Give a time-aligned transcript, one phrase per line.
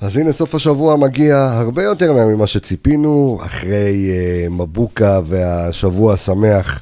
[0.00, 6.80] אז הנה, סוף השבוע מגיע הרבה יותר ממה שציפינו, אחרי uh, מבוקה והשבוע השמח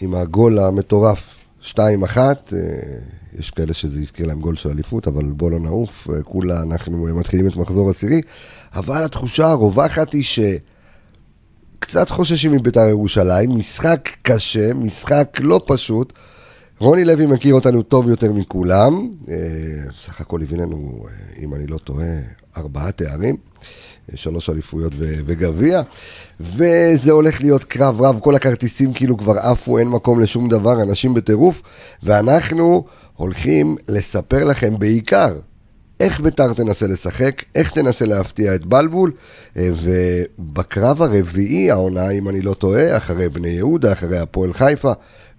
[0.00, 1.74] עם הגול המטורף 2-1.
[1.74, 2.52] Uh,
[3.38, 7.06] יש כאלה שזה הזכיר להם גול של אליפות, אבל בוא לא נעוף, uh, כולה אנחנו
[7.18, 8.20] מתחילים את מחזור עשירי.
[8.74, 10.24] אבל התחושה הרווחת היא
[11.78, 16.12] שקצת חוששים מבית"ר ירושלים, משחק קשה, משחק לא פשוט.
[16.78, 19.10] רוני לוי מכיר אותנו טוב יותר מכולם,
[19.98, 21.06] בסך הכל הביא לנו,
[21.38, 22.18] אם אני לא טועה,
[22.56, 23.36] ארבעה תארים,
[24.14, 25.82] שלוש אליפויות וגביע,
[26.40, 31.14] וזה הולך להיות קרב רב, כל הכרטיסים כאילו כבר עפו, אין מקום לשום דבר, אנשים
[31.14, 31.62] בטירוף,
[32.02, 32.84] ואנחנו
[33.16, 35.38] הולכים לספר לכם בעיקר
[36.00, 39.12] איך ביתר תנסה לשחק, איך תנסה להפתיע את בלבול,
[39.56, 44.92] ובקרב הרביעי, העונה, אם אני לא טועה, אחרי בני יהודה, אחרי הפועל חיפה,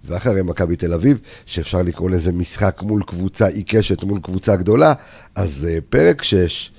[0.06, 4.92] ואחרי מכבי תל אביב, שאפשר לקרוא לזה משחק מול קבוצה עיקשת, מול קבוצה גדולה,
[5.34, 6.72] אז פרק 6,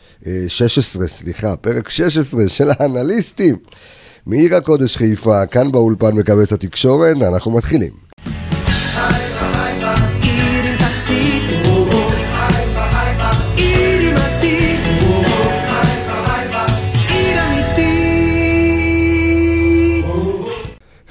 [0.47, 3.55] 16, סליחה, פרק 16 של האנליסטים
[4.25, 7.91] מעיר הקודש חיפה, כאן באולפן מקבץ התקשורת, אנחנו מתחילים.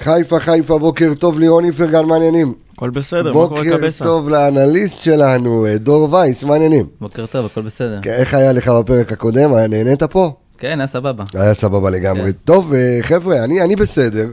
[0.05, 2.53] חיפה, חיפה, בוקר טוב לירון איפרגן, מה העניינים?
[2.73, 3.77] הכל בסדר, מה קורה קבסה?
[3.77, 6.85] בוקר טוב לאנליסט שלנו, דור וייס, מה העניינים?
[7.01, 7.99] בוקר טוב, הכל בסדר.
[8.05, 9.53] איך היה לך בפרק הקודם?
[9.53, 10.33] היה נהנית פה?
[10.57, 11.23] כן, היה סבבה.
[11.33, 12.33] היה סבבה לגמרי.
[12.33, 12.39] כן.
[12.45, 14.31] טוב, חבר'ה, אני, אני בסדר.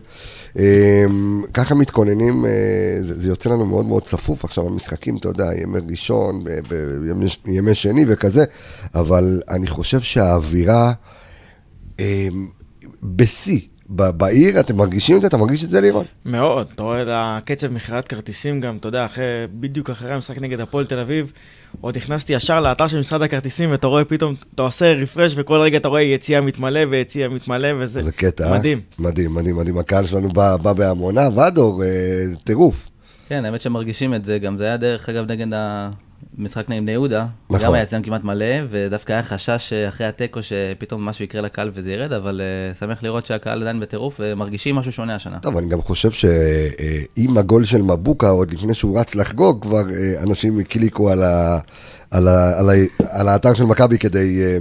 [1.54, 2.44] ככה מתכוננים,
[3.02, 6.44] זה, זה יוצא לנו מאוד מאוד צפוף עכשיו המשחקים, אתה יודע, ימי ראשון,
[7.44, 8.44] בימי שני וכזה,
[8.94, 10.92] אבל אני חושב שהאווירה
[13.02, 13.60] בשיא.
[13.88, 15.26] בעיר, אתם מרגישים את זה?
[15.26, 16.04] אתה מרגיש את זה, לירון?
[16.24, 20.60] מאוד, אתה רואה את הקצב מכירת כרטיסים גם, אתה יודע, אחרי, בדיוק אחרי המשחק נגד
[20.60, 21.32] הפועל תל אביב,
[21.80, 25.76] עוד נכנסתי ישר לאתר של משרד הכרטיסים, ואתה רואה פתאום, אתה עושה רפרש, וכל רגע
[25.78, 28.80] אתה רואה יציאה מתמלא ויציאה מתמלא, וזה זה קטע, מדהים.
[28.98, 29.78] מדהים, מדהים, מדהים.
[29.78, 31.88] הקהל שלנו בא, בא בהמונה, ואדור, אה,
[32.44, 32.88] טירוף.
[33.28, 35.46] כן, האמת שמרגישים את זה, גם זה היה דרך אגב נגד
[36.38, 37.66] המשחק נגד בני יהודה, נכון.
[37.66, 41.92] גם היה אצלם כמעט מלא, ודווקא היה חשש אחרי התיקו שפתאום משהו יקרה לקהל וזה
[41.92, 42.40] ירד, אבל
[42.72, 45.38] uh, שמח לראות שהקהל עדיין בטירוף ומרגישים משהו שונה השנה.
[45.38, 50.22] טוב, אני גם חושב שעם הגול של מבוקה, עוד לפני שהוא רץ לחגוג, כבר אה,
[50.22, 51.58] אנשים קליקו על, ה,
[52.10, 52.72] על, ה, על, ה,
[53.08, 54.56] על האתר של מכבי כדי אה,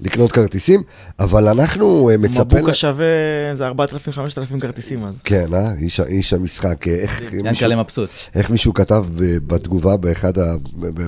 [0.00, 0.82] לקנות כרטיסים,
[1.18, 2.58] אבל אנחנו אה, מצפים...
[2.58, 3.06] מבוקה שווה
[3.50, 5.14] איזה 4,000-5,000 כרטיסים אז.
[5.24, 5.72] כן, אה?
[5.78, 6.88] איש, איש המשחק.
[6.88, 8.10] אה, איך מישהו, מבסוט.
[8.34, 9.06] איך מישהו כתב
[9.46, 10.54] בתגובה באחד, ה,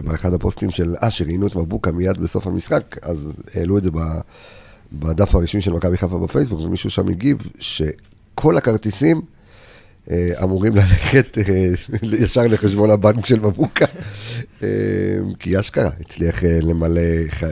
[0.04, 3.98] באחד הפוסטים של, אה, שראיינו את מבוקה מיד בסוף המשחק, אז העלו את זה ב,
[4.92, 9.20] בדף הרשמי של מכבי חיפה בפייסבוק, ומישהו שם הגיב שכל הכרטיסים
[10.42, 11.70] אמורים ללכת אה,
[12.24, 13.86] ישר לחשבון הבנק של מבוקה,
[14.62, 14.68] אה,
[15.38, 17.00] כי אשכרה הצליח אה, למלא,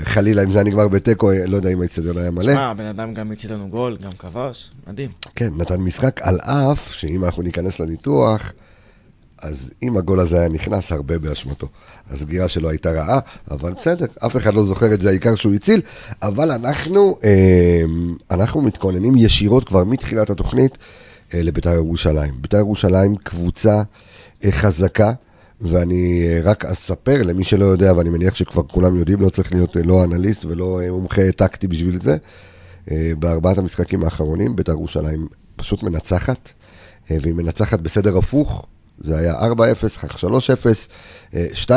[0.04, 2.52] חלילה אם זה היה נגמר בתיקו, אה, לא יודע אם האצטדיון היה מלא.
[2.52, 5.10] שמע, הבן אדם גם הציל לנו גול, גם כבש, מדהים.
[5.34, 8.52] כן, נתן משחק, על אף שאם אנחנו ניכנס לניתוח,
[9.42, 11.68] אז אם הגול הזה היה נכנס, הרבה באשמתו.
[12.10, 13.18] הסגירה שלו הייתה רעה,
[13.50, 15.80] אבל בסדר, אף אחד לא זוכר את זה, העיקר שהוא הציל.
[16.22, 17.82] אבל אנחנו, אה,
[18.30, 20.84] אנחנו מתכוננים ישירות כבר מתחילת התוכנית אה,
[21.42, 22.34] לבית"ר ירושלים.
[22.40, 23.82] בית"ר ירושלים קבוצה
[24.44, 25.12] אה, חזקה.
[25.60, 29.76] ואני אה, רק אספר למי שלא יודע, ואני מניח שכבר כולם יודעים, לא צריך להיות
[29.76, 32.16] אה, לא אנליסט ולא אה, מומחה טקטי בשביל זה.
[32.90, 36.52] אה, בארבעת המשחקים האחרונים, בית"ר ירושלים פשוט מנצחת,
[37.10, 38.66] אה, והיא מנצחת בסדר הפוך.
[39.00, 39.36] זה היה 4-0,
[39.96, 40.88] אחר כך 3-0,
[41.34, 41.70] אה, 2-0,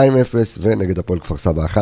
[0.62, 1.78] ונגד הפועל כפר סבא 1-0.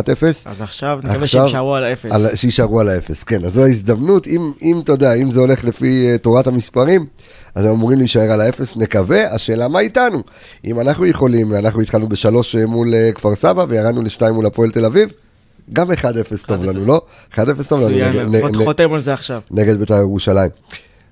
[0.46, 2.12] אז עכשיו נקווה עכשיו, שהם יישארו על האפס.
[2.12, 3.46] על- שיישארו על האפס, כן.
[3.46, 7.06] אז זו ההזדמנות, אם, אם אתה יודע, אם זה הולך לפי תורת המספרים,
[7.56, 10.24] אז הם אמורים להישאר על האפס, נקווה, השאלה מה איתנו?
[10.66, 14.72] אם אנחנו יכולים, אנחנו התחלנו בשלוש אה, מול uh, כפר סבא, וירדנו לשתיים מול הפועל
[14.72, 15.10] תל אביב,
[15.74, 15.96] גם 1-0
[16.48, 16.66] טוב 1-0.
[16.66, 17.02] לנו, לא?
[17.32, 17.38] 1-0
[17.70, 19.42] טוב לנו מצוין, חותם על זה עכשיו.
[19.52, 20.50] נגד בית"ר ירושלים.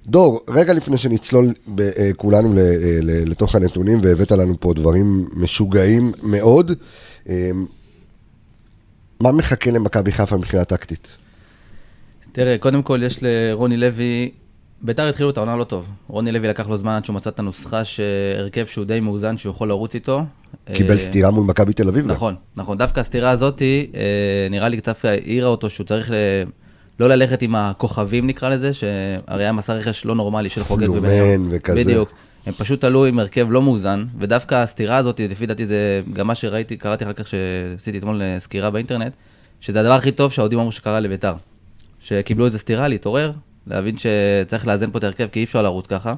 [0.07, 2.63] דור, רגע לפני שנצלול אה, כולנו אה,
[3.01, 6.71] לתוך הנתונים, והבאת לנו פה דברים משוגעים מאוד,
[7.29, 7.51] אה,
[9.21, 11.17] מה מחכה למכבי חיפה מבחינה טקטית?
[12.31, 14.31] תראה, קודם כל יש לרוני לוי,
[14.83, 15.89] ביתר התחילו את העונה לא טוב.
[16.07, 19.51] רוני לוי לקח לו זמן עד שהוא מצא את הנוסחה שהרכב שהוא די מאוזן, שהוא
[19.51, 20.23] יכול לרוץ איתו.
[20.73, 22.07] קיבל אה, סטירה מול מכבי תל אביב?
[22.07, 22.77] נכון, נכון.
[22.77, 26.15] דווקא הסתירה הזאתי, אה, נראה לי דווקא העירה אותו שהוא צריך ל...
[26.99, 30.99] לא ללכת עם הכוכבים נקרא לזה, שהרי היה מסע רכש לא נורמלי של חוגג פלומן
[30.99, 31.47] ובניון.
[31.51, 31.83] וכזה.
[31.83, 32.09] בדיוק.
[32.45, 36.35] הם פשוט עלו עם הרכב לא מאוזן, ודווקא הסתירה הזאת, לפי דעתי זה גם מה
[36.35, 39.13] שראיתי, קראתי אחר כך שעשיתי אתמול אה, סקירה באינטרנט,
[39.61, 41.33] שזה הדבר הכי טוב שהאוהדים אמרו שקרה לביתר.
[41.99, 43.31] שקיבלו איזה סתירה, להתעורר,
[43.67, 46.13] להבין שצריך לאזן פה את ההרכב, כי אי אפשר לרוץ ככה.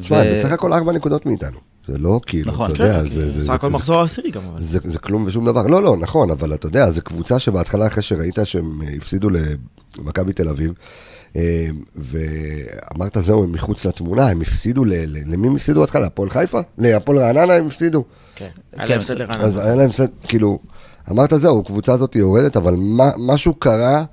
[0.00, 1.58] תשמע, ו- בסך הכל ארבע נקודות מאיתנו.
[1.88, 3.30] זה לא כאילו, נכון, אתה כן, יודע, זה...
[3.30, 4.62] זה- סך זה- הכל מחזור העשירי גם, אבל.
[4.62, 5.66] זה, זה כלום ושום דבר.
[5.66, 9.28] לא, לא, נכון, אבל אתה יודע, זו קבוצה שבהתחלה, אחרי שראית שהם אה, הפסידו
[9.98, 10.72] למכבי תל אביב,
[11.36, 11.66] אה,
[11.96, 16.06] ואמרת, זהו, הם מחוץ לתמונה, הם הפסידו, ל, ל, למי הם הפסידו בהתחלה?
[16.06, 16.60] הפועל חיפה?
[16.78, 18.04] להפועל רעננה הם הפסידו.
[18.34, 18.88] כן, היה כן.
[18.88, 19.62] להם הפסד אז לרעננה.
[19.64, 20.58] היה להם סט, כאילו,
[21.10, 24.04] אמרת, זהו, הקבוצה הזאת יורדת, אבל מה, משהו קרה,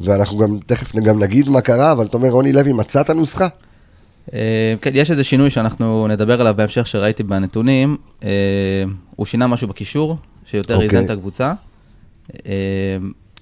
[0.00, 3.48] ואנחנו גם תכף גם נגיד מה קרה, אבל אתה אומר, רוני לוי מצא את הנוסחה?
[4.34, 7.96] אה, כן, יש איזה שינוי שאנחנו נדבר עליו בהמשך שראיתי בנתונים.
[8.24, 8.28] אה,
[9.16, 10.16] הוא שינה משהו בקישור,
[10.46, 10.88] שיותר אוקיי.
[10.88, 11.52] איזן את הקבוצה.
[12.46, 12.52] אה,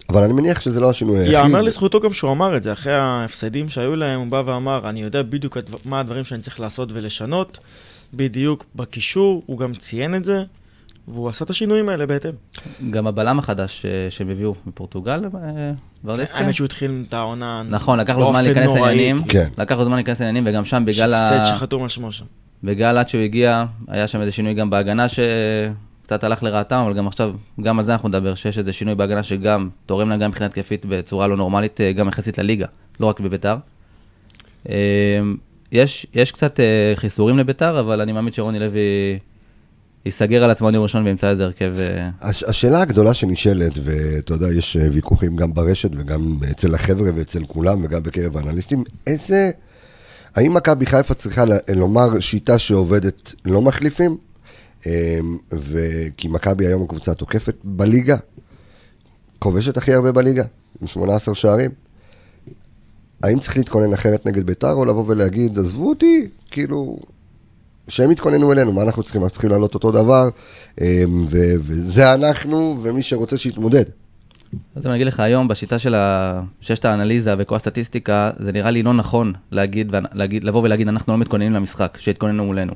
[0.09, 1.33] אבל אני מניח שזה לא השינוי היחיד.
[1.33, 5.03] יאמר לזכותו גם שהוא אמר את זה, אחרי ההפסדים שהיו להם, הוא בא ואמר, אני
[5.03, 7.59] יודע בדיוק מה הדברים שאני צריך לעשות ולשנות,
[8.15, 10.43] בדיוק בקישור, הוא גם ציין את זה,
[11.09, 12.31] והוא עשה את השינויים האלה בהתאם.
[12.91, 15.73] גם הבלם החדש אה, שהם הביאו מפורטוגל, אה,
[16.05, 16.39] ורדסקה.
[16.39, 18.69] האמת שהוא התחיל את העונה נכון, לקח לו זמן להיכנס.
[18.69, 19.25] לעניינים.
[19.25, 19.49] כן.
[19.59, 21.29] לקח לו זמן להיכנס לעניינים, וגם שם בגלל ה...
[21.29, 22.25] הפסד שחתום על שמו שם.
[22.65, 27.07] בגלל עד שהוא הגיע, היה שם איזה שינוי גם בהגנה שקצת הלך לרעתם, אבל גם
[27.07, 30.47] עכשיו, גם על זה אנחנו נדבר, שיש איזה שינוי בהגנה שגם תורם לה גם מבחינה
[30.47, 32.67] התקפית בצורה לא נורמלית, אה, גם יחסית לליגה,
[33.01, 33.57] לא רק בביתר.
[35.73, 36.61] יש, יש קצת
[36.95, 38.81] חיסורים לביתר, אבל אני מאמין שרוני לוי
[40.07, 41.73] ייסגר על עצמו יום ראשון וימצא איזה הרכב...
[41.79, 47.11] אה, הש- השאלה הגדולה שנשאלת, ואתה יודע, יש אה, ויכוחים גם ברשת וגם אצל החבר'ה
[47.15, 49.51] ואצל כולם וגם בקרב האנליסטים, איזה...
[50.37, 51.45] האם מכבי חיפה צריכה
[51.75, 54.17] לומר שיטה שעובדת לא מחליפים?
[54.87, 55.19] אה,
[55.55, 58.17] ו- כי מכבי היום קבוצה תוקפת בליגה,
[59.39, 60.45] כובשת הכי הרבה בליגה,
[60.83, 61.71] עם 18 שערים.
[63.23, 66.99] האם צריך להתכונן אחרת נגד ביתר, או לבוא ולהגיד, עזבו אותי, כאילו,
[67.89, 69.23] שהם יתכוננו אלינו, מה אנחנו צריכים?
[69.23, 70.29] אנחנו צריכים לעלות אותו דבר,
[70.81, 73.85] אה, ו- וזה אנחנו, ומי שרוצה שיתמודד.
[74.77, 75.95] אז אני אגיד לך, היום בשיטה של
[76.75, 81.19] את האנליזה וכל הסטטיסטיקה, זה נראה לי לא נכון להגיד, להגיד, לבוא ולהגיד, אנחנו לא
[81.19, 82.73] מתכוננים למשחק, שיתכוננו מולנו.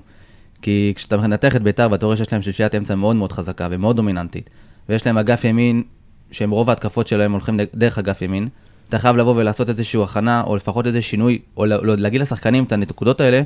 [0.63, 3.97] כי כשאתה מנתח את ביתר ואתה רואה שיש להם שלישיית אמצע מאוד מאוד חזקה ומאוד
[3.97, 4.51] דומיננטית,
[4.89, 5.83] ויש להם אגף ימין,
[6.31, 8.49] שהם רוב ההתקפות שלהם הולכים דרך אגף ימין,
[8.89, 12.73] אתה חייב לבוא ולעשות איזושהי הכנה, או לפחות איזה שינוי, או לא- להגיד לשחקנים את
[12.73, 13.43] הנקודות האלה,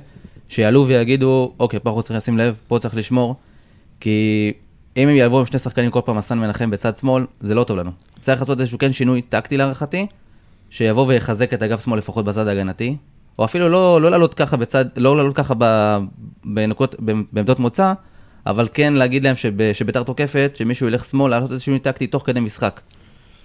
[0.48, 3.34] שיעלו ויגידו, אוקיי, פה אנחנו צריכים לשים לב, פה צריך לשמור,
[4.00, 4.52] כי
[4.96, 7.76] אם הם יבואו עם שני שחקנים כל פעם מסן מנחם בצד שמאל, זה לא טוב
[7.76, 7.90] לנו.
[8.20, 10.06] צריך לעשות איזשהו כן שינוי טקטי להערכתי,
[10.70, 12.96] שיבוא ויחזק את אגף שמאל לפחות בצד ההגנתי,
[13.38, 15.96] או אפילו לא, לא לעלות ככה בצד, לא לעלות ככה ב,
[16.44, 16.94] בנקות,
[17.32, 17.92] בעמדות מוצא,
[18.46, 22.22] אבל כן להגיד להם שב, שביתר תוקפת, שמישהו ילך שמאל, לעשות איזשהו שינוי טקטי תוך
[22.26, 22.80] כדי משחק.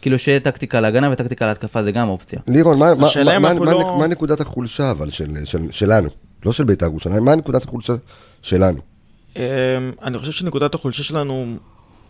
[0.01, 2.40] כאילו שיהיה טקטיקה להגנה וטקטיקה להתקפה, זה גם אופציה.
[2.48, 6.10] לירון, מה, מה, מה, לא- מה נקודת החולשה אבל של, של, שלנו?
[6.45, 7.94] לא של בית"ר ירושלים, מה נקודת החולשה
[8.41, 8.80] שלנו?
[9.36, 9.41] אמ,
[10.01, 11.56] אני חושב שנקודת החולשה שלנו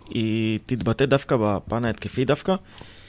[0.09, 2.55] היא תתבטא דווקא בפן ההתקפי דווקא.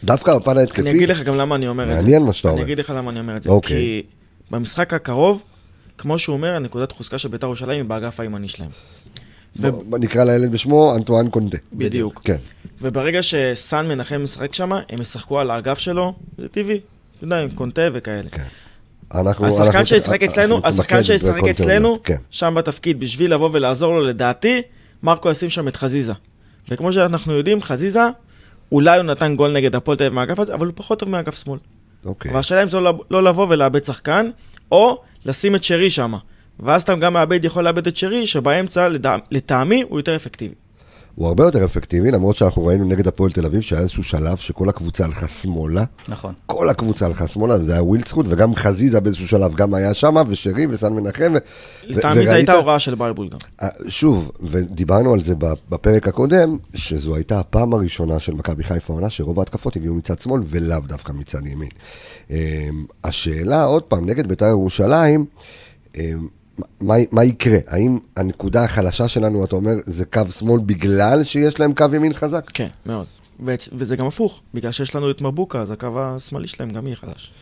[0.04, 0.80] דווקא בפן ההתקפי?
[0.80, 1.94] אני אגיד לך גם למה אני אומר את זה.
[1.94, 2.58] מעניין מה שאתה אומר.
[2.58, 3.50] אני אגיד לך למה אני אומר את זה.
[3.50, 3.76] אוקיי.
[3.76, 4.02] כי
[4.50, 5.42] במשחק הקרוב,
[5.98, 8.70] כמו שהוא אומר, הנקודת חוזקה של בית"ר ירושלים היא באגף הימני שלהם.
[9.56, 9.68] ו-
[9.98, 11.56] נקרא לילד בשמו אנטואן קונטה.
[11.72, 12.20] בדיוק.
[12.24, 12.36] כן.
[12.80, 16.80] וברגע שסאן מנחם משחק שם, הם ישחקו על האגף שלו, זה טבעי.
[17.16, 18.30] אתה יודע, עם קונטה וכאלה.
[18.30, 18.44] כן.
[19.14, 22.16] אנחנו, השחקן שישחק אצלנו, השחקן שישחק אצלנו, כן.
[22.30, 24.62] שם בתפקיד, בשביל לבוא ולעזור לו, לדעתי,
[25.02, 26.12] מרקו ישים שם את חזיזה.
[26.68, 28.02] וכמו שאנחנו יודעים, חזיזה,
[28.72, 31.44] אולי הוא נתן גול נגד הפועל תל אביב מהאגף הזה, אבל הוא פחות טוב מאגף
[31.44, 31.58] שמאל.
[32.04, 32.30] אוקיי.
[32.30, 34.30] אבל השאלה אם זה לא, לא לבוא ולאבד שחקן,
[34.72, 36.14] או לשים את שרי שם.
[36.60, 38.88] ואז אתה גם מאבד, יכול לאבד את שרי, שבאמצע,
[39.30, 40.54] לטעמי, הוא יותר אפקטיבי.
[41.14, 44.68] הוא הרבה יותר אפקטיבי, למרות שאנחנו ראינו נגד הפועל תל אביב שהיה איזשהו שלב שכל
[44.68, 45.84] הקבוצה הלכה שמאלה.
[46.08, 46.34] נכון.
[46.46, 50.66] כל הקבוצה הלכה שמאלה, זה היה ווילדסקוט, וגם חזיזה באיזשהו שלב גם היה שם, ושרי
[50.66, 51.34] וסאן מנחם.
[51.84, 53.38] לטעמי זו הייתה הוראה של בלבול גם.
[53.62, 55.34] אה, שוב, ודיברנו על זה
[55.68, 60.42] בפרק הקודם, שזו הייתה הפעם הראשונה של מכבי חיפה העונה, שרוב ההתקפות הגיעו מצד שמאל
[60.46, 61.68] ולאו דווקא מצד ימין.
[62.30, 62.68] אה,
[63.04, 65.26] השאלה, עוד פעם, נגד בית"ר ירושלים,
[65.96, 66.12] אה,
[66.80, 67.58] מה, מה יקרה?
[67.66, 72.50] האם הנקודה החלשה שלנו, אתה אומר, זה קו שמאל בגלל שיש להם קו ימין חזק?
[72.54, 73.06] כן, מאוד.
[73.46, 76.96] ו- וזה גם הפוך, בגלל שיש לנו את מבוקה, אז הקו השמאלי שלהם גם יהיה
[76.96, 77.32] חלש.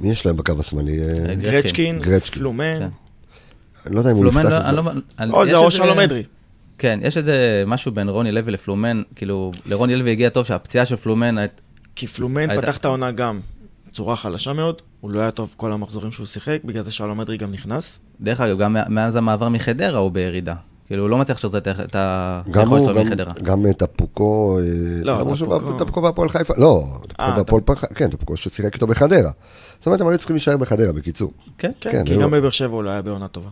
[0.00, 0.98] מי יש להם בקו השמאלי?
[1.02, 1.98] אה, גרצ'קין.
[1.98, 2.38] גרצ'קין.
[2.40, 2.88] פלומן, כן.
[3.86, 4.72] אני לא יודע אם הוא יפתח לא- את זה.
[5.26, 5.36] לא...
[5.36, 6.22] או יש זה או שלום אדרי.
[6.78, 10.96] כן, יש איזה משהו בין רוני לוי לפלומן, כאילו, לרוני לוי הגיע טוב שהפציעה של
[10.96, 11.34] פלומן,
[11.96, 13.40] כי פלומן פתח את העונה גם
[13.88, 17.36] בצורה חלשה מאוד, הוא לא היה טוב כל המחזורים שהוא שיחק, בגלל זה שלום אדרי
[17.36, 17.98] גם נכנס.
[18.20, 20.54] דרך אגב, גם מאז המעבר מחדרה הוא בירידה.
[20.86, 21.96] כאילו, הוא לא מצליח לשחזר את את
[22.56, 23.32] היכולת שלו מחדרה.
[23.42, 24.64] גם את טפוקו, אה,
[25.02, 29.30] לא, טפוקו- טפוקו בהפועל חיפה, לא, טפוקו אה, בהפועל חיפה, כן, טפוקו ששיחק איתו בחדרה.
[29.78, 31.32] זאת אומרת, הם היו צריכים להישאר בחדרה, בקיצור.
[31.58, 33.48] כן, כן, כן, כי גם בבאר שבע הוא לא היה בעונה טובה.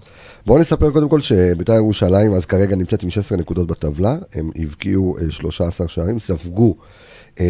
[0.46, 5.16] בואו נספר קודם כל שבית"ר ירושלים אז כרגע נמצאת עם 16 נקודות בטבלה, הם הבקיעו
[5.18, 6.76] אה, 13 שערים, ספגו
[7.40, 7.46] אה,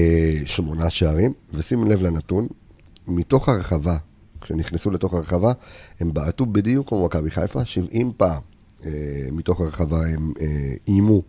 [0.47, 2.47] שמונה שערים, ושימו לב לנתון,
[3.11, 3.97] מתוך הרחבה,
[4.41, 5.53] כשנכנסו לתוך הרחבה,
[6.01, 8.41] הם בעטו בדיוק כמו מכבי חיפה, 70 פעם.
[8.87, 8.91] אה,
[9.33, 10.47] מתוך הרחבה הם אה,
[10.89, 11.23] איימו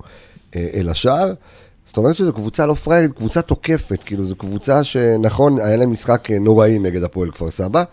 [0.56, 1.34] אה, אל השער.
[1.86, 6.32] זאת אומרת שזו קבוצה לא פראיירית, קבוצה תוקפת, כאילו זו קבוצה שנכון, היה להם משחק
[6.32, 7.84] אה, נוראי נגד הפועל כפר סבא.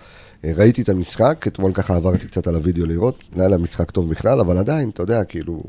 [0.44, 3.90] אה, ראיתי את המשחק, אתמול ככה עברתי קצת על הוידאו לראות, לא היה להם משחק
[3.90, 5.62] טוב בכלל, אבל עדיין, אתה יודע, כאילו,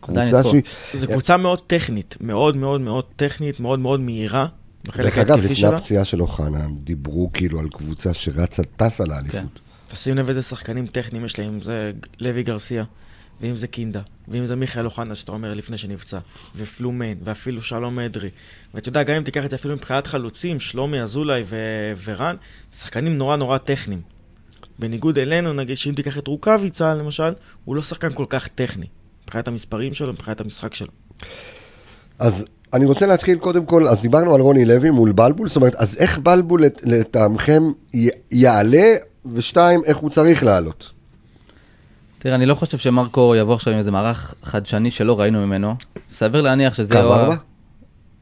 [0.00, 0.44] קבוצה.
[0.44, 0.62] שהיא...
[0.94, 4.46] זו קבוצה מאוד טכנית, מאוד מאוד מאוד טכנית, מאוד מאוד מהירה.
[4.96, 5.66] דרך אגב, לפני.
[5.66, 9.60] הפציעה של אוחנה, דיברו כאילו על קבוצה שרצה, טסה לאליפות.
[9.86, 12.84] תשים לב איזה שחקנים טכניים יש להם, אם זה לוי גרסיה,
[13.40, 16.18] ואם זה קינדה, ואם זה מיכאל אוחנה, שאתה אומר לפני שנפצע,
[16.56, 18.30] ופלומן, ואפילו שלום אדרי.
[18.74, 22.36] ואתה יודע, גם אם תיקח את זה אפילו מבחינת חלוצים, שלומי, אזולאי ו- ורן,
[22.72, 24.00] שחקנים נורא נורא טכניים.
[24.78, 27.32] בניגוד אלינו, נגיד שאם תיקח את רוקאביצה, למשל,
[27.64, 28.86] הוא לא שחקן כל כך טכני.
[29.24, 30.90] מבחינת המספרים שלו, מבחינת המשחק שלו.
[32.18, 35.74] אז אני רוצה להתחיל קודם כל, אז דיברנו על רוני לוי מול בלבול, זאת אומרת,
[35.74, 37.62] אז איך בלבול לט- לטעמכם
[38.32, 38.94] יעלה,
[39.32, 40.90] ושתיים, איך הוא צריך לעלות?
[42.18, 45.74] תראה, אני לא חושב שמרקו יבוא עכשיו עם איזה מערך חדשני שלא ראינו ממנו.
[46.12, 46.94] סביר להניח שזה...
[46.94, 47.34] קו או- ארבע?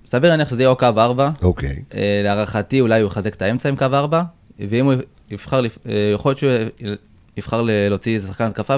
[0.06, 1.30] סביר להניח שזה יהיה או קו 4.
[1.42, 1.82] אוקיי.
[2.24, 4.22] להערכתי אולי הוא יחזק את האמצע עם קו 4,
[4.70, 4.94] ואם הוא
[5.30, 5.70] יבחר, אה,
[6.14, 6.50] יכול להיות שהוא
[7.36, 8.76] יבחר להוציא איזה שחקן התקפה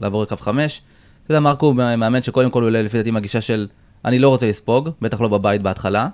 [0.00, 0.82] ולעבור לקו 5.
[1.24, 3.66] אתה יודע, מרקו הוא מאמן שקודם כל הוא עולה לפי דעתי עם הגישה של
[4.04, 6.08] אני לא רוצה לספוג, בטח לא בבית בהתחלה.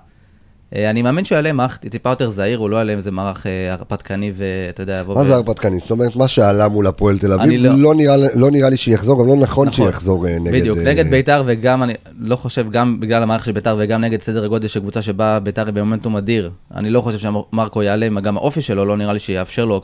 [0.75, 3.47] אה, אני מאמין שהוא יעלה מערך טיפה יותר זהיר, הוא לא יעלה עם איזה מערך
[3.47, 5.15] אה, הרפתקני ואתה יודע, יבוא...
[5.15, 5.79] מה זה הרפתקני?
[5.79, 9.19] זאת אומרת, מה שעלה מול הפועל תל אביב, לא- לא נראה- לא נראה לי שיחזור,
[9.21, 9.85] גם לא נכון נכון.
[9.85, 10.53] שיחזור אה, נגד...
[10.53, 14.47] בדיוק, נגד ביתר וגם, אני לא חושב, גם בגלל המערכת של ביתר וגם נגד סדר
[14.47, 18.61] גודל של קבוצה שבה ביתר היא במומנטום אדיר, אני לא חושב שמרקו יעלה, גם האופי
[18.61, 19.81] שלו לא נראה לי שיאפשר לו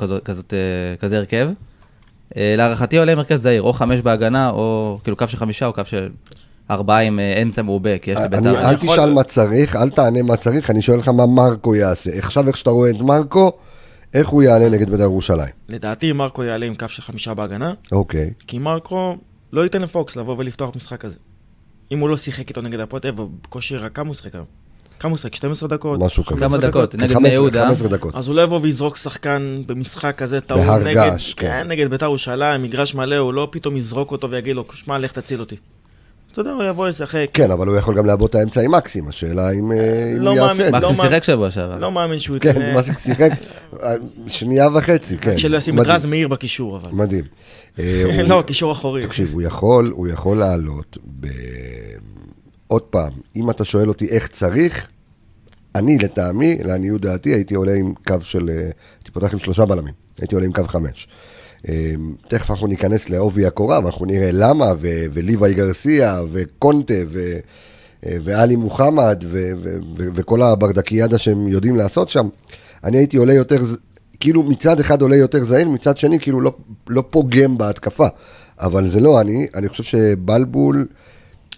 [1.00, 1.50] כזה הרכב.
[2.36, 5.82] להערכתי עולה עם הרכב זהיר, או חמש בהגנה, או כאילו קו של חמישה, או קו
[5.86, 6.10] של
[6.72, 8.70] ארבעה עם אה, אמצע מעובה, כי יש אני, לביתר...
[8.70, 12.12] אל תשאל מה צריך, אל תענה מה צריך, אני שואל לך מה מרקו יעשה.
[12.18, 13.52] עכשיו, איך שאתה רואה את מרקו,
[14.14, 15.54] איך הוא יעלה נגד בית"ר ירושלים?
[15.70, 18.34] לדעתי מרקו יעלה עם קו של חמישה בהגנה, אוקיי.
[18.48, 19.16] כי מרקו
[19.54, 21.16] לא ייתן לפוקס לבוא ולפתוח משחק כזה.
[21.92, 24.46] אם הוא לא שיחק איתו נגד הפועל תל בקושי רק כמה הוא שיחק היום?
[25.00, 25.36] כמה הוא שיחק?
[25.36, 26.00] 12 דקות?
[26.00, 26.40] משהו כזה.
[26.40, 27.66] כמה 15 דקות, נגד 15 בני יהודה.
[27.66, 28.16] 15 דקות.
[28.16, 31.48] אז הוא לא יבוא ויזרוק שחקן במשחק כזה טעון בהרגש, נגד, כן.
[31.48, 35.12] כן, נגד בית"ר ירושלים, מגרש מלא, הוא לא פתאום יזרוק אותו ויגיד לו, שמע, לך
[35.12, 35.56] תציל אותי.
[36.36, 37.28] אתה יודע, הוא יבוא לשחק.
[37.34, 40.30] כן, אבל הוא יכול גם לעבוד את האמצע עם מקסים, השאלה אם אה, אם לא
[40.30, 40.88] הוא יעשה מאמין, את זה.
[40.88, 41.80] לא מקסים מה- שיחק שבוע שעבר.
[41.80, 42.54] לא מאמין שהוא ייתן...
[42.54, 43.30] כן, מה זה שיחק?
[43.84, 43.94] אה,
[44.28, 45.38] שנייה וחצי, כן.
[45.38, 46.90] שלא ישים את רז מאיר בקישור, אבל.
[46.92, 47.24] מדהים.
[47.80, 49.02] אה, לא, קישור אחורי.
[49.02, 51.28] תקשיב, הוא יכול, הוא יכול לעלות ב...
[52.68, 54.88] עוד פעם, אם אתה שואל אותי איך צריך,
[55.76, 58.50] אני לטעמי, לעניות דעתי, הייתי עולה עם קו של...
[58.50, 61.08] אה, הייתי פותח עם שלושה בלמים, הייתי עולה עם קו חמש.
[61.70, 61.94] אה,
[62.28, 67.40] תכף אנחנו ניכנס לעובי הקורה, ואנחנו נראה למה, ו- וליוואי גרסיה, וקונטה, ו-
[68.04, 72.28] ואלי מוחמד, ו- ו- ו- וכל הברדקיאדה שהם יודעים לעשות שם.
[72.84, 73.62] אני הייתי עולה יותר,
[74.20, 76.54] כאילו מצד אחד עולה יותר זהיר, מצד שני כאילו לא,
[76.90, 78.08] לא פוגם בהתקפה.
[78.60, 80.88] אבל זה לא אני, אני חושב שבלבול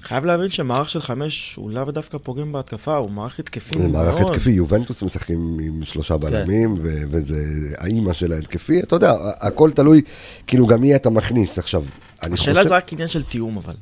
[0.02, 4.06] חייב להבין שמערך של חמש הוא לאו דווקא פוגם בהתקפה, הוא מערך התקפי זה מאוד.
[4.06, 7.44] מערך התקפי, יובנטוס משחקים עם שלושה בלמים, ו- וזה
[7.78, 10.02] האימא של ההתקפי, אתה יודע, הכל תלוי,
[10.48, 11.60] כאילו גם מי אתה מכניס.
[11.60, 11.84] עכשיו,
[12.22, 12.70] השאלה חושב...
[12.70, 13.76] זה רק עניין של תיאום אבל.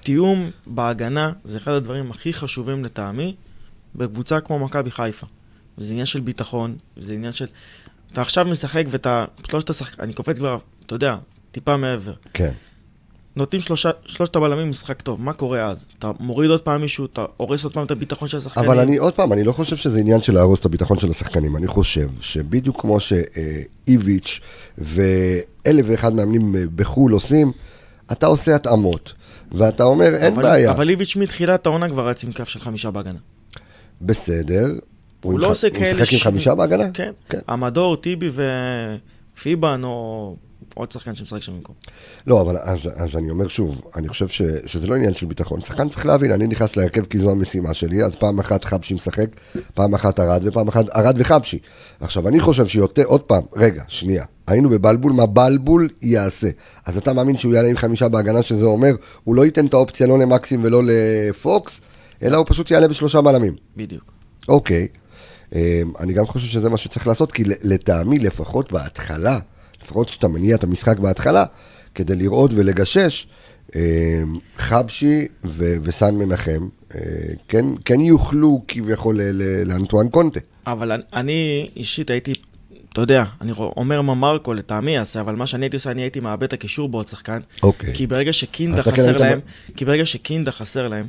[0.00, 3.34] תיאום בהגנה זה אחד הדברים הכי חשובים לטעמי
[3.94, 5.26] בקבוצה כמו מכבי חיפה.
[5.76, 7.46] זה עניין של ביטחון, זה עניין של...
[8.12, 9.24] אתה עכשיו משחק ואתה...
[9.50, 10.00] שלושת השחק...
[10.00, 11.16] אני קופץ כבר, אתה יודע,
[11.52, 12.14] טיפה מעבר.
[12.34, 12.52] כן.
[13.38, 15.84] נותנים שלושה, שלושת הבלמים משחק טוב, מה קורה אז?
[15.98, 18.66] אתה מוריד עוד פעם מישהו, אתה הורס עוד פעם את הביטחון של השחקנים.
[18.70, 21.56] אבל אני, עוד פעם, אני לא חושב שזה עניין של להרוס את הביטחון של השחקנים.
[21.56, 24.40] אני חושב שבדיוק כמו שאיביץ'
[24.78, 27.52] ואלף ואחד מאמנים בחו"ל עושים,
[28.12, 29.12] אתה עושה התאמות.
[29.52, 32.90] ואתה אומר, אין אבל, בעיה, אבל איביץ' מתחילת העונה כבר רץ עם כף של חמישה
[32.90, 33.18] בהגנה.
[34.02, 34.66] בסדר.
[35.22, 36.00] הוא עם לא ח- עושה הוא כאלה...
[36.00, 36.90] משחק עם ש- חמישה בהגנה?
[36.94, 37.12] כן.
[37.28, 37.38] כן.
[37.48, 38.30] המדור, טיבי
[39.34, 40.36] ופיבן, או
[40.78, 41.74] עוד שחקן שמשחק שם במקום.
[42.26, 45.60] לא, אבל אז, אז אני אומר שוב, אני חושב ש, שזה לא עניין של ביטחון.
[45.60, 49.26] שחקן צריך להבין, אני נכנס להרכב כי זו המשימה שלי, אז פעם אחת חבשי משחק,
[49.74, 51.58] פעם אחת ארד ופעם אחת ארד וחבשי.
[52.00, 56.48] עכשיו, אני חושב שיותר, עוד פעם, רגע, שנייה, היינו בבלבול, מה בלבול יעשה?
[56.86, 58.94] אז אתה מאמין שהוא יעלה עם חמישה בהגנה, שזה אומר,
[59.24, 61.80] הוא לא ייתן את האופציה לא למקסים ולא לפוקס,
[62.22, 63.54] אלא הוא פשוט יעלה בשלושה בלמים.
[63.76, 64.12] בדיוק.
[64.48, 64.88] אוקיי.
[65.54, 69.38] אה, אני גם חושב שזה מה שצריך לעשות, כי לטעמי, לפחות בהתחלה,
[69.88, 71.44] לפחות כשאתה מניע את המשחק בהתחלה,
[71.94, 73.26] כדי לראות ולגשש,
[73.76, 74.22] אה,
[74.56, 77.00] חבשי ו- וסן מנחם, אה,
[77.48, 79.20] כן, כן יוכלו כביכול
[79.66, 80.40] לאנטואן קונטה.
[80.66, 82.32] אבל אני- אישית הייתי,
[82.92, 86.20] אתה יודע, אני אומר מה מרקו לטעמי יעשה, אבל מה שאני הייתי עושה, אני הייתי
[86.20, 87.40] מאבד את הקישור בעוד שחקן.
[87.62, 87.94] אוקיי.
[87.94, 89.40] כי ברגע שקינדה כן חסר להם,
[89.76, 91.06] כי ברגע שקינדה חסר להם,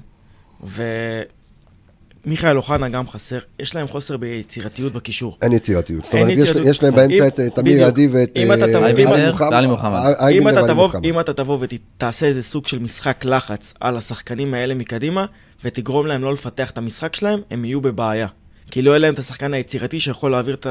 [2.26, 5.38] מיכאל אוחנה גם חסר, יש להם חוסר ביצירתיות בקישור.
[5.42, 6.04] אין יצירתיות.
[6.06, 6.30] זאת אומרת,
[6.66, 7.86] יש- להם באמצע את תמיר.
[7.86, 9.68] עדי ואת אה, עלי מוחמד.
[9.68, 10.00] מוחמד.
[10.32, 11.74] אם אתה, תבוא, מוחמד.
[11.98, 15.26] ותעשה איזה סוג של משחק לחץ על השחקנים האלה מקדימה,
[15.64, 18.28] ותגרום להם לא לפתח את המשחק שלהם, הם יהיו בבעיה.
[18.72, 20.68] כי לא יהיה להם את השחקן היצירתי שיכול להעביר את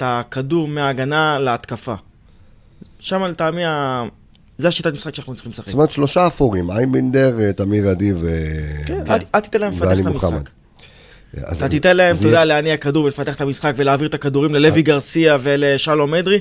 [0.00, 1.94] הכדור מההגנה להתקפה.
[2.98, 4.04] שם לטעמי, ה-
[4.58, 5.66] זה השיטת משחק שאנחנו צריכים לשחק.
[5.66, 8.28] זאת אומרת, שלושה אפורים, אייבינדר, אה, תמיר עדי ו...
[8.86, 9.00] כן,
[9.34, 10.32] אל תיתן להם לפתח את מוחמד.
[10.32, 10.50] המשחק.
[11.36, 14.82] אז אתה תיתן להם, אתה יודע, להניע כדור ולפתח את המשחק ולהעביר את הכדורים ללוי
[14.82, 16.38] גרסיה ולשלום אדרי,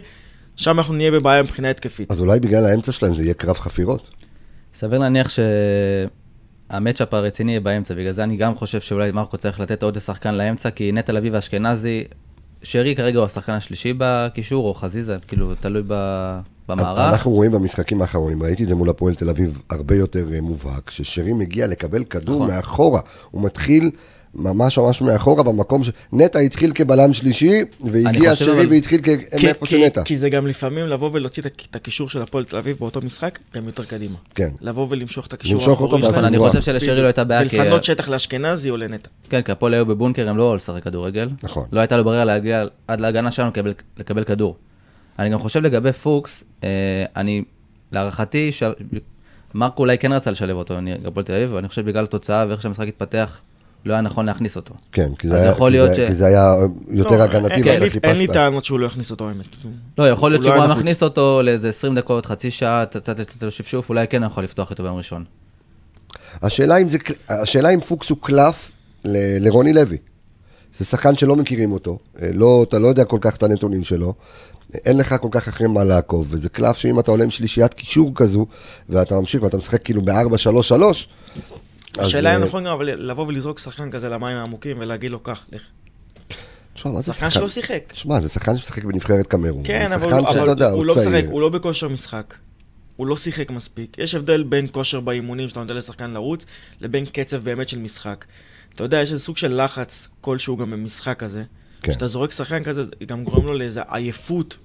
[0.56, 2.12] שם אנחנו נהיה בבעיה מבחינה התקפית.
[2.12, 4.16] אז אולי בגלל האמצע שלהם זה יהיה קרב חפירות?
[4.74, 5.30] סביר להניח
[6.70, 10.36] שהמצ'אפ הרציני יהיה באמצע, בגלל זה אני גם חושב שאולי מרקו צריך לתת עוד שחקן
[10.36, 12.04] לאמצע, כי נטע לביא ואשכנזי,
[12.64, 17.00] שרי כרגע הוא השחקן השלישי בקישור, או חזיזה, כאילו, תלוי ב- במערך.
[17.00, 20.90] אנחנו רואים במשחקים האחרונים, ראיתי את זה מול הפועל תל אביב הרבה יותר אה, מובהק,
[20.90, 22.56] ששרי מגיע לקבל כדור נכון.
[22.56, 23.92] מאחורה, הוא מתחיל
[24.36, 25.92] ממש ממש מאחורה במקום ש...
[26.14, 29.06] נטע התחיל כבלם שלישי, והגיע שרי אבל- והתחיל כ-
[29.38, 30.04] כי- מאיפה כי- שנטע.
[30.04, 33.66] כי זה גם לפעמים לבוא ולהוציא את- הקישור של הפועל תל אביב באותו משחק, גם
[33.66, 34.16] יותר קדימה.
[34.36, 34.50] כן.
[34.62, 36.26] לבוא ולמשוך את הקישור למשוך אותו האחורי ואז נכון, שלהם.
[36.28, 36.50] אני גבוהה.
[36.52, 37.60] חושב שלשרי לא הייתה בעיה, כי...
[37.60, 39.10] ולפנות שטח לאשכנזי או לנטע.
[39.30, 41.30] כן, כי הפועל היו בבונקר, הם לא לשחק כדורגל.
[41.44, 41.66] נכון.
[41.72, 44.56] לא הייתה לו ברירה להגיע עד להגנה שלנו לקבל, לקבל כדור.
[45.20, 46.70] אני גם חושב לגבי פוקס, אה,
[47.16, 47.44] אני,
[47.92, 48.64] להערכתי, ש...
[49.54, 52.46] מרקו אולי כן רצה לשלב אותו, אני הפועל תל אביב, אבל אני חושב שבגלל התוצאה
[52.50, 53.40] ואיך שהמשחק התפתח,
[53.86, 54.74] לא היה נכון להכניס אותו.
[54.92, 56.54] כן, כי זה היה- כי להיות זה- ש- כי זה היה
[56.90, 58.34] יותר לא, הגנתי אין- ואתה אין לי- אין לי חיפשת.
[58.34, 59.46] טענות שהוא לא יכניס אותו, האמת.
[59.98, 60.74] לא, יכול להיות לא שהוא היה.
[60.74, 63.10] מכניס אותו לאיזה 20 דקות, חצי שעה, לתת
[63.42, 65.24] לו שפשוף, אולי כן יכול לפתוח איתו ביום ראשון.
[66.42, 68.72] השאלה אם, זה, קל- השאלה אם פוקס הוא קלף
[69.06, 69.98] ל- לרוני לוי.
[70.80, 74.14] זה שחקן שלא מכירים אותו, אה, לא, אתה לא יודע כל כך את הנתונים שלו,
[74.86, 78.12] אין לך כל כך אחרי מה לעקוב, וזה קלף שאם אתה עולה עם שלישיית קישור
[78.16, 78.46] כזו,
[78.90, 81.06] ואתה ממשיך ואתה משחק כאילו ב-4-3-3, אז,
[81.98, 85.46] השאלה אם אה, נכון גם אבל לבוא ולזרוק שחקן כזה למים העמוקים ולהגיד לו, קח,
[85.52, 85.62] לך.
[86.74, 87.84] תשמע, מה זה שחקן שלא שיחק.
[87.88, 89.64] תשמע, זה שחקן שמשחק בנבחרת קמרון.
[89.66, 91.24] כן, אבל שחקן הוא- אבל יודע, הוא הוא לא משחק.
[91.32, 92.34] הוא לא בכושר משחק.
[92.96, 93.98] הוא לא שיחק מספיק.
[93.98, 96.46] יש הבדל בין כושר באימונים שאתה נותן לשחקן לרוץ,
[96.82, 98.26] לבין קצב באמת של משחק.
[98.74, 101.44] אתה יודע, יש איזה סוג של לחץ כלשהו גם במשחק הזה.
[101.82, 101.92] כן.
[101.92, 104.58] כשאתה זורק שחקן כזה, זה גם גורם לו לאיזה עייפות,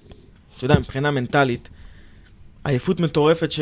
[0.57, 1.69] אתה יודע, מבחינה מנטלית,
[2.65, 3.59] עייפות מטורפת ש...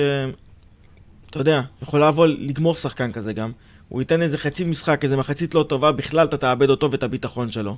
[1.33, 3.51] אתה יודע, יכולה לבוא לגמור שחקן כזה גם.
[3.89, 7.51] הוא ייתן איזה חצי משחק, איזה מחצית לא טובה, בכלל אתה תאבד אותו ואת הביטחון
[7.51, 7.77] שלו.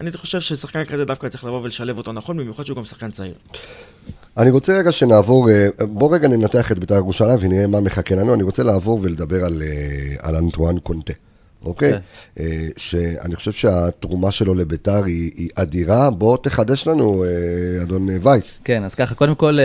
[0.00, 3.34] אני חושב ששחקן כזה דווקא צריך לבוא ולשלב אותו נכון, במיוחד שהוא גם שחקן צעיר.
[4.36, 8.34] אני רוצה רגע שנעבור, אה, בוא רגע ננתח את בית"ר ירושלים ונראה מה מחכה לנו.
[8.34, 11.12] אני רוצה לעבור ולדבר על, אה, על אנטואן קונטה,
[11.64, 11.92] אוקיי?
[11.92, 11.98] כן.
[12.40, 16.10] אה, שאני חושב שהתרומה שלו לבית"ר היא, היא אדירה.
[16.10, 17.24] בוא תחדש לנו,
[17.82, 19.58] אדון וייס, כן, אז ככה, קודם כל,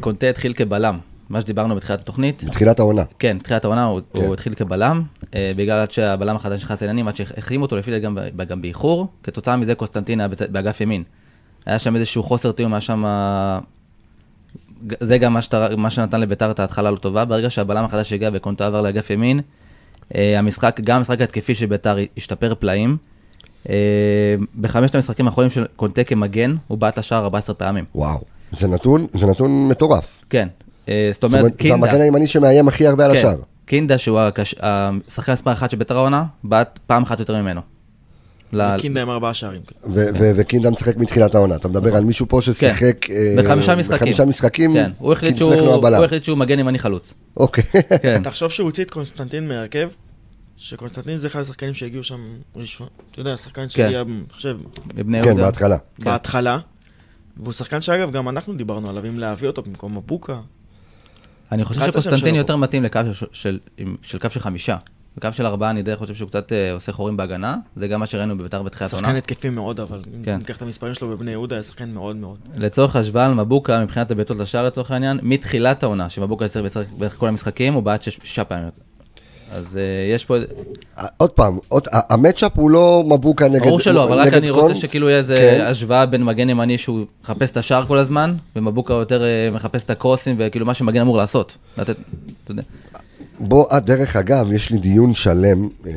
[0.00, 0.98] קונטה התחיל כבלם,
[1.32, 2.44] מה שדיברנו בתחילת התוכנית.
[2.44, 3.02] בתחילת העונה.
[3.18, 4.18] כן, בתחילת העונה הוא, כן.
[4.18, 5.02] הוא התחיל כבלם,
[5.34, 8.18] אה, בגלל עד שהבלם החדש נכנס לעניינים, עד שהחרימו אותו לפי דעתי גם,
[8.48, 11.02] גם באיחור, כתוצאה מזה קוסטנטין היה באגף ימין.
[11.66, 13.04] היה שם איזשהו חוסר תיאום, היה שם...
[13.04, 13.58] אה,
[15.00, 18.30] זה גם מה, שת, מה שנתן לביתר את ההתחלה לא טובה, ברגע שהבלם החדש הגיע
[18.32, 19.40] וקונטה עבר לאגף ימין,
[20.14, 22.96] אה, המשחק, גם המשחק ההתקפי של ביתר השתפר פלאים.
[24.60, 27.84] בחמשת המשחקים האחרונים של קונטה כמגן, הוא בעט לשער 14 פעמים.
[27.94, 28.20] וואו.
[28.52, 30.24] זה נתון, זה נתון מטורף.
[30.30, 30.48] כן,
[30.86, 31.74] זאת זאת אומרת, אומרת, זה קינדה.
[31.88, 33.36] המגן הימני שמאיים הכי הרבה על כן, השער.
[33.66, 34.54] קינדה, שהוא הקש...
[34.60, 37.60] השחקן מספר אחת של ביתר העונה, בעט פעם אחת יותר ממנו.
[38.52, 39.60] וקינדה עם ארבעה שערים.
[39.84, 41.56] ו- ו- וקינדה משחק מתחילת העונה.
[41.56, 43.10] אתה מדבר על מישהו פה ששיחק...
[43.10, 43.96] אה, בחמישה משחקים.
[43.96, 44.72] בחמישה משחקים.
[44.74, 45.54] כן, הוא החליט שהוא,
[46.26, 47.14] כן מגן ימני חלוץ.
[47.36, 47.64] אוקיי.
[48.02, 49.88] כן, תחשוב שהוא הוציא את קונסטנטין מהרכב,
[50.56, 52.20] שקונסטנטין זה אחד השחקנים שהגיעו שם
[52.56, 54.56] ראשון, אתה יודע, שחקן שהגיע, אני חושב,
[54.94, 55.42] בבני כן, יהודה.
[55.44, 55.76] בהתחלה.
[55.78, 56.04] כן.
[56.04, 56.58] בהתחלה,
[57.36, 60.40] והוא שחקן שאגב, גם אנחנו דיברנו עליו, אם להביא אותו במקום מבוקה.
[61.52, 62.56] אני חושב שקוסטנטין יותר.
[62.56, 63.58] מתאים לקו של, של,
[64.02, 64.76] של קו של חמישה.
[65.16, 68.06] בקו של ארבעה אני די חושב שהוא קצת אה, עושה חורים בהגנה, זה גם מה
[68.06, 69.18] שראינו בביתר בתחילת שחקן העונה.
[69.18, 70.36] התקפי מאוד, אבל אם כן.
[70.36, 72.38] ניקח את המספרים שלו בבני יהודה, היה שחקן מאוד מאוד.
[72.56, 77.28] לצורך השוואה על מבוקה, מבחינת הבעיטות לשער לצורך העניין, מתחילת העונה, שמבוקה יצטרך בערך כל
[77.28, 78.68] המשחקים, הוא בעט שש- שישה פעמים.
[79.52, 80.36] אז אה, יש פה,
[81.16, 81.58] עוד פעם,
[82.10, 84.74] המצ'אפ הוא לא מבוקה נגד ברור שלא, אבל רק אני רוצה.
[84.74, 85.64] שכאילו יהיה איזה כן.
[85.66, 89.90] השוואה בין מגן ימני שהוא מחפש את השער כל הזמן, ומבוקה יותר אה, מחפש את
[89.90, 91.56] הקרוסים, וכאילו מה שמגן אמור לעשות.
[91.78, 91.96] לתת,
[92.44, 92.62] אתה יודע.
[93.48, 95.92] בוא, אה, דרך אגב, יש לי דיון שלם, אה,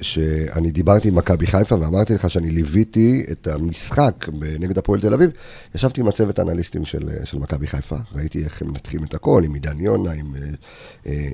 [0.00, 4.26] שאני דיברתי עם מכבי חיפה ואמרתי לך שאני ליוויתי את המשחק
[4.60, 5.30] נגד הפועל תל אביב.
[5.74, 9.42] ישבתי עם הצוות האנליסטים של, אה, של מכבי חיפה, ראיתי איך הם מנתחים את הכל,
[9.44, 10.34] עם עידן יונה, עם,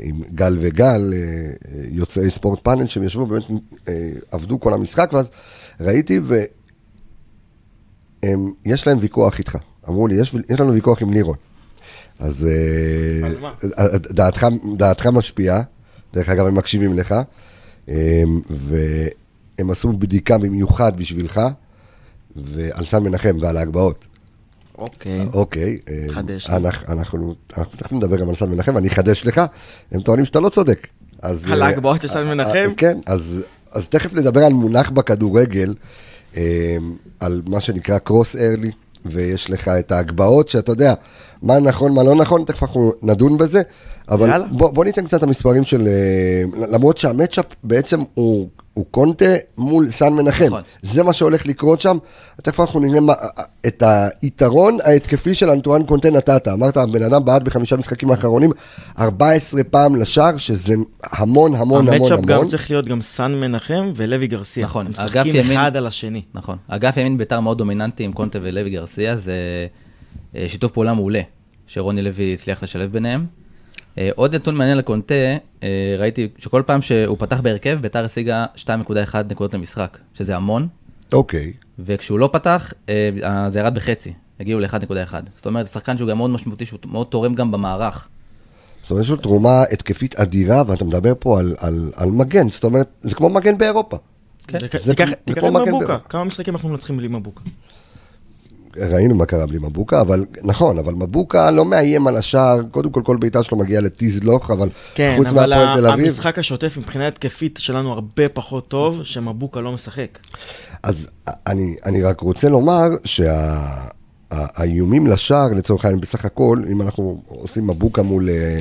[0.03, 1.12] עם גל וגל,
[1.90, 3.44] יוצאי ספורט פאנל, שהם ישבו, באמת
[4.31, 5.31] עבדו כל המשחק, ואז
[5.81, 6.20] ראיתי,
[8.25, 9.57] ויש להם ויכוח איתך.
[9.88, 11.37] אמרו לי, יש, יש לנו ויכוח עם לירון.
[12.21, 13.53] אז אה, מה?
[13.79, 15.63] אה, דעתך, דעתך משפיעה,
[16.15, 17.15] דרך אגב, הם מקשיבים לך,
[17.89, 18.23] אה,
[19.59, 21.41] הם עשו בדיקה במיוחד בשבילך,
[22.37, 24.05] ועל סן מנחם ועל ההגבהות.
[24.79, 25.27] אוקיי.
[25.33, 25.79] אוקיי.
[25.89, 26.51] אה, חדש.
[26.51, 29.41] אנחנו, אנחנו, אנחנו תכף נדבר גם על סן מנחם, ואני אחדש לך,
[29.93, 30.87] הם טוענים שאתה לא צודק.
[31.23, 32.53] אז, על אה, ההגבהות של סן אה, מנחם?
[32.53, 35.75] אה, כן, אז, אז תכף נדבר על מונח בכדורגל,
[36.37, 36.77] אה,
[37.21, 38.71] על מה שנקרא קרוס ארלי,
[39.05, 40.95] ויש לך את ההגבהות, שאתה יודע,
[41.43, 43.63] מה נכון, מה לא נכון, תכף אנחנו נדון בזה.
[44.11, 44.46] אבל יאללה.
[44.51, 45.87] בוא, בוא ניתן קצת את המספרים של...
[45.87, 46.42] אה,
[46.73, 49.25] למרות שהמצ'אפ בעצם הוא, הוא קונטה
[49.59, 50.44] מול סן מנחם.
[50.44, 50.62] נכון.
[50.83, 51.99] זה מה שהולך לקרות שם.
[52.42, 53.12] תכף אנחנו נראה מה,
[53.66, 53.83] את
[54.23, 56.49] היתרון ההתקפי של אנטואן קונטה נתת.
[56.49, 58.51] אמרת, הבן אדם בעט בחמישה משחקים האחרונים
[58.99, 62.49] 14 פעם לשער, שזה המון, המון, המון, המצ'אפ גם המון.
[62.49, 64.64] צריך להיות גם סן מנחם ולוי גרסיה.
[64.64, 66.23] נכון, הם אגף משחקים ימין- אחד על השני.
[66.35, 66.57] נכון.
[66.68, 69.33] אגף ימין בית"ר מאוד דומיננטי עם קונטה ולוי גרסיה, זה
[70.37, 71.20] אה, שיתוף פעולה מעולה,
[71.66, 73.27] שרוני לוי הצליח לשלב ביניהם.
[74.01, 75.15] אה, עוד נתון מעניין לקונטה,
[75.63, 78.67] אה, ראיתי שכל פעם שהוא פתח בהרכב, בית"ר השיגה 2.1
[79.31, 80.69] נקודות למשחק, שזה המון,
[81.13, 81.53] אוקיי.
[81.79, 83.11] וכשהוא לא פתח, אה,
[83.51, 84.75] זה ירד בחצי, הגיעו ל-1.1.
[85.37, 88.09] זאת אומרת, זה שחקן שהוא גם מאוד משמעותי, שהוא מאוד תורם גם במערך.
[88.83, 92.65] זאת אומרת, יש לו תרומה התקפית אדירה, ואתה מדבר פה על, על, על מגן, זאת
[92.65, 93.97] אומרת, זה כמו מגן באירופה.
[94.53, 95.99] זה- זה תיקח כמו- תיקח כמו מגן באירופה.
[96.09, 97.41] כמה משחקים אנחנו מנצחים בלי מבוקה?
[98.77, 103.03] ראינו מה קרה בלי מבוקה, אבל נכון, אבל מבוקה לא מאיים על השער, קודם כל
[103.05, 107.09] כל בעיטה שלו מגיעה לטיזלוך, אבל כן, חוץ אבל מהפועל תל אביב, המשחק השוטף מבחינה
[107.09, 110.19] התקפית שלנו הרבה פחות טוב, שמבוקה לא משחק.
[110.83, 111.09] אז
[111.47, 118.03] אני, אני רק רוצה לומר שהאיומים לשער, לצורך העניין, בסך הכל, אם אנחנו עושים מבוקה
[118.03, 118.61] מול, אה,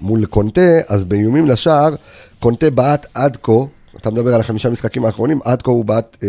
[0.00, 1.94] מול קונטה, אז באיומים לשער,
[2.40, 3.52] קונטה בעט עד כה,
[4.00, 6.28] אתה מדבר על החמישה משחקים האחרונים, עד כה הוא בעט, אה,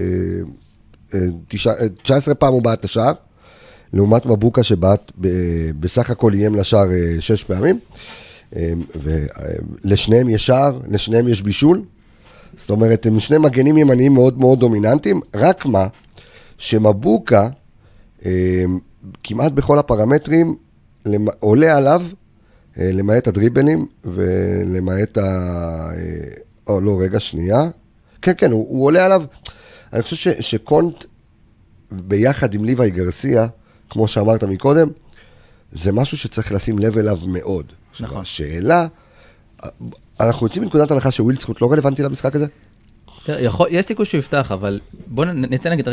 [0.00, 0.06] אה,
[2.02, 3.12] 19 פעם הוא בעט לשער,
[3.92, 5.12] לעומת מבוקה שבעט
[5.80, 7.78] בסך הכל איים לשער אה, שש פעמים.
[9.02, 11.82] ולשניהם יש שער, לשניהם יש בישול.
[12.56, 15.86] זאת אומרת, הם שני מגנים ימניים מאוד מאוד דומיננטיים, רק מה,
[16.58, 17.48] שמבוקה,
[18.26, 18.64] אה,
[19.22, 20.56] כמעט בכל הפרמטרים,
[21.40, 22.02] עולה עליו,
[22.78, 25.22] אה, למעט הדריבלים ולמעט ה...
[25.22, 26.34] אה,
[26.66, 27.68] או, לא, רגע, שנייה.
[28.22, 29.22] כן, כן, הוא, הוא עולה עליו.
[29.92, 31.04] אני חושב ש, שקונט,
[31.90, 33.46] ביחד עם ליוואי גרסיה,
[33.90, 34.88] כמו שאמרת מקודם,
[35.72, 37.72] זה משהו שצריך לשים לב אליו מאוד.
[38.00, 38.20] נכון.
[38.20, 38.86] השאלה,
[40.20, 42.46] אנחנו יוצאים מנקודת הנחה שווילדסקוט לא רלוונטי למשחק הזה?
[43.24, 45.88] תראה, יכול, יש סיכוי שהוא יפתח, אבל בואו ניתן נגיד,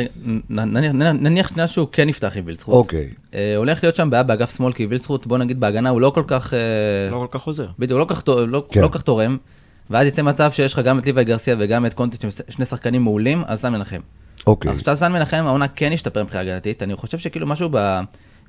[0.50, 2.76] נניח, נניח, נניח שנייה שהוא כן יפתח עם וילצחוט.
[2.76, 3.10] אוקיי.
[3.34, 6.24] אה, הולך להיות שם בעיה באגף שמאל, כי וילצחוט, בוא נגיד בהגנה, הוא לא כל
[6.28, 6.54] כך...
[6.54, 6.60] אה,
[7.12, 7.68] לא כל כך חוזר.
[7.80, 8.82] בדיוק, הוא לא כל כך, לא, כן.
[8.82, 9.38] לא כך תורם,
[9.90, 12.18] ואז יצא מצב שיש לך גם את ליוואי גרסיה וגם את קונטי,
[12.50, 14.00] שני שחקנים מעולים, על סן מנחם.
[14.48, 14.72] אוקיי.
[14.72, 18.00] עכשיו סן מנחם, העונה כן השתפר מבחינה הגנתית, אני חושב שכאילו משהו ב...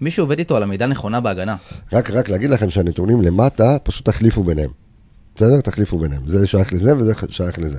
[0.00, 1.56] מישהו עובד איתו על המידה הנכונה בהגנה.
[1.92, 4.70] רק, רק להגיד לכם שהנתונים למטה, פשוט תחליפו ביניהם.
[5.36, 5.60] בסדר?
[5.60, 6.22] תחליפו ביניהם.
[6.26, 7.78] זה שייך לזה וזה שייך לזה.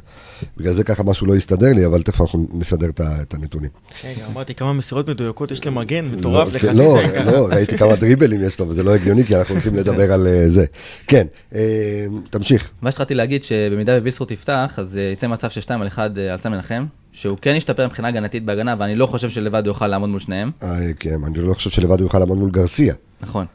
[0.57, 3.69] בגלל זה ככה משהו לא יסתדר לי, אבל תכף אנחנו נסדר את הנתונים.
[4.03, 6.75] רגע, אמרתי כמה מסירות מדויקות יש למגן, מטורף לא, לחזית.
[6.75, 7.31] לא, זה ככה.
[7.31, 10.49] לא, ראיתי כמה דריבלים יש לו, וזה לא הגיוני, כי אנחנו הולכים לדבר על אה,
[10.49, 10.65] זה.
[11.07, 12.69] כן, אה, תמשיך.
[12.81, 16.37] מה שהתחלתי להגיד, שבמידה ווילסרוט יפתח, אז אה, יצא מצב של 2 על 1 על
[16.37, 20.09] סן מנחם, שהוא כן ישתפר מבחינה הגנתית בהגנה, ואני לא חושב שלבד הוא יוכל לעמוד
[20.09, 20.51] מול שניהם.
[20.99, 22.93] כן, אני לא חושב שלבד הוא יוכל לעמוד מול גרסיה.
[23.21, 23.45] נכון.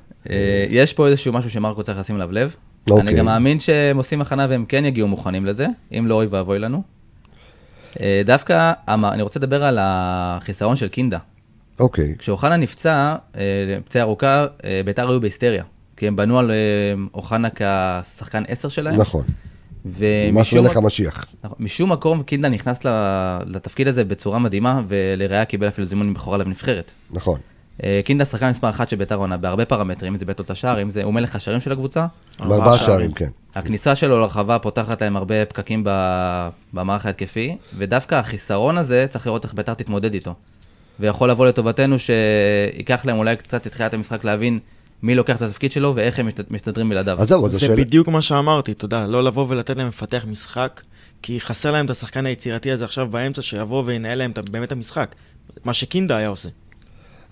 [0.70, 2.54] יש פה איזשהו משהו שמרקו צריך לשים אליו לב.
[2.90, 3.09] אוקיי.
[3.09, 5.66] אני גם מאמין שהם עושים הכנה והם כן יגיעו מוכנים לזה,
[5.99, 6.83] אם לא אוי ואבוי לנו.
[8.01, 11.18] אה, דווקא, אני רוצה לדבר על החיסרון של קינדה.
[11.81, 13.42] אוקיי, כשאוחנה נפצע, אה,
[13.85, 15.64] פציעה ארוכה, אה, ביתר היו בהיסטריה.
[15.96, 16.51] כי הם בנו על
[17.14, 19.01] אוחנה כשחקן 10 שלהם.
[19.01, 19.25] נכון.
[19.85, 21.27] ומשום מלך המשיח.
[21.59, 22.79] משום מקום קינדה נכנס
[23.46, 26.92] לתפקיד הזה בצורה מדהימה, ולראיה קיבל אפילו זימון מבכורה לנבחרת.
[27.11, 27.40] נכון.
[27.85, 30.83] אה, קינדה שחקן מספר אחת של ביתר עונה בהרבה פרמטרים, אם זה בית את השער,
[30.83, 32.07] אם זה, הוא מלך השערים של הקבוצה.
[32.41, 33.29] בארבעה שערים, כן.
[33.55, 35.85] הכניסה שלו לרחבה פותחת להם הרבה פקקים
[36.73, 40.35] במערך ההתקפי, ודווקא החיסרון הזה, צריך לראות איך ביתר תתמודד איתו.
[41.01, 44.59] ויכול לבוא לטובתנו שייקח להם אולי קצת את תחילת המשחק להבין
[45.03, 47.21] מי לוקח את התפקיד שלו ואיך הם מסתדרים בלעדיו.
[47.21, 47.77] אז זהו, אז זה השאלה...
[47.77, 50.81] בדיוק מה שאמרתי, יודע, לא לבוא ולתת להם לפתח משחק,
[51.23, 55.15] כי חסר להם את השחקן היצירתי הזה עכשיו באמצע, שיבוא וינהל להם באמת את המשחק.
[55.65, 56.49] מה שקינדה היה עושה.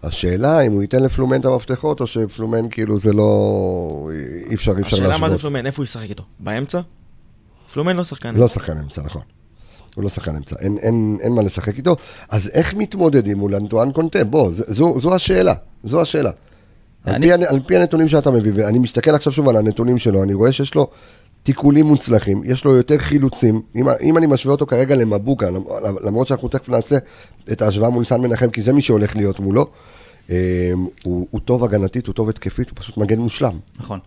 [0.06, 4.10] השאלה אם הוא ייתן לפלומן את המפתחות, או שפלומן כאילו זה לא...
[4.50, 5.40] אי אפשר, אי אפשר השאלה מה זה להשוות.
[5.40, 6.22] פלומן, איפה הוא ישחק איתו?
[6.40, 6.80] באמצע?
[7.72, 8.34] פלומן לא שחקן.
[8.34, 9.22] לא שחקן אמצע, נכון.
[9.94, 11.96] הוא לא שחקן אמצע, אין, אין, אין מה לשחק איתו.
[12.28, 14.24] אז איך מתמודדים מול אנטואן קונטה?
[14.24, 16.30] בוא, זו, זו השאלה, זו השאלה.
[17.04, 19.98] על, אני- פי, הנ- על פי הנתונים שאתה מביא, ואני מסתכל עכשיו שוב על הנתונים
[19.98, 20.86] שלו, אני רואה שיש לו
[21.42, 23.62] תיקולים מוצלחים, יש לו יותר חילוצים.
[23.76, 25.64] אם, אם אני משווה אותו כרגע למבוקה, למ-
[26.04, 26.96] למרות שאנחנו תכף נעשה
[27.52, 29.66] את ההשוואה מול סן מנחם, כי זה מי שהולך להיות מולו,
[30.28, 33.58] הוא, הוא טוב הגנתית, הוא טוב התקפית, הוא פשוט מגן מושלם.
[33.78, 33.98] נכון.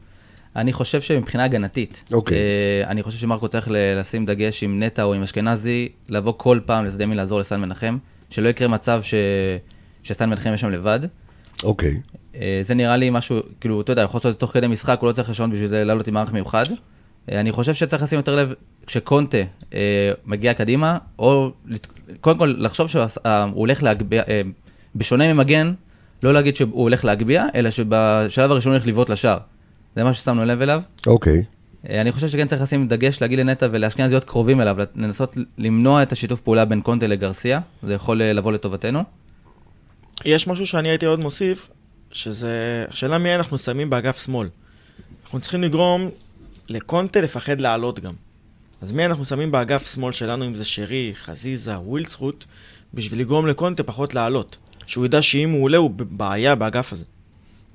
[0.55, 2.37] אני חושב שמבחינה הגנתית, אוקיי.
[2.37, 6.85] אה, אני חושב שמרקו צריך לשים דגש עם נטע או עם אשכנזי, לבוא כל פעם
[6.85, 7.97] לצד ימין לעזור לסן מנחם,
[8.29, 9.13] שלא יקרה מצב ש...
[10.03, 10.99] שסן מנחם יהיה שם לבד.
[11.63, 12.01] אוקיי.
[12.35, 14.97] אה, זה נראה לי משהו, כאילו, אתה יודע, יכול לעשות את זה תוך כדי משחק,
[15.01, 16.65] הוא לא צריך לשנות בשביל זה לעלות עם מערך מיוחד.
[17.31, 18.53] אה, אני חושב שצריך לשים יותר לב
[18.87, 19.37] כשקונטה
[19.73, 21.51] אה, מגיע קדימה, או
[22.21, 23.03] קודם כל לחשוב שהוא
[23.53, 24.41] הולך להגביה, אה,
[24.95, 25.73] בשונה ממגן,
[26.23, 29.37] לא להגיד שהוא הולך להגביה, אלא שבשלב הראשון הוא הולך לבעוט לשער.
[29.95, 30.81] זה מה ששמנו לב אליו.
[31.07, 31.43] אוקיי.
[31.89, 36.03] אה, אני חושב שכן צריך לשים דגש להגיד לנטע ולאשכנז להיות קרובים אליו, לנסות למנוע
[36.03, 39.03] את השיתוף פעולה בין קונטה לגרסיה, זה יכול אה, לבוא לטובתנו.
[40.25, 41.69] יש משהו שאני הייתי עוד מוסיף,
[42.11, 42.85] שזה...
[42.89, 44.47] השאלה מי אנחנו שמים באגף שמאל.
[45.23, 46.09] אנחנו צריכים לגרום
[46.69, 48.13] לקונטה לפחד לעלות גם.
[48.81, 52.45] אז מי אנחנו שמים באגף שמאל שלנו, אם זה שרי, חזיזה, ווילצחוט,
[52.93, 54.57] בשביל לגרום לקונטה פחות לעלות.
[54.87, 57.05] שהוא ידע שאם הוא עולה, הוא בבעיה באגף הזה.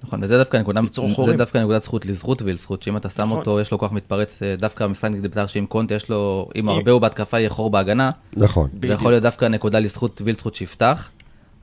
[0.05, 0.81] נכון, וזה דווקא נקודה,
[1.27, 1.37] זה.
[1.37, 3.39] דווקא נקודת זכות לזכות ולזכות, שאם אתה שם נכון.
[3.39, 6.69] אותו, יש לו כוח מתפרץ, אה, דווקא במשחק נגד בית"ר, שאם קונטה יש לו, אם
[6.69, 8.71] הרבה הוא בהתקפה, יהיה חור בהגנה, נכון.
[8.83, 8.89] זה.
[8.89, 11.11] יכול להיות דווקא נקודה לזכות וילצחוט שיפתח,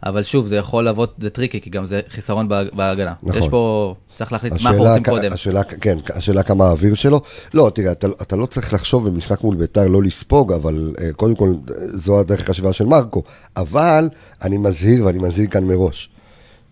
[0.03, 3.13] אבל שוב, זה יכול להוות, זה טריקי, כי גם זה חיסרון בהג- בהגנה.
[3.23, 3.41] נכון.
[3.43, 5.33] יש פה, צריך להחליט מה אנחנו רוצים קודם.
[5.33, 7.21] השאלה, כן, השאלה כמה האוויר שלו.
[7.53, 11.35] לא, תראה, אתה, אתה לא צריך לחשוב במשחק מול ביתר לא לספוג, אבל uh, קודם
[11.35, 13.23] כל, זו הדרך החשיבה של מרקו.
[13.57, 14.09] אבל
[14.41, 16.09] אני מזהיר, ואני מזהיר כאן מראש,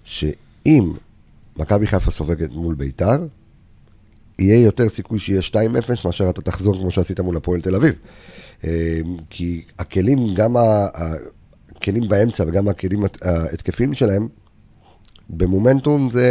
[0.03, 0.91] שאם
[1.57, 3.17] מכבי חיפה סופגת מול ביתר,
[4.39, 5.55] יהיה יותר סיכוי שיהיה 2-0
[6.05, 7.93] מאשר אתה תחזור כמו שעשית מול הפועל תל אביב.
[8.63, 10.87] אה, כי הכלים, גם ה-
[11.87, 14.27] הכלים באמצע וגם הכלים הת- ההתקפיים שלהם,
[15.29, 16.27] במומנטום זה...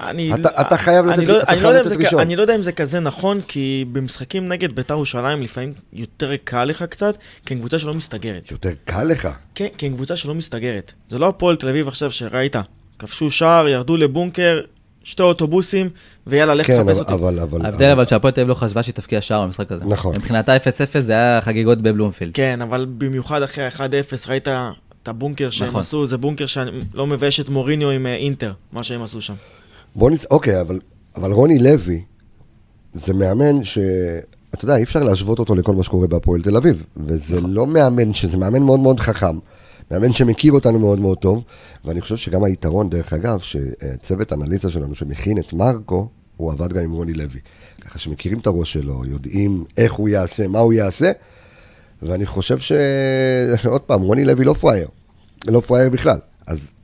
[0.00, 2.20] אני, אתה, אתה חייב אני לתת, לא, אתה אני, חייב לא לתת ראשון.
[2.20, 6.64] אני לא יודע אם זה כזה נכון, כי במשחקים נגד בית"ר ירושלים לפעמים יותר קל
[6.64, 7.14] לך קצת,
[7.46, 8.50] כי הם קבוצה שלא מסתגרת.
[8.50, 9.28] יותר קל לך.
[9.54, 10.92] כן, כי הם קבוצה שלא מסתגרת.
[11.10, 12.56] זה לא הפועל תל אביב עכשיו שראית,
[12.98, 14.60] כבשו שער, ירדו לבונקר,
[15.04, 15.90] שתי אוטובוסים,
[16.26, 17.12] ויאללה, לך כן, תחפש אותי.
[17.12, 19.84] אבל, אבל, ההבדל אבל שהפועל תל אביב לא חשבה שהיא תבקיע שער במשחק הזה.
[19.84, 20.16] נכון.
[20.16, 20.60] מבחינתה 0-0
[21.00, 22.34] זה היה חגיגות בבלומפילד.
[22.34, 23.80] כן, אבל במיוחד אחרי ה-1-0,
[24.28, 24.48] ראית
[25.02, 25.80] את הבונקר שהם נכון.
[25.80, 29.34] עשו, זה בונקר שלא מבייש את מוריניו עם אה, אינטר, מה שהם עשו שם.
[29.96, 30.24] בוא נצ...
[30.30, 30.80] אוקיי, אבל,
[31.14, 32.02] אבל רוני לוי,
[32.92, 33.78] זה מאמן ש...
[34.54, 36.82] אתה יודע, אי אפשר להשוות אותו לכל מה שקורה בהפועל תל אביב.
[36.96, 37.50] וזה נכון.
[37.50, 39.38] לא מאמן, שזה מאמן מאוד מאוד חכם.
[39.90, 41.42] מאמן שמכיר אותנו מאוד מאוד טוב,
[41.84, 46.84] ואני חושב שגם היתרון, דרך אגב, שצוות אנליזה שלנו שמכין את מרקו, הוא עבד גם
[46.84, 47.40] עם רוני לוי.
[47.80, 51.12] ככה שמכירים את הראש שלו, יודעים איך הוא יעשה, מה הוא יעשה,
[52.02, 52.72] ואני חושב ש...
[53.64, 54.88] עוד פעם, רוני לוי לא פראייר.
[55.46, 56.18] לא פראייר בכלל.
[56.46, 56.74] אז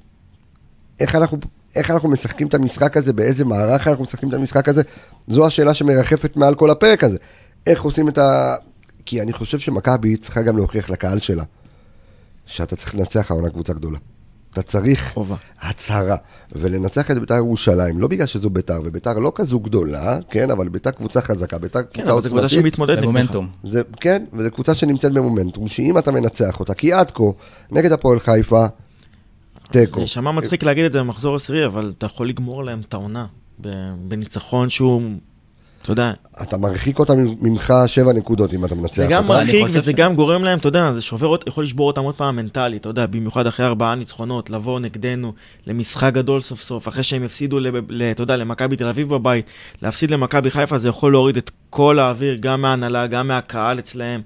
[1.00, 1.38] איך אנחנו,
[1.74, 4.83] איך אנחנו משחקים את המשחק הזה, באיזה מערך אנחנו משחקים את המשחק הזה,
[5.28, 7.16] זו השאלה שמרחפת מעל כל הפרק הזה.
[7.66, 8.54] איך עושים את ה...
[9.04, 11.44] כי אני חושב שמכבי צריכה גם להוכיח לקהל שלה,
[12.46, 13.98] שאתה צריך לנצח העונה קבוצה גדולה.
[14.53, 15.37] אתה צריך חובה.
[15.61, 16.17] הצהרה,
[16.53, 20.91] ולנצח את בית"ר ירושלים, לא בגלל שזו בית"ר, ובית"ר לא כזו גדולה, כן, אבל בית"ר
[20.91, 22.65] קבוצה חזקה, בית"ר כן, קבוצה אבל זו קבוצה עוצמתית.
[22.65, 22.99] שמתמודדת.
[23.03, 23.49] במומנטום.
[23.65, 27.25] זה, כן, וזו קבוצה שנמצאת במומנטום, שאם אתה מנצח אותה, כי עד כה,
[27.71, 28.67] נגד הפועל חיפה,
[29.71, 29.95] תיקו.
[29.95, 33.27] זה יישמע מצחיק להגיד את זה במחזור עשירי, אבל אתה יכול לגמור להם את העונה
[34.09, 35.03] בניצחון שהוא,
[35.88, 39.92] אתה יודע, אתה מרחיק אותה ממך שבע נקודות אם אתה מנצח זה גם מרחיק וזה
[39.92, 43.07] גם גורם להם, אתה יודע, זה שובר, יכול לשבור אותם עוד פעם מנטלית, אתה יודע,
[43.07, 45.33] במיוחד אחרי ארבעה ניצחונות, לבוא נגדנו
[45.66, 47.59] למשחק גדול סוף סוף, אחרי שהם הפסידו,
[48.12, 49.46] אתה יודע, למכבי תל אביב בבית,
[49.83, 54.20] להפסיד למכבי חיפה זה יכול להוריד את כל האוויר, גם מההנהלה, גם מהקהל אצלהם,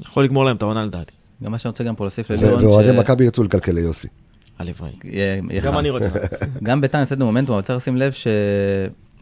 [0.00, 1.12] יכול לגמור להם את העונה לדעתי.
[1.44, 4.08] גם מה שאני רוצה גם פה להוסיף לליאון, ואוהדי מכבי ירצו לקלקל ליוסי.
[4.58, 4.90] הלוואי.
[5.62, 5.78] גם.
[5.78, 6.08] אני רוצה.
[6.62, 8.12] גם ביתר נמצאת במומנטום, אבל צריך לשים לב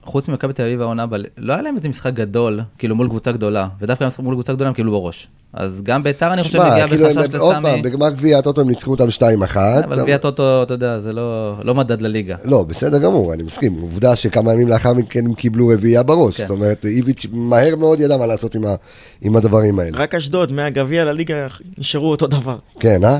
[0.06, 1.06] שחוץ ממכבי תל אביב העונה,
[1.38, 4.74] לא היה להם איזה משחק גדול, כאילו מול קבוצה גדולה, ודווקא מול קבוצה גדולה הם
[4.74, 5.28] קיבלו בראש.
[5.52, 8.38] אז גם ביתר אני חושב שמע, מגיעה כאילו, בחשש הם- עוד פעם, לסמי, בגמר גביע
[8.38, 9.56] הטוטו הם ניצחו אותם 2-1.
[9.84, 12.36] אבל גביע טוטו, אתה יודע, זה לא לא מדד לליגה.
[12.44, 13.72] לא, בסדר גמור, אני מסכים.
[13.80, 16.36] עובדה שכמה ימים לאחר מכן הם קיבלו רביעייה בראש.
[16.36, 16.42] כן.
[16.46, 18.74] זאת אומרת, איביץ' מהר מאוד ידע מה לעשות עם ה-
[19.22, 19.98] עם הדברים האלה.
[19.98, 21.46] רק אשדוד, מהגביע לליגה,
[21.78, 22.56] נשארו אותו דבר.
[22.80, 23.18] כן, אה?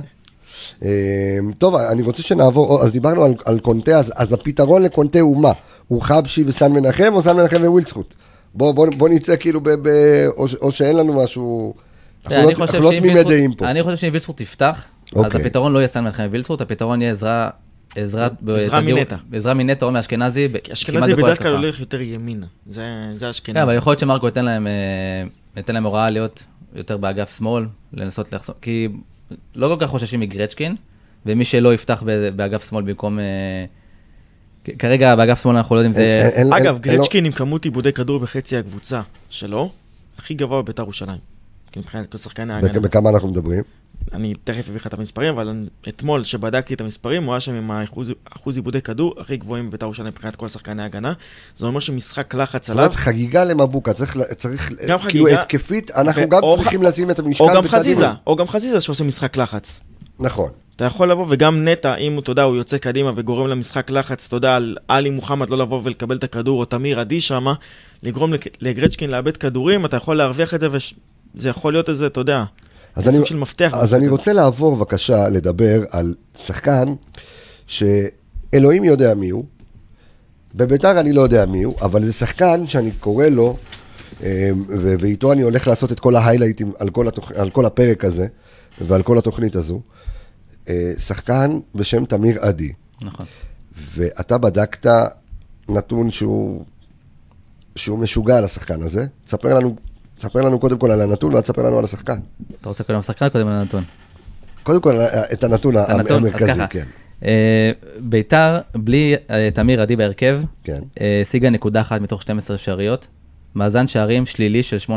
[0.85, 0.89] אה,
[1.59, 5.53] טוב, אני רוצה שנעבור, אז דיברנו על, על קונטה, אז, אז הפתרון לקונטה הוא מה?
[5.89, 8.15] הוא חבשי וסן מנחם או סן מנחם ווילצחוט?
[8.55, 9.89] בוא, בוא, בוא נצא כאילו, ב, ב,
[10.37, 11.75] או, או שאין לנו משהו,
[12.27, 13.71] אנחנו אני לא, לא שאם תמימי וילצחוט- דעים פה.
[13.71, 14.85] אני חושב שאם וילצחוט תפתח,
[15.17, 15.41] אז אוקיי.
[15.41, 17.51] הפתרון לא יהיה סתם מלחמת וילצחוט, הפתרון יהיה עזרה...
[17.97, 19.17] עזרה, עזרה מנטע.
[19.33, 21.55] עזרה מנטע או מאשכנזי, אשכנזי בדרך כלל.
[21.57, 22.83] הולך יותר ימינה, זה
[23.15, 23.63] זה כן, אשכנזי.
[23.63, 24.73] אבל יכול להיות שמרקו ייתן להם, אה,
[25.57, 26.45] ייתן להם הוראה להיות
[26.75, 28.89] יותר באגף שמאל, לנסות לחסום, כי
[29.55, 30.77] לא כל כך חוששים מגרצ'קין,
[31.27, 33.19] ומי שלא יפתח ב- באגף שמאל במקום...
[33.19, 33.25] אה,
[34.79, 36.17] כרגע באגף שמאל אנחנו לא יודעים אם זה...
[36.29, 39.71] אין- אין- אגב, גרצ'קין עם כמות עיבודי כדור בחצי הקבוצה שלו,
[40.19, 41.19] הכי גבוה בבית"ר ירושלים.
[41.73, 42.73] כי מבחינת כל שחקני ההגנה.
[42.73, 43.63] בכ- בכמה אנחנו מדברים?
[44.13, 47.71] אני תכף אביא לך את המספרים, אבל אתמול, שבדקתי את המספרים, הוא היה שם עם
[47.71, 51.13] האחוז אחוז עיבודי כדור הכי גבוהים בבית"ר ירושלים מבחינת כל שחקני ההגנה.
[51.57, 54.71] זה אומר שמשחק לחץ זאת עליו, אומרת, חגיגה למבוקה, צריך, צריך
[55.09, 58.05] כאילו חגיגה, התקפית, אנחנו גם או צריכים ח- לשים את המשקל או גם בצד חזיזה,
[58.05, 58.17] ימין.
[58.27, 59.81] או גם חזיזה שעושה משחק לחץ.
[60.19, 60.51] נכון.
[60.77, 64.27] אתה יכול לבוא, וגם נטע, אם הוא, אתה יודע, הוא יוצא קדימה וגורם למשחק לחץ,
[64.27, 67.55] אתה יודע, על עלי מוחמד לא לבוא ולקבל את הכדור, או תמיר עדי שמה,
[68.03, 72.45] לגרום לגרצ'קין לאבד כדורים, אתה יכול להרוויח את זה, וזה יכול להיות איזה, אתה יודע,
[72.97, 73.73] אז אני- של מפתח.
[73.75, 74.09] אז אני.
[74.09, 76.95] רוצה לעבור בבקשה לדבר על שחקן
[77.67, 79.45] שאלוהים יודע מי הוא.
[80.55, 83.57] בביתר אני לא יודע מי הוא, אבל זה שחקן שאני קורא לו,
[84.21, 87.33] ו- ואיתו אני הולך לעשות את כל ההיילייטים על כל, התוכ...
[87.33, 88.27] על כל הפרק הזה
[88.87, 89.81] ועל כל התוכנית הזו.
[90.69, 92.73] אה, שחקן בשם תמיר עדי,
[93.03, 93.27] נכון.
[93.95, 94.87] ואתה בדקת
[95.69, 96.65] נתון שהוא,
[97.77, 99.07] שהוא משוגע על השחקן הזה.
[99.25, 99.77] תספר לנו,
[100.21, 102.19] תספר לנו קודם כל על הנתון ואז תספר לנו על השחקן.
[102.61, 103.83] אתה רוצה קודם לשחקן קודם על הנתון?
[104.63, 105.01] קודם כל,
[105.33, 106.01] את הנתון, את הנתון?
[106.01, 106.85] אז המרכזי, כן.
[107.25, 110.81] אה, ביתר, בלי אה, תמיר עדי בהרכב, כן.
[111.01, 113.07] אה, השיגה נקודה אחת מתוך 12 אפשריות,
[113.55, 114.91] מאזן שערים שלילי של 8-1.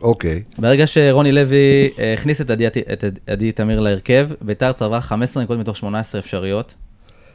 [0.00, 0.42] אוקיי.
[0.58, 5.60] ברגע שרוני לוי אה, הכניס את עדי, את עדי תמיר להרכב, ביתר צברה 15 נקודות
[5.60, 6.74] מתוך 18 אפשריות,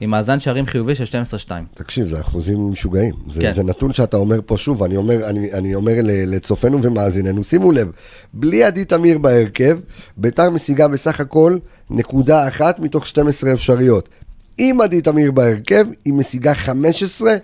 [0.02, 1.04] עם מאזן שערים חיובי של
[1.48, 1.52] 12-2.
[1.74, 3.14] תקשיב, זה אחוזים משוגעים.
[3.28, 3.54] זה, כן.
[3.54, 7.72] זה נתון שאתה אומר פה שוב, אני אומר, אני, אני אומר ל- לצופינו ומאזיננו, שימו
[7.72, 7.92] לב,
[8.34, 9.80] בלי עדי תמיר בהרכב,
[10.18, 11.58] ביתר משיגה בסך הכל
[11.90, 14.10] נקודה אחת מתוך 12 אפשריות.
[14.58, 17.36] עם עדי תמיר בהרכב, היא משיגה 15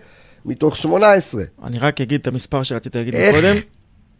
[0.45, 1.43] מתוך 18.
[1.63, 3.35] אני רק אגיד את המספר שרציתי להגיד איך?
[3.35, 3.55] קודם,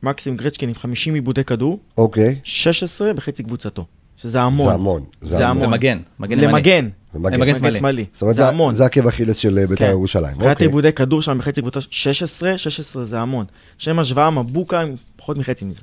[0.03, 2.35] מקסים גרצ'קין עם 50 עיבודי כדור, אוקיי?
[2.43, 3.85] 16 בחצי קבוצתו,
[4.17, 4.67] שזה המון.
[4.67, 5.03] זה המון.
[5.21, 5.65] זה המון.
[5.65, 6.47] ומגן, מגן ימני.
[6.47, 6.89] למגן.
[7.15, 7.41] ומגן.
[7.41, 7.77] מגן מגן שמאלי.
[7.77, 8.05] שמאלי.
[8.13, 8.75] זאת אומרת, זה זה, המון.
[8.75, 9.91] זה עקב אכילס של ביתר כן.
[9.91, 10.33] ירושלים.
[10.35, 10.67] מבחינת אוקיי.
[10.67, 13.45] עיבודי כדור שם בחצי קבוצה 16, 16 זה המון.
[13.77, 15.81] שם השוואה מבוקה עם פחות מחצי מזה.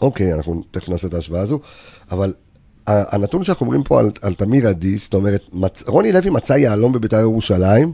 [0.00, 1.60] אוקיי, אנחנו תכף נעשה את ההשוואה הזו,
[2.10, 2.32] אבל
[2.86, 5.82] הנתון שאנחנו אומרים פה על, על תמיר עדי, זאת אומרת, מצ...
[5.86, 7.92] רוני לוי מצא יהלום בביתר ירושלים,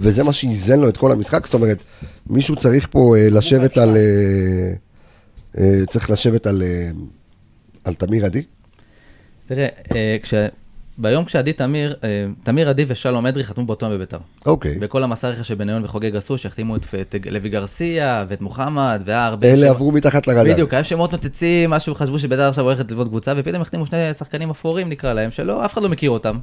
[0.00, 1.78] וזה מה שאיזן לו את כל המשחק, זאת אומרת,
[2.26, 3.96] מישהו צריך פה אה, לשבת על...
[3.96, 4.72] אה,
[5.58, 6.90] אה, צריך לשבת על, אה,
[7.84, 8.42] על תמיר עדי?
[9.48, 10.34] תראה, אה, כש...
[11.00, 14.18] ביום כשעדי תמיר, אה, תמיר עדי ושלום אדרי חתמו באותו יום בביתר.
[14.46, 14.74] אוקיי.
[14.74, 19.52] בכל המסע רכש שבניון וחוגג עשו, שהחתימו את, את לוי גרסיה ואת מוחמד, והיה הרבה...
[19.52, 20.52] אלה שם- עברו מתחת לרדאר.
[20.52, 24.50] בדיוק, היה שמות נוצצים, משהו, חשבו שביתר עכשיו הולכת לבנות קבוצה, ופתאום החתימו שני שחקנים
[24.50, 26.38] אפורים נקרא להם, שלא, אף אחד לא מכיר אותם.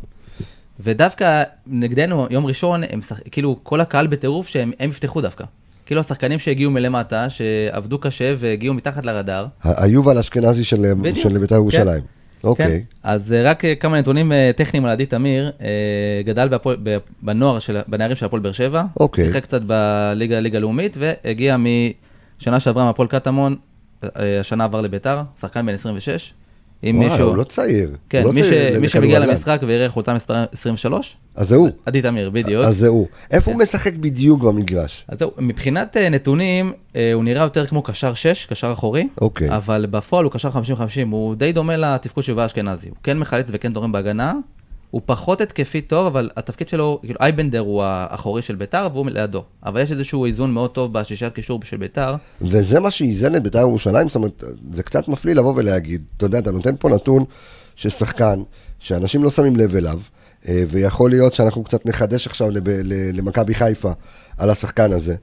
[0.79, 3.19] ודווקא נגדנו, יום ראשון, הם שח...
[3.31, 5.43] כאילו כל הקהל בטירוף שהם הם יפתחו דווקא.
[5.85, 9.45] כאילו השחקנים שהגיעו מלמטה, שעבדו קשה והגיעו מתחת לרדאר.
[9.63, 11.17] היובל אשכנזי של, בדיוק.
[11.17, 12.14] של ביתר ירושלים.
[12.45, 12.65] אוקיי.
[12.67, 12.79] כן.
[13.03, 15.51] אז אה, רק אה, כמה נתונים אה, טכניים על עדי תמיר,
[16.25, 19.25] גדל בהפועל- ב- בנוער, של, בנערים של הפועל באר שבע, אוקיי.
[19.25, 23.55] שיחק קצת בליגה ליגה לאומית, והגיע משנה שעברה מהפועל קטמון,
[24.15, 26.33] השנה עבר לביתר, שחקן בן 26.
[26.85, 27.95] אם וואי, מישהו, הוא לא צעיר.
[28.09, 28.49] כן, הוא לא מי, ש...
[28.49, 29.19] צעיר מי שמגיע.
[29.19, 31.69] למשחק ויראה חולצה מספר 23, אז זה הוא.
[31.85, 32.65] עדי תמיר, בדיוק.
[32.65, 33.07] אז זה הוא.
[33.31, 33.63] איפה הוא כן.
[33.63, 35.05] משחק בדיוק במגרש?
[35.07, 39.57] אז זהו, מבחינת אה, נתונים, אה, הוא נראה יותר כמו קשר 6, קשר אחורי, אוקיי.
[39.57, 40.53] אבל בפועל הוא קשר 50-50,
[41.11, 42.89] הוא די דומה לתפקוד של יובל אשכנזי.
[42.89, 44.33] הוא כן מחלץ וכן תורם בהגנה,
[44.91, 49.43] הוא פחות התקפי טוב, אבל התפקיד שלו, כאילו אייבנדר הוא האחורי של ביתר והוא לידו.
[49.65, 52.15] אבל יש איזשהו איזון מאוד טוב בשישיית קישור של ביתר.
[52.41, 56.39] וזה מה שאיזן את בית"ר ירושלים, זאת אומרת, זה קצת מפליא לבוא ולהגיד, אתה יודע,
[56.39, 57.23] אתה נותן פה נתון
[57.75, 58.41] של שחקן,
[58.79, 59.99] שאנשים לא שמים לב אליו,
[60.47, 62.47] אה, ויכול להיות שאנחנו קצת נחדש עכשיו
[63.13, 63.91] למכבי חיפה
[64.37, 65.15] על השחקן הזה.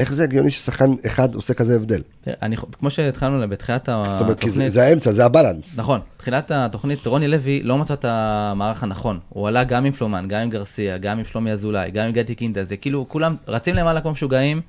[0.00, 2.02] איך זה הגיוני ששחקן אחד עושה כזה הבדל?
[2.26, 5.78] אני, כמו שהתחלנו בתחילת זאת אומרת, כי זה, התוכנית, זה האמצע, זה הבלנס.
[5.78, 9.18] נכון, תחילת התוכנית, רוני לוי לא מצא את המערך הנכון.
[9.28, 12.34] הוא עלה גם עם פלומן, גם עם גרסיה, גם עם שלומי אזולאי, גם עם גדי
[12.34, 14.60] קינדה, זה כאילו כולם רצים למעלה כמו משוגעים,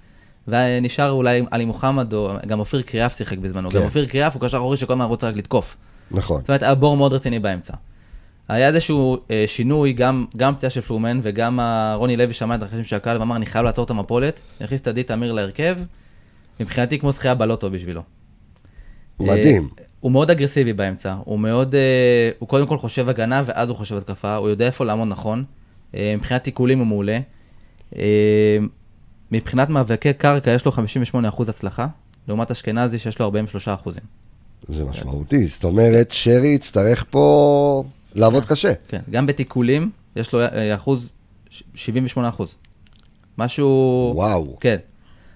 [0.48, 3.72] ונשאר אולי עלי מוחמד, או גם אופיר קריאף שיחק בזמנו.
[3.72, 3.78] כן.
[3.78, 5.78] גם אופיר קריאף הוא קשר אחורי שכל הזמן רוצה רק לתקוף.
[6.12, 6.42] נכון.
[6.42, 7.74] זאת אומרת, היה בור מאוד רציני באמצע.
[8.48, 12.62] היה איזשהו אה, שינוי, גם, גם פציעה של פלומן וגם ה- רוני לוי שמע את
[12.62, 15.78] הרכשים של הקהל ואמר, אני חייב לעצור את המפולת, הכניס את עדי תמיר להרכב,
[16.60, 18.02] מבחינתי כמו זכייה בלוטו בשבילו.
[19.20, 19.70] מדהים.
[19.80, 23.78] אה, הוא מאוד אגרסיבי באמצע, הוא מאוד, אה, הוא קודם כל חושב הגנה ואז הוא
[23.78, 25.44] חושב התקפה, הוא יודע איפה לעמוד נכון,
[25.96, 27.20] אה, מבחינת תיקולים הוא מעולה.
[27.98, 28.58] אה,
[29.32, 31.88] מבחינת מאבקי קרקע יש לו 58% הצלחה,
[32.28, 34.00] לעומת אשכנזי שיש לו 43%.
[34.68, 35.48] זה משמעותי.
[35.48, 37.84] זאת אומרת, שרי יצטרך פה
[38.16, 38.72] לעבוד קשה.
[38.88, 41.10] כן, גם בתיקולים יש לו אה, אחוז,
[41.50, 42.56] ש- 78 אחוז.
[43.38, 43.68] משהו...
[44.16, 44.58] וואו.
[44.60, 44.78] כן.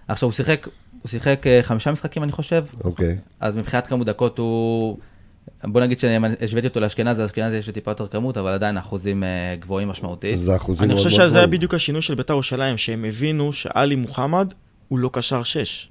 [0.08, 0.68] עכשיו, הוא שיחק,
[1.02, 3.18] הוא שיחק אה, חמישה משחקים, אני חושב, אוקיי.
[3.40, 4.98] אז מבחינת כמות דקות הוא...
[5.64, 9.24] בוא נגיד שהשוויתי אותו לאשכנזי, אז אשכנזי יש לו טיפה יותר כמות, אבל עדיין אחוזים
[9.24, 9.28] אה,
[9.60, 10.40] גבוהים משמעותית.
[10.40, 11.58] זה אחוזים אני מאוד חושב מאוד שזה היה גבוהים.
[11.60, 14.54] בדיוק השינוי של בית"ר ירושלים, שהם הבינו שעלי מוחמד
[14.88, 15.90] הוא לא קשר 6.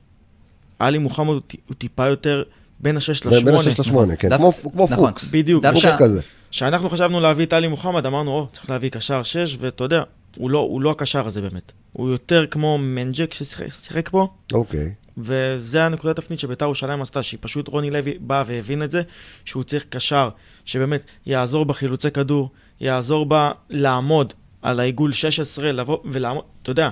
[0.78, 2.42] עלי מוחמד הוא, טי- הוא טיפה יותר
[2.80, 3.58] בין השש בין לשמונה.
[3.58, 5.10] השש לשמונה, כן, דווקא- כמו כמו נכון.
[5.10, 5.30] פוקס.
[5.32, 5.64] בדיוק.
[5.66, 6.20] פוקס כזה.
[6.54, 10.02] כשאנחנו חשבנו להביא את עלי מוחמד, אמרנו, או, צריך להביא קשר שש, ואתה יודע,
[10.36, 11.72] הוא לא, הוא לא הקשר הזה באמת.
[11.92, 14.94] הוא יותר כמו מנג'ק ששיחק פה, אוקיי.
[15.18, 19.02] וזה הנקודת תפנית שביתר ירושלים עשתה, שהיא פשוט, רוני לוי בא והבין את זה,
[19.44, 20.28] שהוא צריך קשר
[20.64, 22.50] שבאמת יעזור בחילוצי כדור,
[22.80, 24.32] יעזור בה לעמוד
[24.62, 26.90] על העיגול 16, לבוא ולעמוד, אתה יודע,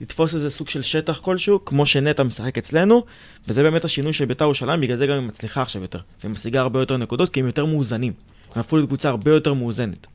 [0.00, 3.04] לתפוס איזה סוג של שטח כלשהו, כמו שנטע משחק אצלנו,
[3.48, 6.80] וזה באמת השינוי של ביתר ירושלים, בגלל זה גם היא מצליחה עכשיו יותר, ומשיגה הרבה
[6.80, 8.12] יותר נקודות, כי הם יותר מאוזנים.
[8.54, 10.06] הם הפכו לקבוצה הרבה יותר מאוזנת.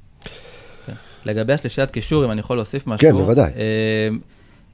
[1.25, 3.09] לגבי השלישיית קישור, אם אני יכול להוסיף משהו.
[3.09, 3.51] כן, בוודאי.
[3.57, 4.09] אה,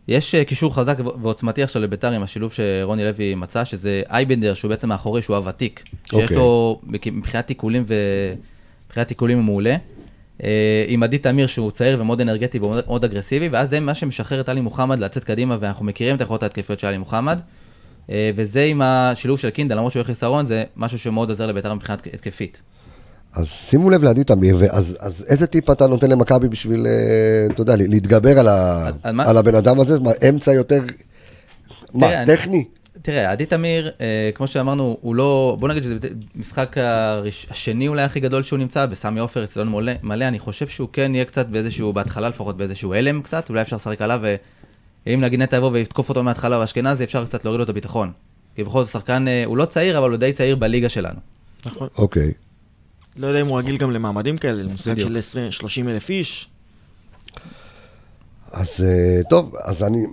[0.08, 4.70] יש אה, קישור חזק ועוצמתי עכשיו לביתר עם השילוב שרוני לוי מצא, שזה אייבנדר, שהוא
[4.70, 5.84] בעצם האחורי, שהוא הוותיק.
[6.06, 6.38] שיש אוקיי.
[6.38, 7.96] לו, מבחינת תיקולים ו...
[8.88, 9.76] מבחינת תיקולים הוא מעולה.
[10.44, 14.50] אה, עם עדי תמיר שהוא צעיר ומאוד אנרגטי ומאוד אגרסיבי, ואז זה מה שמשחרר את
[14.50, 17.40] עלי מוחמד לצאת קדימה, ואנחנו מכירים את היכולות ההתקפיות של עלי מוחמד.
[18.36, 22.08] וזה עם השילוב של קינדה, למרות שהוא הולך חיסרון, זה משהו שמאוד עוזר לביתר מבחינת
[22.14, 22.62] התקפית.
[23.34, 26.92] אז שימו לב לעדי תמיר, ואז אז איזה טיפ אתה נותן למכבי בשביל, אה,
[27.54, 29.30] אתה יודע, להתגבר על, ה, על- על מה?
[29.30, 30.00] על הבן אדם הזה?
[30.00, 30.82] מה, אמצע יותר,
[31.94, 32.66] מה, תראה, אני- טכני?
[33.02, 35.96] תראה, עדי תמיר, אה, כמו שאמרנו, הוא לא, בוא נגיד שזה
[36.36, 40.68] משחק הראש, השני אולי הכי גדול שהוא נמצא, בסמי עופר, אצטדיון מלא, מלא, אני חושב
[40.68, 44.22] שהוא כן יהיה קצת באיזשהו, בהתחלה לפחות באיזשהו הלם קצת, אולי אפשר לשחק עליו,
[45.08, 48.12] ואם נגיד נטע יבוא ויתקוף אותו מההתחלה באשכנזי, אפשר קצת להוריד לו את הביטחון.
[48.56, 51.20] כי בכל זאת שחקן, אה, הוא לא צעיר, אבל הוא די צעיר בליגה שלנו.
[51.66, 51.88] נכון.
[51.98, 52.32] אוקיי.
[53.16, 55.00] לא יודע אם הוא רגיל גם למעמדים כאלה, למשחק.
[55.00, 56.50] של 20, 30 אלף איש.
[58.52, 60.06] אז אה, טוב, אז אני,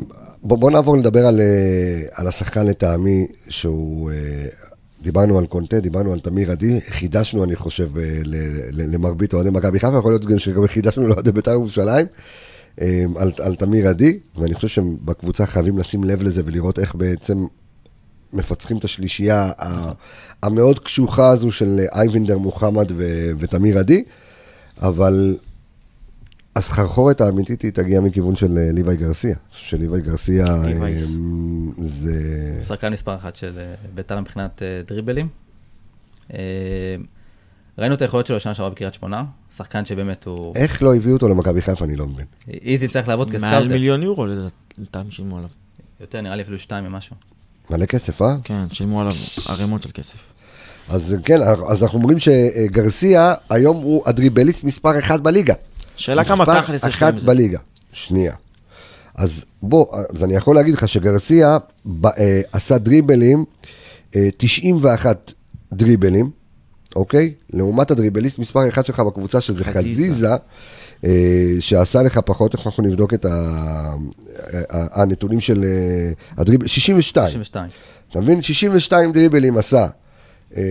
[0.43, 4.17] בוא, בוא נעבור לדבר על, אה, על השחקן לטעמי, שהוא, אה,
[5.03, 8.37] דיברנו על קונטה, דיברנו על תמיר עדי, חידשנו, אני חושב, ל-
[8.73, 12.07] ל- למרבית אוהדי מכבי חיפה, יכול להיות גם שגם חידשנו לאוהדי בית"ר ירושלים,
[13.17, 17.47] על, על תמיר עדי, ואני חושב שבקבוצה חייבים לשים לב לזה ולראות איך בעצם
[18.33, 19.93] מפצחים את השלישייה ה-
[20.43, 24.05] המאוד קשוחה הזו של אייבנדר, מוחמד ו- ותמיר עדי,
[24.83, 25.37] אבל
[26.57, 29.37] הסחרחורת האמיתית היא תגיע מכיוון של אה, ליוואי גרסיה.
[29.53, 30.47] של ליוואי גרסיה.
[30.47, 30.93] אה,
[31.79, 32.61] זה...
[32.69, 35.29] שחקן מספר אחת של אה, ביתר מבחינת אה, דריבלים.
[36.35, 36.39] אה,
[37.79, 39.25] ראינו את היכולות שלו שנה שעברה בקריית שמונה,
[39.57, 40.53] שחקן שבאמת הוא...
[40.57, 42.27] איך לא הביאו אותו למכבי חיפה, אני לא מבין.
[42.49, 43.69] איזי צריך לעבוד מעל כסקאוטר.
[43.75, 44.27] מיליון יורו
[44.79, 45.51] לטעם שילמו עליו.
[46.01, 47.17] יותר, נראה לי אפילו שתיים ממשהו.
[47.71, 48.37] מלא כסף, אה?
[48.45, 49.13] כן, שילמו עליו
[49.49, 50.17] ערימות של כסף.
[50.89, 55.55] אז כן, אז אנחנו אומרים שגרסיה היום הוא הדריבליסט מספר אחת בליגה.
[55.97, 57.27] שאלה כמה מספר תכלס יש אחת להם מזה.
[57.27, 57.59] בליגה.
[57.93, 58.33] שנייה.
[59.15, 63.45] אז בוא, אז אני יכול להגיד לך שגרסיה ב, אה, עשה דריבלים,
[64.17, 65.33] אה, 91
[65.73, 66.31] דריבלים,
[66.97, 67.35] אוקיי?
[67.53, 70.37] לעומת הדריבליסט מספר אחד שלך בקבוצה, שזה חזיזה.
[71.05, 71.11] אה,
[71.61, 73.95] שעשה לך פחות, איך אנחנו נבדוק את ה,
[74.71, 77.29] הנתונים של אה, הדריבל, 62.
[77.29, 77.71] 92.
[78.11, 78.43] אתה מבין?
[78.43, 79.87] 62 דריבלים עשה
[80.57, 80.63] אה,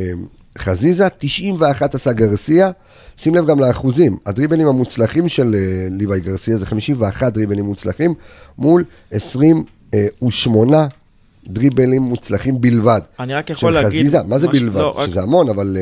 [0.57, 2.71] חזיזה, 91 עשה גרסיה.
[3.17, 5.55] שים לב גם לאחוזים, הדריבלים המוצלחים של
[5.91, 8.13] ליוואי גרסיה זה 51 דריבלים מוצלחים
[8.57, 10.87] מול 28
[11.47, 13.01] דריבלים מוצלחים בלבד.
[13.19, 14.01] אני רק יכול של להגיד...
[14.01, 14.81] חזיזה, מה זה בלבד?
[14.81, 15.77] לא, רק- שזה המון, אבל...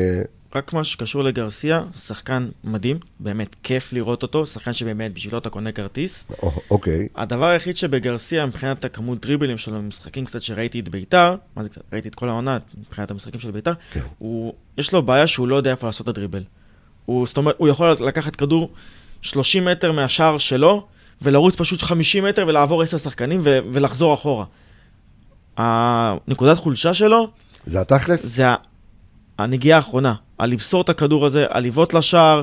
[0.56, 5.72] רק מה שקשור לגרסיה, שחקן מדהים, באמת כיף לראות אותו, שחקן שבאמת בשבילו אתה קונה
[5.72, 6.24] כרטיס.
[6.70, 11.68] אוקיי, הדבר היחיד שבגרסיה, מבחינת הכמות דריבלים שלו, משחקים קצת שראיתי את ביתר, מה זה
[11.68, 11.80] קצת?
[11.92, 14.00] ראיתי את כל העונה, מבחינת המשחקים של ביתר, כן.
[14.18, 16.42] הוא, יש לו בעיה שהוא לא יודע איפה לעשות את הדריבל.
[17.04, 18.70] הוא, זאת אומרת, הוא יכול לקחת כדור
[19.22, 20.86] 30 מטר מהשער שלו,
[21.22, 24.44] ולרוץ פשוט 50 מטר ולעבור 10 שחקנים ו- ולחזור אחורה.
[25.56, 27.30] הנקודת חולשה שלו
[27.66, 28.26] זה התכלס?
[28.26, 28.44] זה
[29.38, 32.42] הנגיעה האחרונה, על למסור את הכדור הזה, על לבעוט לשער,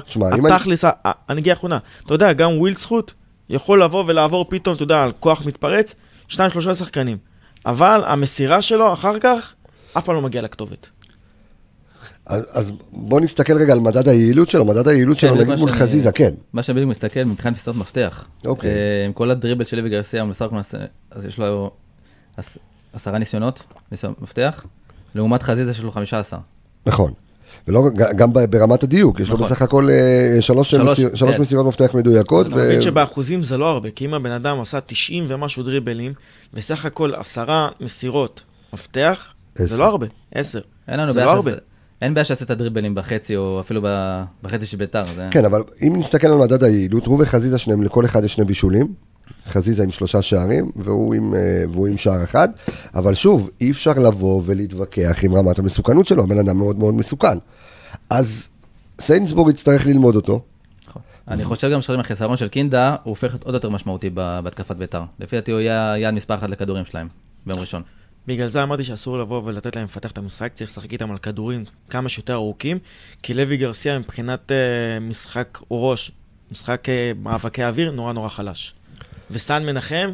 [0.55, 1.77] התכלס, ה- ה- הנגיעה האחרונה.
[2.05, 3.13] אתה יודע, גם וויל זכות
[3.49, 5.95] יכול לבוא ולעבור פתאום, אתה יודע, על כוח מתפרץ,
[6.27, 7.17] שניים שלושה שחקנים.
[7.65, 9.53] אבל המסירה שלו אחר כך,
[9.97, 10.89] אף פעם לא מגיע לכתובת.
[12.25, 15.55] אז אז בוא נסתכל רגע על מדד היעילות שלו, מדד היעילות שלו כן, נגיד מה
[15.55, 16.33] מול שאני- חזיזה, כן.
[16.53, 18.25] מה שאני בדיוק מסתכל מבחינת מסירות מפתח.
[18.45, 18.69] אוקיי.
[18.69, 20.49] אה, עם כל הדריבל שלי וגרסיה, הוא מסר
[21.11, 21.71] אז יש לו
[22.37, 22.57] עש-
[22.93, 24.65] עשרה ניסיונות, ניסיון מפתח,
[25.15, 26.39] לעומת חזיזה שיש לו 15.
[26.85, 27.13] נכון.
[27.67, 27.83] ולא,
[28.15, 29.47] גם ברמת הדיוק, יש לו נכון.
[29.47, 31.41] בסך הכל אה, שלוש שלוש, מסיר- שלוש כן.
[31.41, 32.47] מסירות מפתח מדויקות.
[32.47, 36.13] אתה ו- מבין שבאחוזים זה לא הרבה, כי אם הבן אדם עשה 90 ומשהו דריבלים,
[36.53, 38.43] וסך הכל עשרה מסירות
[38.73, 39.65] מפתח, עשר.
[39.65, 40.59] זה לא הרבה, עשר.
[40.87, 41.51] אין לנו זה בעיה לא הרבה.
[42.01, 45.03] אין בעיה שעשית דריבלים בחצי, או אפילו ב- בחצי של ביתר.
[45.15, 48.45] זה- כן, אבל אם נסתכל על מדד היעילות, הוא וחזיזה שניהם, לכל אחד יש שני
[48.45, 48.93] בישולים.
[49.49, 52.49] חזיזה עם שלושה שערים, והוא עם, אה, והוא עם שער אחד.
[52.95, 57.37] אבל שוב, אי אפשר לבוא ולהתווכח עם רמת המסוכנות שלו, הבן אדם מאוד מאוד מסוכן.
[58.09, 58.49] אז
[59.01, 60.41] סיינסבורג יצטרך ללמוד אותו.
[60.87, 61.01] נכון.
[61.27, 65.03] אני חושב גם שעם החיסרון של קינדה, הוא הופך להיות עוד יותר משמעותי בהתקפת ביתר.
[65.19, 67.07] לפי דעתי הוא יהיה יעד מספר אחת לכדורים שלהם,
[67.45, 67.81] ביום ראשון.
[68.27, 71.63] בגלל זה אמרתי שאסור לבוא ולתת להם לפתח את המשחק, צריך לשחק איתם על כדורים
[71.89, 72.79] כמה שיותר ארוכים,
[73.23, 76.11] כי לוי גרסיה מבחינת uh, משחק ראש,
[76.51, 78.73] משחק uh, מאבקי אוויר, נורא נורא חלש.
[79.33, 80.11] וסאן מנחם,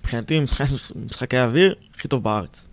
[0.00, 0.70] מבחינתי, מבחינת
[1.06, 2.66] משחקי אוויר, הכי טוב בארץ.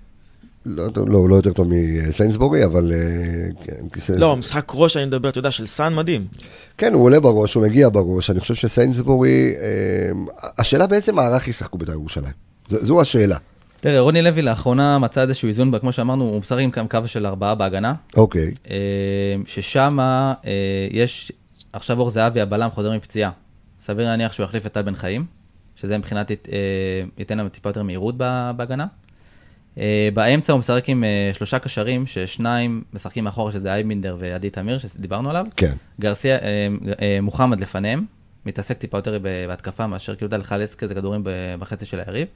[0.65, 2.91] לא, לא, הוא לא יותר טוב מסיינסבורי, אבל...
[2.93, 6.27] אה, כן, לא, משחק ראש, אני מדבר, אתה יודע, של סאן מדהים.
[6.77, 8.29] כן, הוא עולה בראש, הוא מגיע בראש.
[8.29, 9.53] אני חושב שסיינסבורי...
[10.57, 12.33] השאלה בעצם מה ערך ישחקו בית"ר ירושלים.
[12.69, 13.37] זו השאלה.
[13.79, 17.55] תראה, רוני לוי לאחרונה מצא איזשהו איזון, כמו שאמרנו, הוא משחק עם קו של ארבעה
[17.55, 17.93] בהגנה.
[18.17, 18.51] אוקיי.
[18.69, 18.75] אה,
[19.45, 20.33] ששם אה,
[20.91, 21.31] יש,
[21.73, 23.31] עכשיו אור זהבי, הבלם, חוזר מפציעה.
[23.85, 25.25] סביר להניח שהוא יחליף את טל בן חיים,
[25.75, 26.35] שזה מבחינת אה,
[27.17, 28.17] ייתן לנו טיפה יותר מהירות
[28.55, 28.85] בהגנה.
[30.13, 31.03] באמצע הוא משחק עם
[31.33, 35.45] שלושה קשרים, ששניים משחקים מאחורה, שזה אייבינדר ועדי תמיר, שדיברנו עליו.
[35.57, 35.73] כן.
[35.99, 36.37] גרסיה,
[37.21, 38.05] מוחמד לפניהם,
[38.45, 41.21] מתעסק טיפה יותר בהתקפה מאשר כאילו לחלץ כזה כדורים
[41.59, 42.27] בחצי של היריב.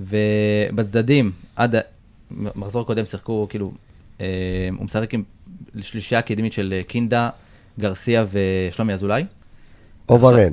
[0.00, 1.76] ובצדדים, עד
[2.30, 3.66] מחזור קודם שיחקו, כאילו,
[4.20, 4.26] אה,
[4.78, 5.22] הוא משחק עם
[5.80, 7.30] שלישייה קדמית של קינדה,
[7.78, 9.24] גרסיה ושלומי אזולאי.
[10.08, 10.52] או ורן.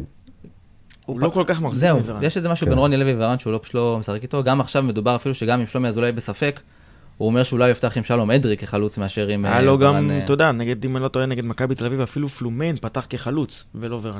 [1.05, 2.79] הוא לא כל כך מחזיק זהו, יש איזה משהו בין כן.
[2.79, 4.43] רוני לוי ורן שהוא לא פשוט לא משחק איתו.
[4.43, 6.59] גם עכשיו מדובר אפילו שגם אם שלומי אזולאי בספק,
[7.17, 9.45] הוא אומר שאולי יפתח עם שלום אדרי כחלוץ מאשר עם...
[9.45, 11.85] היה לו אה, גם, אה, אתה יודע, נגד, אם אני לא טועה, נגד מכבי תל
[11.85, 14.19] אביב, אפילו פלומן פתח כחלוץ, ולא ורן.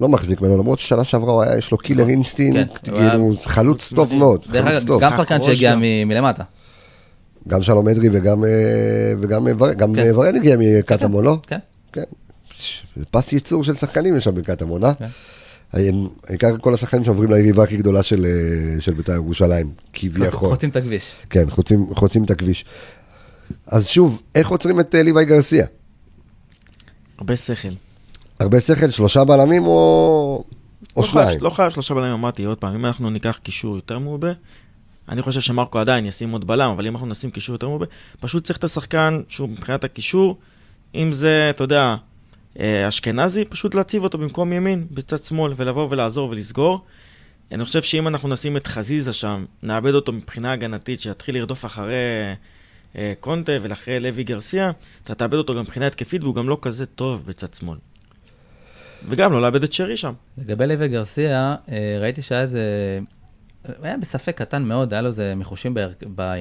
[0.00, 4.44] לא מחזיק ממנו, למרות ששנה שעברה יש לו killer instinct, כן, כאילו חלוץ טוב מאוד.
[4.50, 5.76] דרך אגב, גם שחקן שהגיע
[6.06, 6.42] מלמטה.
[7.48, 8.44] גם שלום אדרי וגם
[9.76, 10.10] גם כן.
[10.14, 11.38] ורן הגיע מקטמון, לא?
[11.46, 11.58] כן.
[11.92, 12.02] כן.
[13.10, 14.92] פס ייצור של שחקנים יש שם בקטמון, אה?
[15.72, 20.48] העיקר כל השחקנים שעוברים ליריבה הכי גדולה של בית"ר ירושלים, כביכול.
[20.48, 21.12] חוצים את הכביש.
[21.30, 21.44] כן,
[21.94, 22.64] חוצים את הכביש.
[23.66, 25.66] אז שוב, איך עוצרים את ליוואי גרסיה?
[27.18, 27.68] הרבה שכל.
[28.40, 30.44] הרבה שכל, שלושה בלמים או,
[30.96, 31.28] או לא שניים?
[31.28, 34.32] חייב, לא חייב שלושה בלמים, אמרתי עוד פעם, אם אנחנו ניקח קישור יותר מעובה,
[35.08, 37.86] אני חושב שמרקו עדיין ישים עוד בלם, אבל אם אנחנו נשים קישור יותר מעובה,
[38.20, 40.38] פשוט צריך את השחקן שהוא מבחינת הקישור,
[40.94, 41.96] אם זה, אתה יודע, אה,
[42.88, 46.84] אשכנזי, פשוט להציב אותו במקום ימין, בצד שמאל, ולבוא ולעזור ולסגור.
[47.52, 51.94] אני חושב שאם אנחנו נשים את חזיזה שם, נאבד אותו מבחינה הגנתית, שיתחיל לרדוף אחרי
[52.96, 54.70] אה, קונטה ולאחרי לוי גרסיה,
[55.04, 57.78] אתה תאבד אותו גם מבחינה התקפית, והוא גם לא כזה טוב בצד שמאל.
[59.08, 60.12] וגם לא לאבד את שרי שם.
[60.38, 62.98] לגבי לוי גרסיה, אה, ראיתי שהיה איזה...
[63.82, 65.74] היה בספק קטן מאוד, היה לו איזה מחושים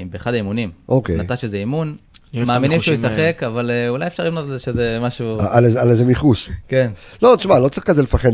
[0.10, 0.72] באחד האימונים.
[0.90, 1.18] אוקיי.
[1.18, 1.98] נטש איזה אימון,
[2.46, 5.38] מאמינים שהוא ישחק, אבל אה, אולי אפשר לבנות על זה שזה משהו...
[5.52, 6.50] על איזה מיחוש.
[6.68, 6.92] כן.
[7.22, 8.30] לא, תשמע, לא צריך כזה לפחד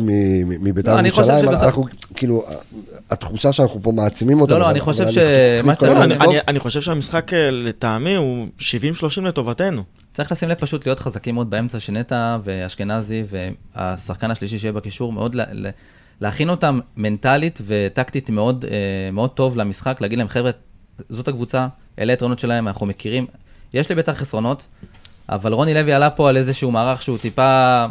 [0.59, 1.85] מבית"ר לא, ירושלים, אנחנו,
[2.15, 2.45] כאילו,
[3.09, 4.53] התחושה שאנחנו פה מעצימים אותה.
[4.53, 5.17] לא, לא, אני חושב ש...
[6.47, 9.83] אני חושב שהמשחק אה, לטעמי הוא 70-30 לטובתנו.
[10.13, 13.23] צריך לשים לב פשוט להיות חזקים מאוד באמצע, שנטע ואשכנזי
[13.75, 15.35] והשחקן השלישי שיהיה בקישור, מאוד
[16.21, 20.51] להכין אותם מנטלית וטקטית מאוד, אה, מאוד טוב למשחק, להגיד להם, חבר'ה,
[21.09, 21.67] זאת הקבוצה,
[21.99, 23.25] אלה היתרונות שלהם, אנחנו מכירים.
[23.73, 24.67] יש לי בטח חסרונות,
[25.29, 27.85] אבל רוני לוי עלה פה על איזשהו מערך שהוא טיפה...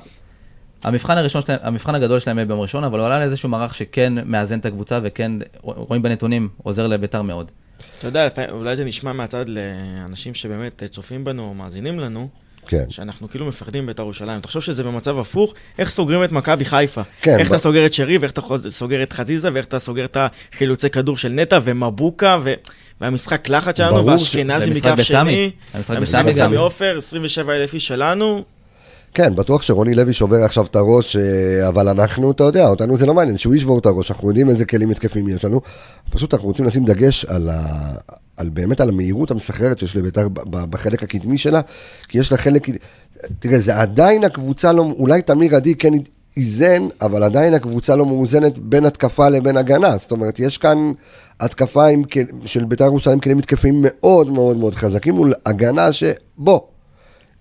[0.84, 3.74] המבחן הראשון שלהם, המבחן הגדול שלהם יהיה ביום ראשון, אבל הוא עלה על איזשהו מערך
[3.74, 7.50] שכן מאזן את הקבוצה וכן, רואים בנתונים, עוזר לביתר מאוד.
[7.98, 12.28] אתה יודע, אולי זה נשמע מהצד לאנשים שבאמת צופים בנו או מאזינים לנו,
[12.66, 12.90] כן.
[12.90, 14.40] שאנחנו כאילו מפחדים בית"ר ירושלים.
[14.40, 17.02] תחשוב שזה במצב הפוך, איך סוגרים את מכבי חיפה.
[17.22, 17.38] כן.
[17.38, 17.52] איך ב...
[17.52, 20.16] אתה סוגר את שרי, ואיך אתה סוגר את חזיזה, ואיך אתה סוגר את
[20.52, 22.52] החילוצי כדור של נטע ומבוקה, ו...
[23.00, 25.50] והמשחק לחץ שלנו, ואשכנזי מכף שני.
[25.88, 28.42] המשחק בסמי עופר, 27 אלף איש שלנו.
[29.14, 33.06] כן, בטוח שרוני לוי שובר עכשיו את הראש, אה, אבל אנחנו, אתה יודע, אותנו זה
[33.06, 35.60] לא מעניין, שהוא ישבור את הראש, אנחנו יודעים איזה כלים התקפים יש לנו.
[36.10, 37.62] פשוט אנחנו רוצים לשים דגש על, ה...
[38.36, 41.60] על באמת על המהירות המסחררת שיש לבית"ר בחלק הקדמי שלה,
[42.08, 42.66] כי יש לה חלק,
[43.38, 45.92] תראה, זה עדיין הקבוצה לא, אולי תמיר עדי כן
[46.36, 49.96] איזן, אבל עדיין הקבוצה לא מאוזנת בין התקפה לבין הגנה.
[49.96, 50.92] זאת אומרת, יש כאן
[51.40, 52.02] התקפה עם,
[52.44, 56.60] של בית"ר ירושלים כלים מתקפים מאוד מאוד מאוד חזקים מול הגנה שבוא.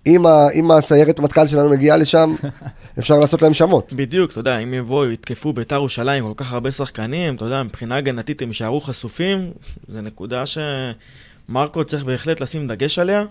[0.06, 2.34] אם, ה, אם הסיירת מטכ"ל שלנו מגיעה לשם,
[2.98, 3.92] אפשר לעשות להם שמות.
[3.92, 7.96] בדיוק, אתה יודע, אם יבואו, יתקפו בית"ר ירושלים כל כך הרבה שחקנים, אתה יודע, מבחינה
[7.96, 9.50] הגנתית הם יישארו חשופים,
[9.88, 13.24] זו נקודה שמרקו צריך בהחלט לשים דגש עליה,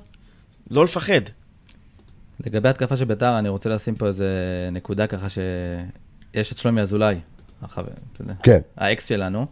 [0.72, 1.22] לא לפחד.
[2.46, 4.30] לגבי התקפה של בית"ר, אני רוצה לשים פה איזה
[4.72, 7.16] נקודה ככה שיש את שלומי אזולאי,
[8.44, 8.60] כן.
[8.78, 9.46] האקס שלנו.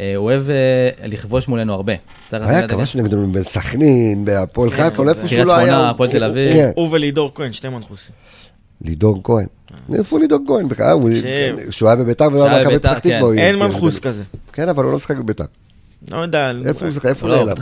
[0.00, 1.92] אה, הוא אוהב אה, לכבוש מולנו הרבה.
[2.32, 5.60] היה כבש נגדנו בסכנין, בהפועל כן, חיפה, איפה שהוא לא היה.
[5.60, 6.52] קריית שמונה, הפועל תל אביב.
[6.52, 6.70] כן.
[6.76, 8.14] הוא ולידור כהן, שתי מנחוסים.
[8.82, 9.46] לידור כהן.
[9.94, 10.98] איפה לידור כהן בכלל?
[11.70, 13.34] שהוא היה בביתר והיה במכבי פתח תקווה.
[13.34, 14.22] אין מנחוס כזה.
[14.52, 15.44] כן, אבל הוא לא משחק בביתר.
[16.12, 16.52] לא יודע.
[16.66, 17.06] איפה הוא משחק?
[17.06, 17.56] איפה הוא נעלם?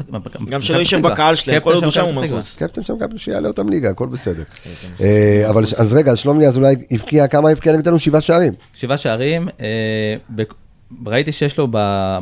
[0.48, 2.56] גם שלא יישב בקהל שלהם, כל עוד הוא שם הוא מנחוס.
[2.56, 4.42] קפטן שם גם שיעלה אותם ליגה, הכל בסדר.
[5.00, 7.98] אה, אבל אז רגע, שלומי אזולאי הבקיע, כמה הבקיע נגדנו?
[7.98, 8.52] שבעה שערים.
[8.74, 9.48] שבעה שערים,
[11.06, 11.68] ראיתי שיש לו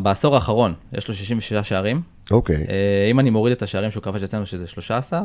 [0.02, 2.00] בעשור האחרון, יש לו 66 שערים.
[2.30, 2.56] אוקיי.
[2.56, 5.22] אה, אם אני מוריד את השערים שהוא כבש אצלנו, שזה 13,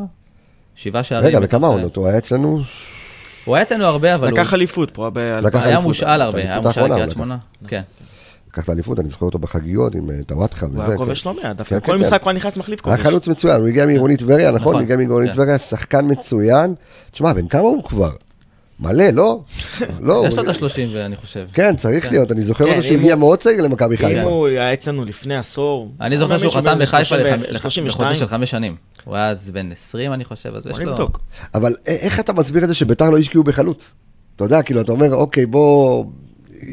[0.75, 1.27] שבעה שערים.
[1.27, 1.95] רגע, וכמה עונות?
[1.95, 2.61] הוא היה אצלנו...
[3.45, 5.09] הוא היה אצלנו הרבה, אבל הוא לקח אליפות פה
[5.53, 7.37] היה מושאל הרבה, היה מושאל לקריית שמונה.
[7.67, 7.81] כן.
[8.55, 10.81] לקח את האליפות, אני זוכר אותו בחגיגות עם אה, טוואטחה הוא וזה.
[10.83, 10.97] היה כן.
[10.97, 11.99] כובש לא מעט, דווקא כן, כל כן.
[12.01, 13.07] משחק הוא היה נכנס מחליף היה כובש.
[13.07, 14.59] חלוץ מצוין, הוא הגיע מעירונית טבריה, נכון?
[14.61, 15.31] נכון, הוא הגיע מעירונית.
[15.31, 16.73] טבריה, שחקן מצוין.
[17.11, 18.09] תשמע, בן כמה הוא כבר?
[18.79, 19.39] מלא, לא?
[20.01, 20.23] לא.
[20.27, 21.45] יש לו הוא- את ה-30, אני חושב.
[21.53, 22.05] כן, צריך.
[22.11, 22.31] להיות.
[22.31, 24.21] אני זוכר אותו שהוא אם הגיע הוא- מאוד צעיר למכבי אם חיפה.
[24.21, 25.91] הוא היה אצלנו לפני עשור...
[26.01, 28.15] אני זוכר שהוא חתם בחיפה לח- לחוזה 32.
[28.15, 28.75] של חמש שנים.
[29.05, 31.07] הוא היה אז בן 20, אני חושב, אז יש לו...
[31.53, 33.93] אבל איך אתה מסביר את זה שביתר לא השקיעו בחלוץ?
[34.35, 36.05] אתה יודע, כאילו, אתה אומר, אוקיי, בוא,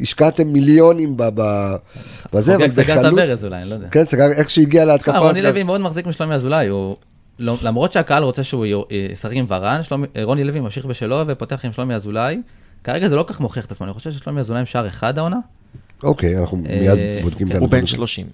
[0.01, 1.75] השקעתם מיליונים ב- ב-
[2.33, 3.19] בזה, אבל חוגג סגר את בחלוץ...
[3.19, 3.87] הברז אולי, אני לא יודע.
[3.91, 5.11] כן, סגר, איך שהגיע להתקפה...
[5.11, 6.95] תשמע, רוני לוי מאוד מחזיק משלומי אזולאי, הוא...
[7.39, 8.73] לא- למרות שהקהל רוצה שהוא י-
[9.11, 12.41] ישחק עם ורן, שלומי- רוני לוי ממשיך בשלו ופותח עם שלומי אזולאי.
[12.83, 15.17] כרגע זה לא כל כך מוכיח את עצמו, אני חושב ששלומי אזולאי עם שער אחד
[15.17, 15.37] העונה.
[16.03, 17.85] אוקיי, אנחנו אה, מיד בודקים את הוא בן הנתונים.
[17.85, 18.25] 30.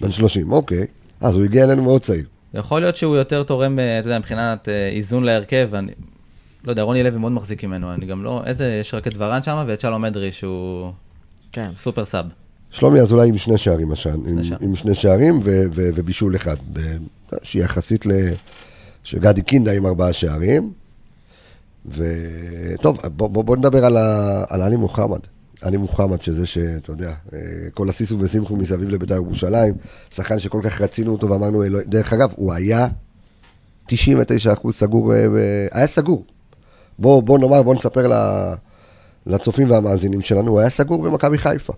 [0.00, 0.86] בן 30, אוקיי.
[1.20, 2.24] אז הוא הגיע אלינו מאוד צעיר.
[2.54, 5.70] יכול להיות שהוא יותר תורם, אה, אתה יודע, מבחינת אה, איזון להרכב.
[6.64, 8.42] לא יודע, רוני לוי מאוד מחזיק ממנו, אני גם לא...
[8.46, 10.92] איזה, יש רק את ורן שם ואת שלום אדרי שהוא
[11.52, 11.70] כן.
[11.76, 12.26] סופר סאב.
[12.70, 14.38] שלומי אזולאי עם שני שערים השנה, עם.
[14.60, 16.96] עם שני שערים ו- ו- ובישול אחד, ב-
[17.42, 18.10] שהיא יחסית ל...
[19.04, 20.72] שגדי קינדה עם ארבעה שערים.
[21.86, 24.44] וטוב, בוא, בוא, בוא נדבר על, ה...
[24.48, 25.20] על עלי מוחמד.
[25.62, 27.38] עלי מוחמד, שזה שאתה יודע, אה,
[27.74, 29.74] כל הסיסו ושמחו מסביב לבית"ר ירושלים,
[30.14, 32.88] שחקן שכל כך רצינו אותו ואמרנו, דרך אגב, הוא היה
[33.88, 33.92] 99%
[34.70, 35.26] סגור, אה,
[35.72, 36.24] היה סגור.
[36.98, 38.10] בוא, בוא נאמר, בוא נספר
[39.26, 41.72] לצופים והמאזינים שלנו, הוא היה סגור במכבי חיפה.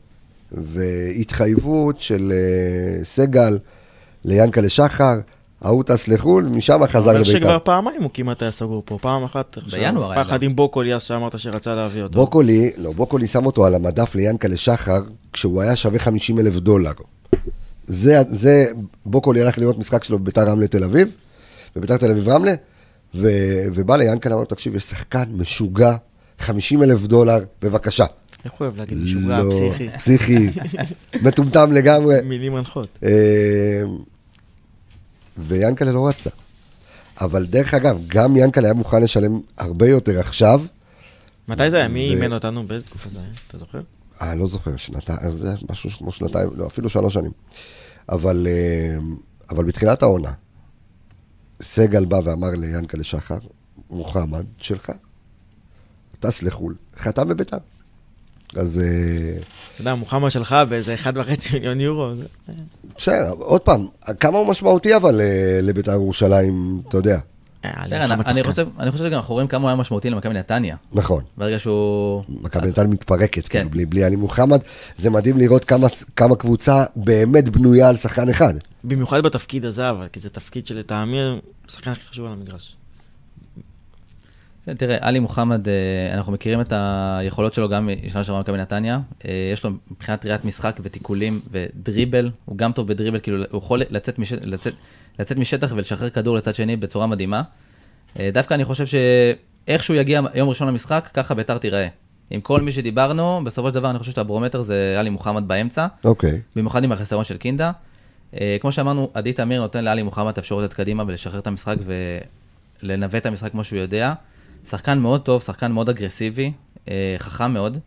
[0.52, 3.58] והתחייבות של אה, סגל
[4.24, 5.14] ליענקלה שחר,
[5.62, 7.58] ההוא טס לחו"ל, משם חזר אבל שכבר לבית"ר.
[7.58, 8.98] פעמיים הוא כמעט היה סגור פה.
[9.00, 10.42] פעם אחת עכשיו, בינואר היה פעם אחת.
[10.42, 12.18] עם בוקולי אז שאמרת שרצה להביא אותו.
[12.18, 15.00] בוקולי, לא, בוקולי שם אותו על המדף ליענקלה שחר,
[15.32, 16.92] כשהוא היה שווה 50 אלף דולר.
[17.86, 18.66] זה, זה,
[19.06, 21.08] בוקולי הלך לראות משחק שלו בביתר רמלה תל אביב,
[21.76, 22.54] בביתר תל אביב רמלה,
[23.14, 23.28] ו,
[23.74, 25.96] ובא ליענקלה, אמר לו, תקשיב, יש שחקן משוגע,
[26.38, 28.06] 50 אלף דולר, בבקשה.
[28.44, 29.88] איך הוא אוהב להגיד משוגע, לא, פסיכי.
[29.98, 30.50] פסיכי,
[31.24, 32.22] מטומטם לגמרי.
[32.22, 32.88] מילים מנחות.
[33.02, 33.82] אה,
[35.38, 36.30] ויאנקלה לא רצה.
[37.20, 40.62] אבל דרך אגב, גם יאנקלה היה מוכן לשלם הרבה יותר עכשיו.
[41.48, 41.88] מתי זה היה?
[41.88, 42.66] מי אימן אותנו?
[42.66, 43.28] באיזה תקופה זה היה?
[43.48, 43.80] אתה זוכר?
[44.22, 47.32] אה, לא זוכר, שנתיים, זה משהו כמו שנתיים, לא, אפילו שלוש שנים.
[48.08, 48.96] אבל, אה,
[49.50, 50.30] אבל בתחילת העונה,
[51.62, 53.38] סגל בא ואמר ליאנקלה שחר,
[53.90, 54.92] מוחמד, שלך.
[56.20, 57.58] טס לחו"ל, חתם בביתר.
[58.56, 59.38] אז אה,
[59.72, 61.08] אתה יודע, מוחמד שלך באיזה 1.5
[61.52, 62.10] מיליון יורו.
[62.96, 63.86] בסדר, עוד פעם,
[64.20, 67.18] כמה הוא משמעותי אבל אה, לביתר ירושלים, אתה יודע.
[67.64, 68.42] אה, תראה, מוחמד אני.
[68.42, 70.76] חושב אני חושב שגם אנחנו רואים כמה הוא היה משמעותי למכבי נתניה.
[70.92, 71.22] נכון.
[71.36, 72.22] ברגע שהוא...
[72.28, 73.58] מכבי נתניה מתפרקת, כן.
[73.58, 74.60] כאילו, בלי, בלי עלי מוחמד.
[74.98, 75.86] זה מדהים לראות כמה,
[76.16, 78.54] כמה קבוצה באמת בנויה על שחקן אחד.
[78.84, 81.18] במיוחד בתפקיד הזה, אבל, כי זה תפקיד שלטעמי
[81.68, 82.76] השחקן הכי חשוב על המגרש.
[84.70, 85.74] כן, תראה, עלי מוחמד, אה,
[86.14, 89.00] אנחנו מכירים את היכולות שלו גם משנה שעברה במכבי נתניה.
[89.24, 93.82] אה, יש לו מבחינת ראיית משחק ותיקולים ודריבל, הוא גם טוב בדריבל, כאילו הוא יכול
[93.90, 94.32] לצאת, מש...
[94.32, 94.74] לצאת,
[95.18, 97.42] לצאת משטח ולשחרר כדור לצד שני בצורה מדהימה.
[98.18, 101.88] אה, דווקא אני חושב שאיך שהוא יגיע יום ראשון למשחק, ככה ביתר תיראה.
[102.30, 106.40] עם כל מי שדיברנו, בסופו של דבר אני חושב שהברומטר זה עלי מוחמד באמצע, אוקיי.
[106.56, 107.72] במיוחד עם החיסרון של קינדה.
[108.60, 111.76] כמו שאמרנו, עדי תמיר נותן לעלי מוחמד את האפשרות לצאת קדימה ולשחרר את המשחק
[112.82, 114.14] ולנווט את המשחק כמו שהוא יודע.
[114.68, 116.52] שחקן מאוד טוב, שחקן מאוד אגרסיבי,
[116.88, 117.78] אה, חכם מאוד.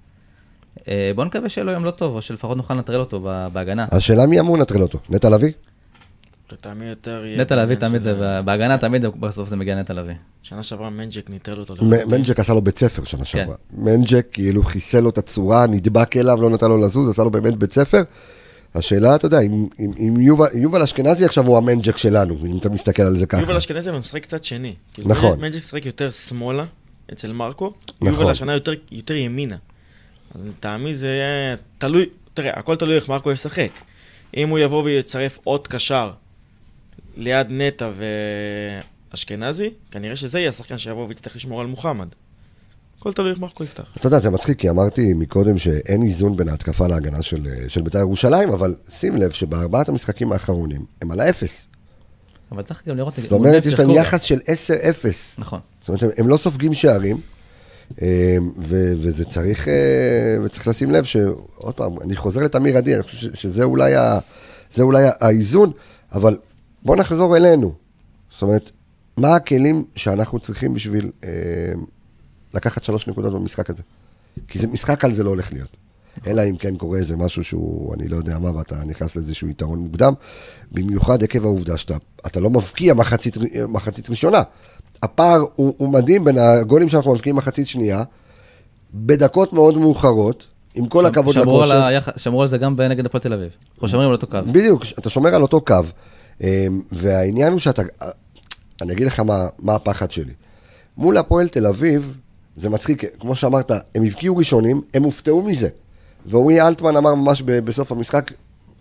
[0.87, 3.85] אה, בוא נקווה שיהיה לו יום לא טוב, או שלפחות נוכל לנטרל אותו ב- בהגנה.
[3.91, 4.99] השאלה מי אמור לנטרל אותו?
[5.09, 5.51] נטע לביא?
[6.51, 7.41] לטעמי יותר יהיה...
[7.41, 10.13] נטע לביא תמיד זה, בהגנה תמיד בסוף זה מגיע נטע לביא.
[10.43, 11.85] שנה שעברה מנג'ק ניטרל אותו.
[11.85, 13.05] מנג'ק עשה לו בית ספר כן.
[13.05, 13.55] שנה שעברה.
[13.73, 17.55] מנג'ק כאילו חיסל לו את הצורה, נדבק אליו, לא נתן לו לזוז, עשה לו באמת
[17.55, 18.01] בית ספר.
[18.75, 22.69] השאלה, אתה יודע, אם, אם, אם יובל, יובל אשכנזי עכשיו הוא המנג'ק שלנו, אם אתה
[22.69, 23.41] מסתכל על זה ככה.
[23.41, 24.75] יובל אשכנזי אבל משחק קצת שני.
[24.93, 25.39] כאילו, נכון.
[25.41, 26.65] מנג'ק משחק יותר שמאלה
[27.13, 28.07] אצל מרקו, נכון.
[28.07, 29.57] יובל השנה יותר- יותר ימינה.
[30.35, 31.19] אז לטעמי זה
[31.77, 33.69] תלוי, תראה, הכל תלוי איך מרקו ישחק.
[34.37, 36.11] אם הוא יבוא ויצרף עוד קשר
[37.17, 37.89] ליד נטע
[39.11, 42.07] ואשכנזי, כנראה שזה יהיה השחקן שיבוא ויצטרך לשמור על מוחמד.
[42.99, 43.83] הכל תלוי איך מרקו יפתח.
[43.97, 47.99] אתה יודע, זה מצחיק, כי אמרתי מקודם שאין איזון בין ההתקפה להגנה של, של בית"ר
[47.99, 51.67] ירושלים, אבל שים לב שבארבעת המשחקים האחרונים הם על האפס.
[52.51, 53.13] אבל צריך גם לראות...
[53.13, 53.89] זאת אומרת, יש להם.
[53.89, 54.39] יחס של 10-0.
[55.37, 55.59] נכון.
[55.79, 57.17] זאת אומרת, הם, הם לא סופגים שערים,
[58.01, 63.03] אה, ו, וזה צריך, אה, וצריך לשים לב שעוד פעם, אני חוזר לתמיר עדי, אני
[63.03, 64.19] חושב ש, שזה אולי, ה,
[64.73, 65.71] זה אולי האיזון,
[66.13, 66.37] אבל
[66.83, 67.73] בואו נחזור אלינו.
[68.31, 68.71] זאת אומרת,
[69.17, 71.29] מה הכלים שאנחנו צריכים בשביל אה,
[72.53, 73.83] לקחת שלוש נקודות במשחק הזה?
[74.47, 75.77] כי זה משחק על זה לא הולך להיות.
[76.27, 79.79] אלא אם כן קורה איזה משהו שהוא, אני לא יודע מה, ואתה נכנס לאיזשהו יתרון
[79.79, 80.13] מוקדם,
[80.71, 81.95] במיוחד עקב העובדה שאתה
[82.25, 83.37] אתה לא מבקיע מחצית,
[83.67, 84.41] מחצית ראשונה.
[85.03, 88.03] הפער הוא, הוא מדהים בין הגולים שאנחנו מבקיעים מחצית שנייה,
[88.93, 91.83] בדקות מאוד מאוחרות, עם כל הכבוד שמרו על, לכושר.
[91.83, 92.09] היח...
[92.17, 93.49] שמרו על זה גם נגד הפועל תל אביב.
[93.73, 94.37] אנחנו שומרים על אותו קו.
[94.51, 95.75] בדיוק, אתה שומר על אותו קו.
[96.41, 97.81] אמ, והעניין הוא שאתה,
[98.81, 100.33] אני אגיד לך מה, מה הפחד שלי.
[100.97, 102.17] מול הפועל תל אביב,
[102.55, 105.69] זה מצחיק, כמו שאמרת, הם הבקיעו ראשונים, הם הופתעו מזה.
[106.25, 108.31] ואורי אלטמן אמר ממש בסוף המשחק,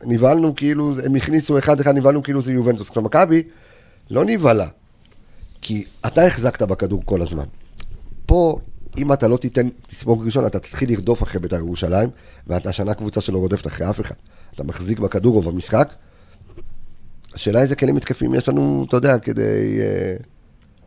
[0.05, 2.89] נבהלנו כאילו, הם הכניסו אחד-אחד, נבהלנו כאילו זה יובנטוס.
[2.89, 3.43] עכשיו מכבי
[4.11, 4.67] לא נבהלה,
[5.61, 7.45] כי אתה החזקת בכדור כל הזמן.
[8.27, 8.59] פה,
[8.99, 12.11] אם אתה לא תיתן, תספוג ראשון, אתה תתחיל לרדוף אחרי בית"ר ירושלים,
[12.47, 14.15] ואתה השנה קבוצה שלא רודפת אחרי אף אחד.
[14.55, 15.95] אתה מחזיק בכדור או במשחק.
[17.35, 20.17] השאלה איזה כלים התקפיים יש לנו, אתה יודע, כדי אה,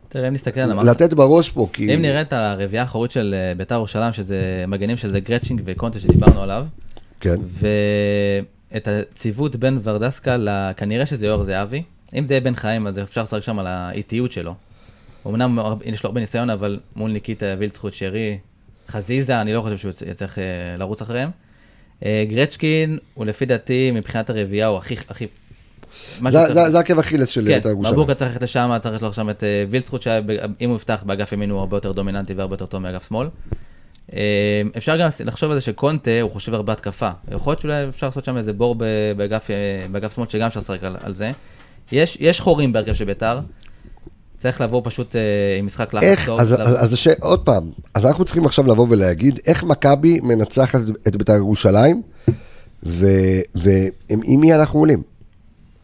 [0.08, 1.94] תראה, אם נסתכל על המערכת, לתת בראש פה, כי...
[1.94, 6.42] אם נראה את הרביעייה האחורית של אה, ביתר ירושלים, שזה מגנים שזה גרצ'ינג וקונטה שדיברנו
[6.42, 6.66] עליו,
[7.20, 7.34] כן,
[8.72, 10.36] ואת הציוות בין ורדסקה,
[10.76, 11.82] כנראה שזה יואר זהבי.
[12.14, 14.54] אם זה יהיה בן חיים, אז אפשר לשחק שם על האיטיות שלו.
[15.26, 18.38] אמנם יש לו הרבה ניסיון, אבל מול ניקיטה, וילצחוט, שרי,
[18.88, 20.44] חזיזה, אני לא חושב שהוא יצ- יצטרך אה,
[20.78, 21.30] לרוץ אחריהם.
[22.04, 24.96] אה, גרצ'קין, הוא לפי דעתי, מבחינת הרביעייה, הוא הכי...
[25.08, 25.26] הכי...
[26.30, 27.94] זה- עקב אכילס של כן, בית"ר ירושלים.
[27.94, 31.50] מבוקה צריך ללכת לשם, צריך לשלוח שם את אה, וילצחוט, שאם הוא יפתח באגף ימין
[31.50, 33.28] הוא הרבה יותר דומיננטי והרבה יותר טוב מאגף שמאל.
[34.12, 37.10] אה, אפשר גם לחשוב על זה שקונטה, הוא חושב הרבה התקפה.
[37.30, 38.74] יכול להיות שאולי אפשר לעשות שם איזה בור
[39.16, 39.56] באגף, אה,
[39.90, 41.30] באגף שמאל, שגם אפשר לשחק על, זה.
[41.92, 43.40] יש, חורים בהרכב של ביתר,
[44.38, 45.20] צריך לבוא פשוט אה,
[45.58, 46.40] עם משחק לחץ איך, טוב.
[46.40, 47.08] אז, אז, אז ש...
[47.20, 52.02] עוד פעם, אז אנחנו צריכים עכשיו לבוא ולהגיד איך מכבי מנצחת את בית"ר ירושלים,
[52.82, 55.02] ועם מי אנחנו עולים.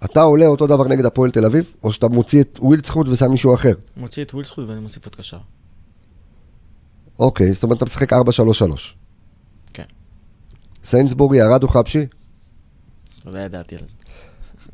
[0.05, 3.55] אתה עולה אותו דבר נגד הפועל תל אביב, או שאתה מוציא את ווילדסחוט ושם מישהו
[3.55, 3.73] אחר.
[3.97, 5.39] מוציא את ווילסחוט ואני מוסיף עוד קשר.
[7.19, 8.17] אוקיי, זאת אומרת אתה משחק 4-3-3.
[9.73, 9.83] כן.
[10.85, 12.07] סיינסבורי ירד או חבשי?
[13.27, 13.87] לא ידעתי על זה.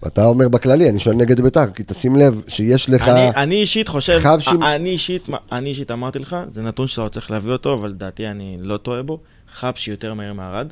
[0.02, 3.08] ואתה אומר בכללי, אני שואל נגד בית"ר, כי תשים לב שיש לך...
[3.08, 7.30] אני, אני אישית חושב, חבשי- אני אישית, אני אישית אמרתי לך, זה נתון שאתה צריך
[7.30, 9.20] להביא אותו, אבל לדעתי אני לא טועה בו.
[9.52, 10.66] חבשי יותר מהר מארד.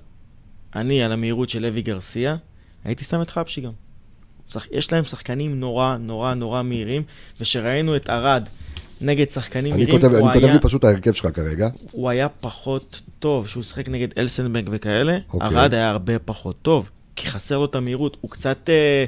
[0.76, 2.36] אני, על המהירות של לוי גרסיה,
[2.84, 3.72] הייתי שם את חבשי גם.
[4.70, 7.03] יש להם שחקנים נורא נורא נורא מהירים,
[7.40, 8.49] וכשראינו את ארד
[9.01, 11.68] נגד שחקנים מהירים, הוא אני כותב היה- לי פשוט ההרכב שלך כרגע.
[11.92, 15.49] הוא היה פחות טוב, שהוא שיחק נגד אלסנבנק וכאלה, אוקיי.
[15.49, 19.05] ארד היה הרבה פחות טוב, כי חסר לו את המהירות, הוא קצת, אה,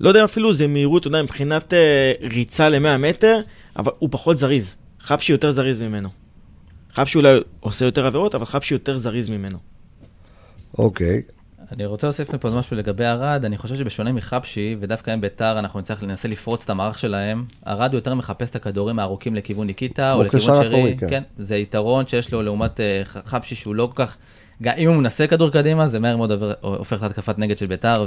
[0.00, 3.40] לא יודע אפילו זה מהירות, אתה יודע, מבחינת אה, ריצה ל-100 מטר,
[3.76, 4.74] אבל הוא פחות זריז.
[5.00, 6.08] חבשי יותר זריז ממנו.
[6.94, 9.58] חבשי אולי עושה יותר עבירות, אבל חבשי יותר זריז ממנו.
[10.78, 11.22] אוקיי.
[11.72, 15.58] אני רוצה להוסיף פה עוד משהו לגבי ארד, אני חושב שבשונה מחבשי, ודווקא עם ביתר
[15.58, 20.12] אנחנו נצטרך לנסה לפרוץ את המערך שלהם, הוא יותר מחפש את הכדורים הארוכים לכיוון ניקיטה,
[20.12, 21.10] או לכיוון שרי, אחורי, כן.
[21.10, 24.16] כן, זה יתרון שיש לו לעומת אה, ח- חבשי שהוא לא כל כך,
[24.62, 28.06] גם אם הוא מנסה כדור קדימה, זה מהר מאוד עובר- הופך להתקפת נגד של ביתר,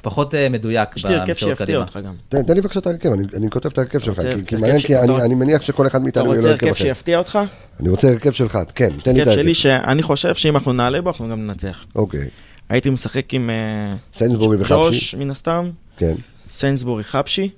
[0.00, 1.80] ופחות אה, מדויק יש לי הרכב במסירות שיפתיע קדימה.
[1.80, 2.14] אותך גם.
[2.28, 4.40] תן, תן לי בבקשה את ההרכב, אני, אני כותב את ההרכב שלך, רוצה כי, כי
[4.40, 6.50] הרכב מעניין, ש- כי אני, אתה- אני מניח שכל אחד אתה מאיתנו יהיה לו רוצה
[6.50, 6.84] הרכב הרכב אחר.
[6.84, 7.38] שיפתיע אותך?
[7.80, 9.42] אני רוצה הרכב שלך, כן, תן לי את הרכב ההרכב.
[9.42, 11.84] שלי שאני חושב שאם אנחנו נעלה בו, אנחנו גם ננצח.
[11.94, 12.28] אוקיי,
[12.68, 16.14] הייתי משחק עם אה, סיינסבורי וחבשי, ג'וש, מן הסתם, כן,
[16.48, 17.50] סיינסבורי חבשי,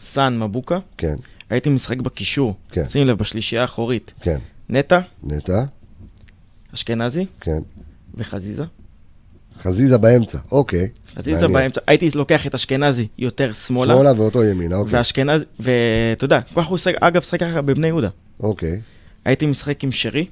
[0.00, 0.78] סאן מבוקה.
[0.98, 1.14] כן,
[1.50, 2.88] הייתי משחק בקישור, כן.
[2.88, 4.38] שים לב, בשלישייה האחורית, כן,
[4.68, 5.64] נטע, נטע,
[6.74, 7.26] אשכנזי.
[7.40, 7.58] כן,
[8.14, 8.64] וחזיזה.
[9.62, 10.88] חזיזה באמצע, אוקיי.
[11.16, 11.52] חזיזה מעניין.
[11.52, 16.68] באמצע, הייתי לוקח את אשכנזי יותר שמאלה, שמאלה ואותו ימינה, אוקיי, ואשכנזי, ואתה יודע, ככה
[16.68, 18.08] הוא אגב, שחק ככה בבני יהודה.
[18.40, 18.80] אוקיי,
[19.24, 20.26] הייתי משחק עם שרי,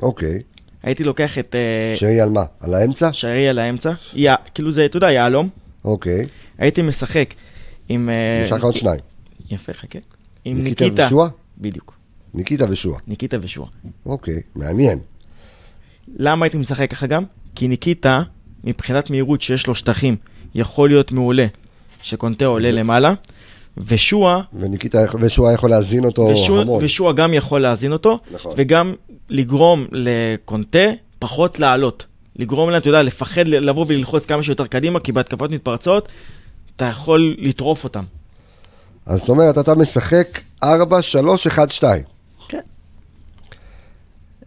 [0.00, 0.38] אוקיי.
[0.82, 2.44] הייתי לוקח את אה, שרי על מה?
[2.60, 3.12] על האמצע?
[3.12, 3.92] שרי על האמצע,
[4.54, 5.48] כאילו זה, אתה יודע, יהלום.
[5.84, 6.26] אוקיי.
[6.58, 7.34] הייתי משחק
[7.88, 8.08] עם...
[8.08, 9.00] אה, יש לך עוד שניים.
[9.50, 9.98] יפה, חכה.
[10.44, 11.06] עם ניקיטה ניקיטה.
[11.06, 11.28] ושועה?
[11.58, 11.94] בדיוק,
[12.34, 12.98] ניקיטה ושועה.
[13.08, 13.68] ניקיטה ושועה.
[14.06, 14.98] אוקיי, מעניין.
[16.16, 17.24] למה הייתי משחק ככה גם?
[17.54, 18.22] כי ניקיטה,
[18.64, 20.16] מבחינת מהירות שיש לו שטחים,
[20.54, 21.46] יכול להיות מעולה
[22.02, 23.14] שקונטה עולה למעלה,
[23.76, 26.84] ושועה, וניקיטה, ושועה יכול להזין אותו ושועה, המון.
[26.84, 28.54] ושועה גם יכול להזין אותו, נכון.
[28.56, 28.94] וגם
[29.32, 32.06] לגרום לקונטה פחות לעלות.
[32.36, 36.08] לגרום להם, אתה יודע, לפחד לבוא וללחוץ כמה שיותר קדימה, כי בהתקפות מתפרצות,
[36.76, 38.04] אתה יכול לטרוף אותם.
[39.06, 42.02] אז זאת אומרת, אתה משחק 4, 3, 1, 2.
[42.48, 42.60] כן.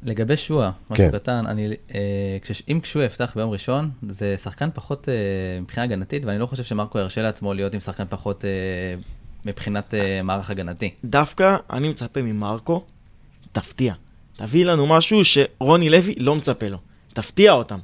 [0.04, 1.12] לגבי שועה, משהו כן.
[1.12, 5.14] קטן, אני, אה, כש, אם שועה יפתח ביום ראשון, זה שחקן פחות אה,
[5.62, 8.50] מבחינה הגנתית, ואני לא חושב שמרקו ירשה לעצמו להיות עם שחקן פחות אה,
[9.46, 10.90] מבחינת אה, מערך הגנתי.
[11.06, 12.84] דווקא אני מצפה ממרקו,
[13.52, 13.94] תפתיע.
[14.36, 16.78] תביא לנו משהו שרוני לוי לא מצפה לו.
[17.14, 17.78] תפתיע אותם.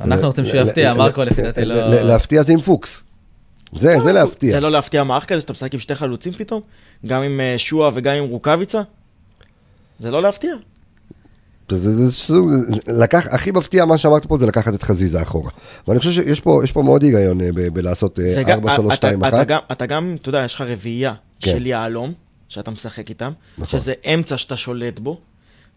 [0.00, 1.88] אנחנו רוצים שהוא יפתיע, מרקו לפי דעתי לא...
[2.02, 3.04] להפתיע זה עם פוקס.
[3.74, 4.52] זה, זה להפתיע.
[4.52, 6.60] זה לא להפתיע מערך כזה שאתה משחק עם שתי חלוצים פתאום?
[7.06, 8.82] גם עם אה, שועה וגם עם רוקאביצה?
[9.98, 10.52] זה לא להפתיע.
[11.70, 15.50] זה, זה, סוג, זה, לקח, הכי מפתיע מה שאמרת פה זה לקחת את חזיזה אחורה.
[15.88, 18.74] ואני חושב שיש פה, יש פה מאוד היגיון אה, ב- בלעשות אה, זה גם- 4,
[18.76, 19.46] 3, 2, אתה- אתה 1.
[19.48, 21.50] גם- אתה גם, אתה יודע, יש לך רביעייה כן.
[21.50, 22.12] של יהלום,
[22.48, 23.80] שאתה משחק איתם, נכון.
[23.80, 25.20] שזה אמצע שאתה שולט בו.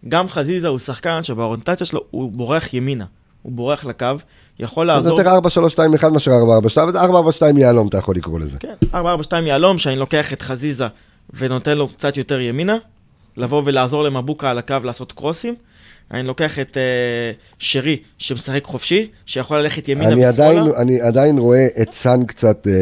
[0.07, 3.05] גם חזיזה הוא שחקן שבאוריינטציה שלו הוא בורח ימינה,
[3.41, 4.05] הוא בורח לקו,
[4.59, 5.19] יכול זה לעזור...
[5.19, 8.15] יותר 4, 3, 2, 1 מאשר 4, 4, 2, 4, 4, 2 יהלום אתה יכול
[8.15, 8.57] לקרוא לזה.
[8.59, 8.97] כן, 4-4-2
[9.45, 10.87] יהלום, שאני לוקח את חזיזה
[11.33, 12.77] ונותן לו קצת יותר ימינה,
[13.37, 15.55] לבוא ולעזור למבוקה על הקו לעשות קרוסים.
[16.11, 16.83] אני לוקח את אה,
[17.59, 20.81] שרי, שמשחק חופשי, שיכול ללכת ימינה אני עדיין, ושמאלה.
[20.81, 22.73] אני עדיין רואה את סאן קצת, אה,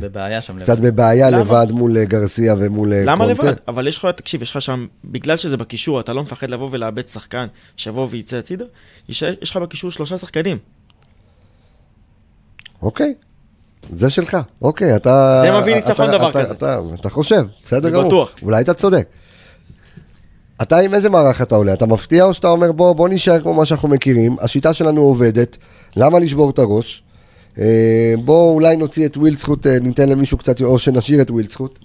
[0.00, 0.60] בבעיה שם.
[0.60, 0.86] קצת לבד.
[0.86, 1.40] בבעיה למה?
[1.40, 3.42] לבד מול אה, גרסיה ומול אה, למה קונטה.
[3.42, 3.54] לבד?
[3.68, 7.08] אבל יש לך, תקשיב, יש לך שם, בגלל שזה בקישור, אתה לא מפחד לבוא ולאבד
[7.08, 8.64] שחקן שיבוא ויצא הצידה,
[9.08, 10.58] יש יש לך בקישור שלושה שחקנים.
[12.82, 13.14] אוקיי,
[13.92, 15.42] זה שלך, אוקיי, אתה...
[15.44, 16.52] זה מביא ניצחון אתה- דבר אתה- כזה.
[16.52, 18.06] אתה, אתה חושב, בסדר גמור.
[18.06, 18.34] בטוח.
[18.42, 19.06] אולי אתה צודק.
[20.62, 21.72] אתה עם איזה מערך אתה עולה?
[21.72, 25.56] אתה מפתיע או שאתה אומר בוא, בוא נשאר כמו מה שאנחנו מכירים, השיטה שלנו עובדת,
[25.96, 27.02] למה לשבור את הראש?
[27.58, 31.78] אה, בוא אולי נוציא את ווילדסקוט, אה, ניתן למישהו קצת, או שנשאיר את ווילדסקוט.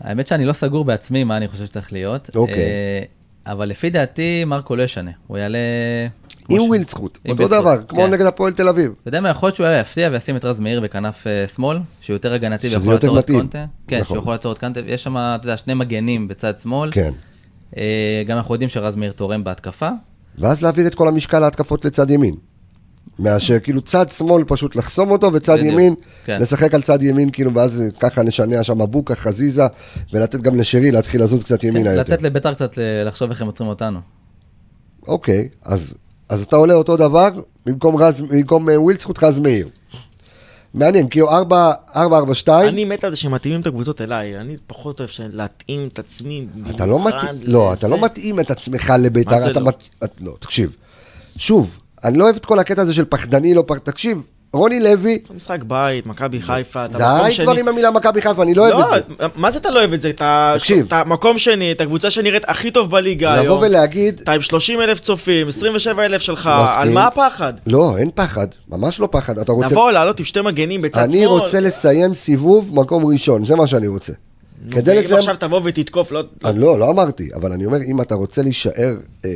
[0.00, 2.30] האמת שאני לא סגור בעצמי מה אני חושב שצריך להיות.
[2.34, 2.54] אוקיי.
[2.54, 3.02] אה,
[3.46, 5.10] אבל לפי דעתי, מרקו לא ישנה.
[5.26, 5.58] הוא יעלה...
[6.50, 6.60] עם
[7.24, 8.10] עם אותו דבר, כמו כן.
[8.10, 8.92] נגד הפועל תל אביב.
[9.00, 12.14] אתה יודע מה, יכול להיות שהוא היה יפתיע וישים את רז מאיר בכנף שמאל, שהוא
[12.14, 13.30] יותר הגנתי ויכול לעצור את.
[13.30, 13.64] קונטה.
[13.88, 14.14] כן, נכון.
[14.14, 14.80] שהוא יכול לעצור את קונטה.
[14.86, 16.90] יש שם, אתה יודע, שני מגנים בצד שמאל.
[16.92, 17.12] כן.
[17.76, 19.88] אה, גם אנחנו יודעים שרז מאיר תורם בהתקפה.
[20.38, 22.34] ואז להעביר את כל המשקל ההתקפות לצד ימין.
[23.18, 25.94] מאשר כאילו צד שמאל פשוט לחסום אותו, וצד בדיוק, ימין,
[26.24, 26.40] כן.
[26.40, 29.66] לשחק על צד ימין, כאילו, ואז ככה נשנע שם בוקה, חזיזה,
[30.12, 32.14] ולתת גם לשרי להתחיל לזוז קצת ימינה יותר.
[32.14, 34.00] לתת לביתר קצת לחשוב איך הם עוצרים אותנו.
[35.08, 35.94] אוקיי, אז,
[36.28, 37.28] אז אתה עולה אותו דבר,
[37.66, 39.68] במקום, רז, במקום אה, ווילדסקוט רז מאיר.
[40.74, 44.56] מעניין, כאילו 4, 4, 4, 2, אני מת על זה שמתאימים את הקבוצות אליי, אני
[44.66, 46.46] פחות אוהב להתאים את עצמי.
[46.70, 47.88] אתה לא מתאים, לא, אתה.
[47.88, 49.66] לא מתאים את עצמך לביתר, אתה לא?
[49.66, 49.88] מת...
[50.04, 50.76] את- לא, תקשיב.
[51.36, 54.22] שוב, אני לא אוהב את כל הקטע הזה של פחדני, לא פחדני, תקשיב,
[54.52, 57.44] רוני לוי, משחק בית, מכבי חיפה, אתה די מקום שני.
[57.46, 59.26] כבר עם המילה מכבי חיפה, אני לא אוהב את זה.
[59.36, 60.10] מה זה אתה לא אוהב את זה?
[60.12, 60.86] תקשיב.
[60.86, 63.46] אתה מקום שני, את הקבוצה שנראית הכי טוב בליגה היום.
[63.46, 66.50] לבוא ולהגיד, אתה עם 30 אלף צופים, 27 אלף שלך.
[66.76, 67.52] על מה הפחד?
[67.66, 69.70] לא, אין פחד, ממש לא פחד, אתה רוצה...
[69.70, 71.16] לבוא, לעלות עם שתי מגנים בצד שמאל.
[71.16, 74.12] אני רוצה לסיים סיבוב מקום ראשון, זה מה שאני רוצה.
[74.70, 75.18] כדי לסיים...
[75.18, 76.22] עכשיו תבוא ותתקוף, לא...
[76.44, 78.94] אני לא, לא אמרתי, אבל אני אומר, אם אתה רוצה להישאר...
[79.24, 79.30] אה,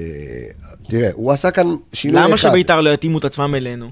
[0.88, 2.28] תראה, הוא עשה כאן שינוי אחד.
[2.28, 3.90] למה שביתר לא יתאימו את עצמם אלינו?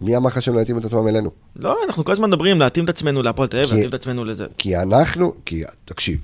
[0.00, 1.30] מי אמר לך שהם לא יתאימו את עצמם אלינו?
[1.56, 4.44] לא, אנחנו כל הזמן מדברים להתאים את עצמנו להפועל תל אביב, להתאים את עצמנו לזה.
[4.58, 6.18] כי אנחנו, כי, תקשיב,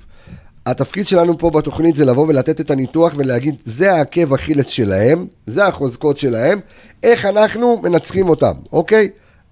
[0.65, 5.65] התפקיד שלנו פה בתוכנית זה לבוא ולתת את הניתוח ולהגיד, זה העקב אכילס שלהם, זה
[5.65, 6.59] החוזקות שלהם,
[7.03, 9.09] איך אנחנו מנצחים אותם, אוקיי?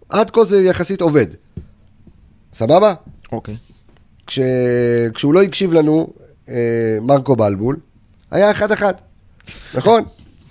[0.10, 1.28] עד כה זה יחסית עובד.
[2.54, 2.94] סבבה?
[3.32, 3.56] אוקיי.
[4.28, 4.40] כש...
[5.14, 6.08] כשהוא לא הקשיב לנו,
[6.50, 7.78] אה, מרקו בלבול,
[8.32, 8.94] היה אחד-אחד,
[9.74, 10.04] נכון?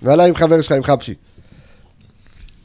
[0.03, 1.15] ועלה עם חבר שלך, עם חבשי.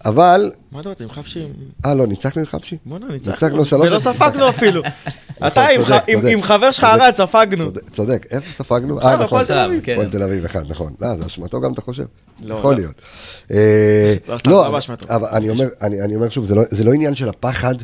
[0.05, 1.45] אבל, מה אתה רוצה, עם חפשי?
[1.85, 2.77] אה לא, ניצחנו עם חבשי?
[2.85, 3.33] בוא'נה, ניצחנו.
[3.33, 4.81] ניצחנו שלוש- ולא ספגנו אפילו.
[5.47, 5.67] אתה
[6.31, 6.83] עם חבר שלך.
[6.83, 7.65] ארד, ספגנו.
[7.91, 8.99] צודק, איפה ספגנו?
[9.01, 9.25] אה, נכון.
[9.25, 9.81] הפועל תל אביב.
[9.83, 9.91] כן.
[9.91, 10.93] הפועל תל אביב אחד, נכון.
[11.01, 12.03] לא, זה אשמתו גם, אתה חושב?
[12.43, 12.79] לא, יכול לא.
[12.79, 13.01] להיות.
[13.51, 14.67] אה, לא, לא,
[15.09, 17.75] אבל- אני אומר- אני אני אומר שוב, זה לא- לא עניין של הפחד,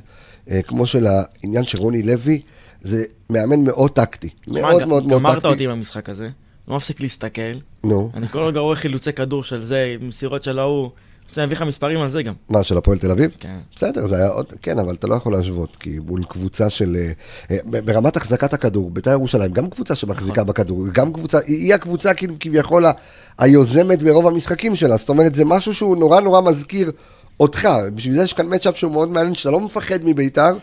[0.51, 2.41] אה, כמו של העניין של רוני לוי,
[2.81, 4.29] זה מאמן מאוד טקטי.
[4.47, 5.63] מאוד מאוד מאוד גמרת אותי טקטי.
[5.65, 6.29] עם המשחק הזה.
[6.67, 7.41] לא מפסיק להסתכל.
[7.83, 10.89] נו, אני כל רגע רואה חילוצי כדור של זה, מסירות של ההוא.
[11.35, 12.33] רוצה להביא לך מספרים על זה גם.
[12.49, 13.31] מה, של הפועל תל אביב?
[13.39, 13.57] כן.
[13.75, 16.95] בסדר, זה היה עוד, כן, אבל אתה לא יכול להשוות, כי מול קבוצה של...
[16.95, 17.11] אה,
[17.51, 20.47] אה, ברמת החזקת הכדור, בית"ר ירושלים, גם קבוצה שמחזיקה נכון.
[20.47, 22.85] בכדור, גם קבוצה, היא הקבוצה כביכול
[23.37, 26.91] היוזמת ברוב המשחקים שלה, זאת אומרת, זה משהו שהוא נורא נורא מזכיר
[27.39, 30.57] אותך, בשביל זה יש כאן מצ'אפ שהוא מאוד מעניין, שאתה לא מפחד מבית"ר,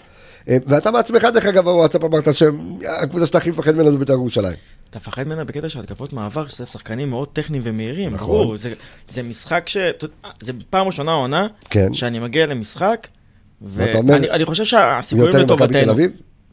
[0.49, 4.57] אה, ואתה בעצמך, דרך אגב, בוואטסאפ אמרת שהקבוצה שאתה הכי מפחד ממנה זה בית"ר ירושלים.
[4.93, 8.15] אתה מפחד ממנה בקטע של התקפות מעבר, שזה שחקנים מאוד טכניים ומהירים.
[8.15, 8.27] נכון.
[8.29, 8.73] ברור, זה-
[9.09, 9.77] זה משחק ש...
[10.41, 11.95] זה פעם ראשונה עונה, כן.
[11.95, 13.09] שאני מגיע למשחק,
[13.63, 15.85] ואני אני חושב שהסיכויים יותר ממכבי לטובתנו.
[15.85, 16.11] תל אביב?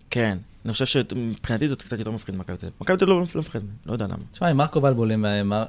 [0.10, 0.38] כן.
[0.66, 2.76] אני חושב שמבחינתי זה קצת יותר מפחיד ממכבי תל אביב.
[2.82, 4.16] מכבי תל אביב לא מפחד, לא יודע למה.
[4.32, 5.64] תשמע, עם מרקו בלבול, עם אה,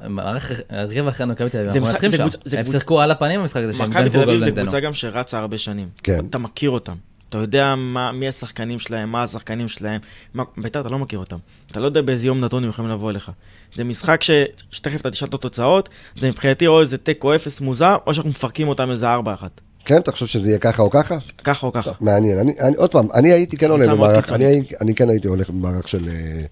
[0.71, 2.59] הרכב אחרי מכבי תל אביב, אנחנו מנצחים זה שם.
[2.59, 4.51] הם שיחקו על הפנים במשחק הזה, שהם מכבי תל אביב זה.
[4.53, 5.89] קבוצה גם שרצה הרבה שנים.
[6.03, 6.25] כן.
[6.31, 6.95] אתה מכיר אותם.
[7.31, 10.01] אתה יודע מה, מי השחקנים שלהם, מה השחקנים שלהם.
[10.35, 11.37] מה- בית"ר אתה לא מכיר אותם.
[11.70, 13.31] אתה לא יודע באיזה יום נתון הם יכולים לבוא אליך.
[13.74, 14.31] זה משחק ש...
[14.70, 18.68] שתכף אתה תשאל את התוצאות, זה מבחינתי או איזה תיקו אפס מוזר, או שאנחנו מפרקים
[18.68, 19.61] אותם איזה ארבע אחת.
[19.85, 21.16] כן, אתה חושב שזה יהיה ככה או ככה?
[21.45, 21.93] ככה או ככה.
[22.01, 24.33] מעניין, אני, אני, עוד פעם, אני הייתי כן עולה במערך.
[24.33, 26.43] אני, אני כן הייתי הולך במערך של, אה,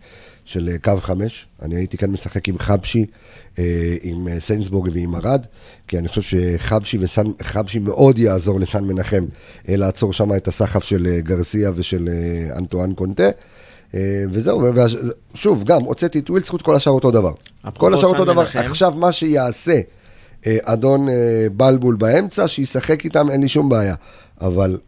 [0.49, 3.07] של אה, קו חמש, אני הייתי כן משחק עם חבשי,
[3.59, 5.46] אה, עם אה, סיינסבורג ועם ארד,
[5.88, 9.24] כי אני חושב שחבשי וסן, חבשי מאוד יעזור לסן מנחם
[9.68, 12.09] לעצור שם את הסחף של גרסיה ושל
[12.57, 13.28] אנטואן קונטה.
[14.32, 14.62] וזהו,
[15.34, 17.32] ושוב, גם הוצאתי את ווילסקוט, כל השאר אותו דבר.
[17.76, 18.42] כל השאר אותו דבר.
[18.42, 18.59] מנחם.
[18.59, 19.80] עכשיו, מה שיעשה
[20.46, 21.07] אדון
[21.57, 23.94] בלבול באמצע, שישחק איתם, אין לי שום בעיה.
[24.40, 24.78] אבל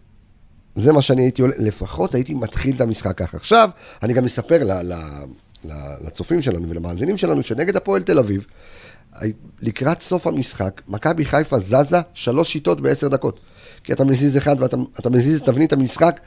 [0.77, 3.37] זה מה שאני הייתי, עולה- לפחות הייתי מתחיל את המשחק ככה.
[3.37, 3.71] עכשיו,
[4.03, 4.95] אני גם אספר ל, ל, ל,
[6.05, 8.47] לצופים שלנו ולמאזינים שלנו, שנגד הפועל תל אביב,
[9.63, 13.41] לקראת סוף המשחק, מכבי חיפה זזה שלוש שיטות בעשר דקות.
[13.85, 16.21] כי אתה מזיז אחד ואתה אתה מזיז את תבנית המשחק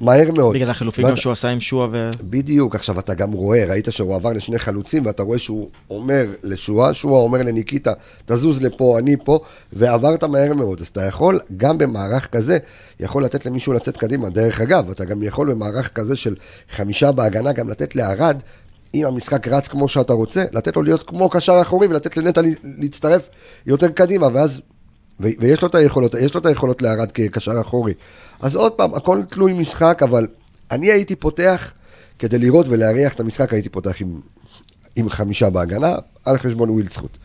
[0.00, 0.54] מהר מאוד.
[0.54, 2.10] בגלל החילופים גם שהוא עשה עם שועה ו...
[2.22, 6.94] בדיוק, עכשיו אתה גם רואה, ראית שהוא עבר לשני חלוצים, ואתה רואה שהוא אומר לשועה,
[6.94, 7.92] שועה אומר לניקיטה,
[8.26, 9.40] תזוז לפה, אני פה,
[9.72, 10.80] ועברת מהר מאוד.
[10.80, 12.58] אז אתה יכול, גם במערך כזה,
[13.00, 14.30] יכול לתת למישהו לצאת קדימה.
[14.30, 16.34] דרך אגב, אתה גם יכול במערך כזה של
[16.70, 18.36] חמישה בהגנה, גם לתת לערד,
[18.94, 22.48] אם המשחק רץ כמו שאתה רוצה, לתת לו להיות כמו קשר אחורי, ולתת לנטע לה-
[22.78, 23.28] להצטרף
[23.66, 24.62] יותר קדימה, ואז...
[25.20, 27.92] ויש לו את היכולות, יש לו את היכולות לערד כקשר אחורי.
[28.40, 30.26] אז עוד פעם, הכל תלוי משחק, אבל
[30.70, 31.72] אני הייתי פותח,
[32.18, 34.20] כדי לראות ולהריח את המשחק, הייתי פותח עם,
[34.96, 37.18] עם חמישה בהגנה, על חשבון ווילדסקוט.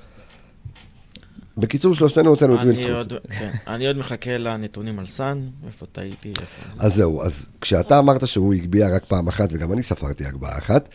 [1.58, 2.96] בקיצור, שלושתנו הוצאנו את ווילדסקוט אני.
[2.96, 6.62] עוד, כן, אני עוד מחכה לנתונים על סאן, איפה טעיתי, איפה...
[6.80, 10.90] אז זהו, אז כשאתה אמרת שהוא הגביה רק פעם אחת, וגם אני ספרתי הגבהה אחת,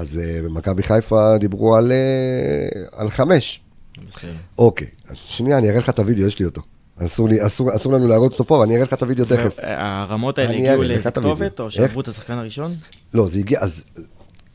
[0.00, 3.60] אז uh, במכבי חיפה דיברו על, uh, על חמש.
[4.08, 4.30] בסדר.
[4.58, 6.62] אוקיי, שנייה, אני אראה לך את הוידאו, יש לי אותו.
[7.06, 9.56] אסור, לי, אסור, אסור לנו להראות אותו פה, אני אראה לך את הוידאו תכף.
[9.58, 10.82] הרמות האלה הגיעו.
[10.82, 11.70] לכתובת, או?
[11.70, 12.74] שעברו את השחקן הראשון?
[13.14, 13.82] לא, זה הגיע, אז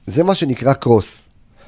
[0.06, 1.22] זה מה שנקרא קרוס.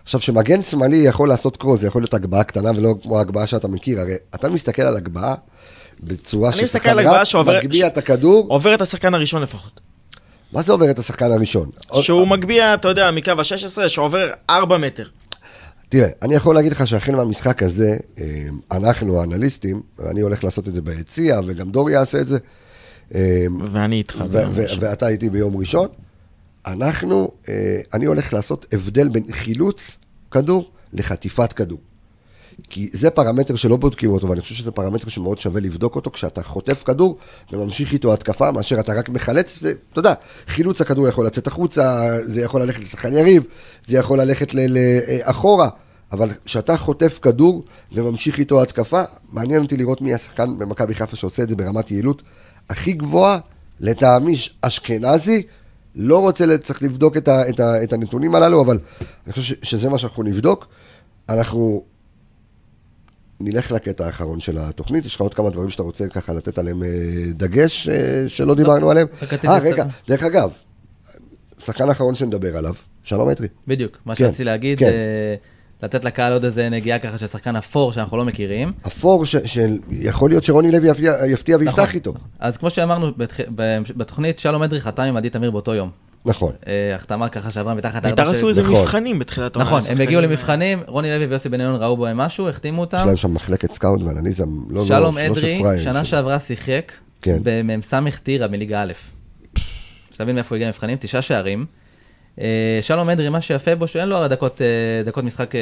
[0.04, 3.68] עכשיו, שמגן שמאלי יכול לעשות קרוס, זה יכול להיות הגבהה קטנה ולא כמו ההגבהה שאתה
[3.68, 5.36] מכיר, הרי אתה מסתכל על הגבהה
[6.00, 9.87] בצורה ששחקן הגבהה רץ, מגביה את הכדור, עובר את השחקן הראשון לפחות.
[10.54, 11.70] מה זה עובר את השחקן הראשון?
[12.02, 15.08] שהוא מגביה, אתה יודע, מקו ה-16, שעובר 4 מטר.
[15.90, 20.74] תראה, אני יכול להגיד לך שהחל מהמשחק הזה, אה, אנחנו האנליסטים, ואני הולך לעשות את
[20.74, 22.38] זה ביציע, וגם דור יעשה את זה,
[23.16, 24.24] אה, ואני איתך.
[24.32, 24.84] ביום ראשון.
[24.84, 25.88] ואתה איתי ביום ראשון,
[26.66, 29.98] אנחנו, אה, אני הולך לעשות הבדל בין חילוץ
[30.32, 31.80] כדור לחטיפת כדור.
[32.70, 36.44] כי זה פרמטר שלא בודקים אותו, ואני חושב שזה פרמטר שמאוד שווה לבדוק אותו, כשאתה
[36.44, 37.18] חוטף כדור
[37.52, 40.14] וממשיך איתו התקפה, מאשר אתה רק מחלץ, ואתה יודע,
[40.48, 43.44] חילוץ הכדור יכול לצאת החוצה, זה יכול ללכת לשחקן יריב,
[43.88, 44.78] זה יכול ללכת ל- ל-
[45.08, 45.70] אה,
[46.12, 51.44] אבל כשאתה חוטף כדור וממשיך איתו התקפה, מעניין אותי לראות מי השחקן במכבי חיפה שעושה
[51.44, 52.22] את זה ברמת יעילות
[52.70, 53.38] הכי גבוהה,
[53.80, 55.44] לטעמי אשכנזי,
[55.96, 58.80] לא רוצה, צריך לבדוק את, ה, את, ה, את הנתונים הללו, אבל
[59.26, 60.68] אני חושב שזה מה שאנחנו נבדוק.
[61.30, 61.84] אנחנו
[63.40, 66.84] נלך לקטע האחרון של התוכנית, יש לך עוד כמה דברים שאתה רוצה ככה לתת עליהם
[66.84, 66.90] אה,
[67.30, 69.08] דגש אה, שלא דיברנו עליהם?
[69.48, 69.60] אה.
[69.60, 70.50] רגע, דרך אגב,
[71.60, 72.74] שחקן האחרון שנדבר עליו,
[73.04, 73.48] שלום אטרי.
[73.68, 74.86] בדיוק, מה כן, שרציתי להגיד, כן.
[74.86, 75.36] זה
[75.84, 78.72] לתת לקהל עוד איזה נגיעה ככה של שחקן אפור שאנחנו לא מכירים.
[78.88, 80.90] אפור ש- של, יכול להיות שרוני לוי
[81.28, 82.12] יפתיע, ויפתח נכון, איתו.
[82.16, 82.28] נכון.
[82.40, 83.12] אז כמו שאמרנו
[83.98, 85.90] בתוכנית, שלום אדרי חתם עם עדי תמיר באותו יום.
[86.28, 86.54] נכון.
[86.68, 88.74] אה, החתמה ככה שעברה מתחת בית"ר לארבע עשו איזה נכון.
[88.74, 89.70] מבחנים בתחילת העונה.
[89.70, 92.98] נכון, הם הגיעו למבחנים, רוני לוי ויוסי בניון ראו בהם משהו, החתימו אותם.
[92.98, 96.06] יש להם שם מחלקת סקאוט ואנליזה, לא, שלום לא, לא של אדרי, שנה.
[96.06, 97.38] שעברה שיחק כן.
[97.44, 98.94] במ"ס טירה מליגה א'.
[100.12, 101.66] שתבין מאיפה הגיע למבחנים, תשעה שערים.
[102.42, 105.56] אה, שלום אדרי, מה שיפה בו, שאין לו הרי דקות, אה, דקות משחק...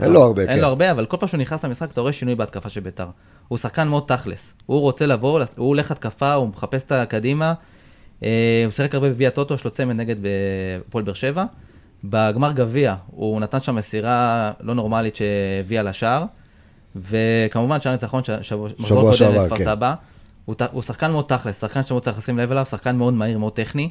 [0.00, 0.58] אין לו הרבה, אין כן.
[0.58, 3.06] לו הרבה, אבל כל פעם שהוא נכנס למשחק, אתה רואה שינוי בהתקפה של בית"ר.
[3.48, 4.52] הוא שחקן מאוד תכלס.
[4.66, 7.54] הוא רוצה לבוא, הוא הולך התקפה, הוא מחפש את הקדימה.
[8.22, 11.44] אה, הוא שיחק הרבה בגביע טוטו, יש לו צמד נגד בפועל באר שבע.
[12.04, 16.24] בגמר גביע, הוא נתן שם מסירה לא נורמלית שהביאה לשער.
[16.96, 18.68] וכמובן שער ניצחון שבוע
[19.18, 19.64] קודם לכפר כן.
[19.64, 19.94] סבא.
[20.44, 23.52] הוא הוא שחקן מאוד תכלס, שחקן שמאוד צריך לשים לב אליו, שחקן מאוד מהיר, מאוד
[23.52, 23.90] טכני.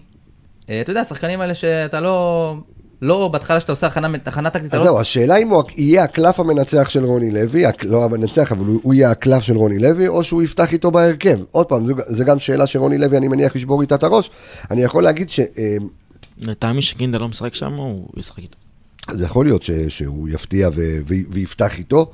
[0.70, 2.56] אה, אתה יודע, השחקנים האלה שאתה לא...
[3.02, 6.90] לא בהתחלה שאתה עושה הכנה טקטית, אז לא- זהו, השאלה אם הוא יהיה הקלף המנצח
[6.90, 10.24] של רוני לוי, הק- לא המנצח, אבל הוא הוא יהיה הקלף של רוני לוי, או
[10.24, 11.40] שהוא יפתח איתו בהרכב.
[11.52, 14.32] עוד פעם, זו- זה גם שאלה שרוני לוי, אני מניח, ישבור איתה את הראש.
[14.72, 15.40] אני יכול להגיד ש...
[15.40, 15.78] אה,
[16.38, 18.58] לטעמי שקינדה לא משחק שם, הוא ישחק איתו.
[19.12, 22.12] זה יכול להיות ש, שהוא יפתיע ו, ו, ויפתח איתו,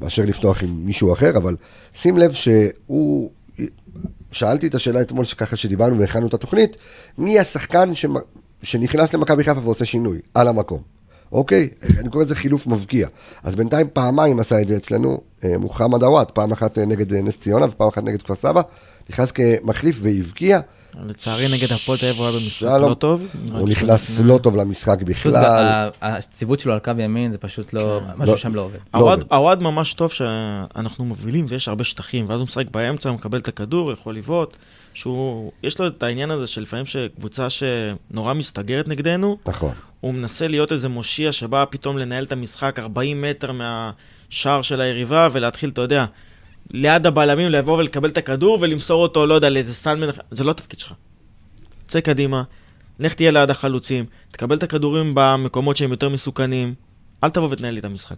[0.00, 1.56] מאשר לפתוח עם מישהו אחר, אבל
[2.00, 3.30] שים לב שהוא...
[4.32, 6.76] שאלתי את השאלה אתמול, ככה שדיברנו והכנו את התוכנית,
[7.18, 8.06] מי השחקן ש,
[8.64, 10.94] שנכנס למכבי חיפה ועושה שינוי, על המקום.
[11.32, 11.68] אוקיי?
[11.98, 13.08] אני קורא לזה חילוף מבקיע.
[13.42, 17.22] אז בינתיים פעמיים עשה את זה אצלנו, אה, מוחמד עוואד, פעם אחת אה, נגד אה,
[17.22, 18.60] נס ציונה ופעם אחת נגד כפר סבא,
[19.10, 20.60] נכנס כמחליף והבקיע.
[21.06, 22.68] לצערי נגד הפועל תל אביב הוא היה במשחק.
[22.80, 23.26] לא טוב.
[23.52, 25.36] הוא נכנס לא טוב למשחק בכלל.
[25.36, 28.00] ה- הציוות שלו על קו ימין זה פשוט לא...
[28.18, 28.36] משהו לא.
[28.36, 28.78] שם לא עובד.
[28.94, 29.16] לא.
[29.36, 33.48] הוואד ממש טוב שאנחנו מובילים ויש הרבה שטחים, ואז הוא משחק באמצע, הוא מקבל את
[33.48, 34.56] הכדור, יכול לבעוט.
[34.94, 39.74] שהוא, יש לו את העניין הזה שלפעמים שקבוצה שנורא מסתגרת נגדנו, נכון.
[40.00, 45.28] הוא מנסה להיות איזה מושיע שבא פתאום לנהל את המשחק 40 מטר מהשער של היריבה
[45.32, 46.04] ולהתחיל, אתה יודע,
[46.70, 50.78] ליד הבלמים לבוא ולקבל את הכדור ולמסור אותו, לא יודע, לאיזה מנחם, זה לא התפקיד
[50.78, 50.92] שלך.
[51.86, 52.42] צא קדימה,
[52.98, 56.74] לך תהיה ליד החלוצים, תקבל את הכדורים במקומות שהם יותר מסוכנים,
[57.24, 58.16] אל תבוא ותנהל לי את המשחק.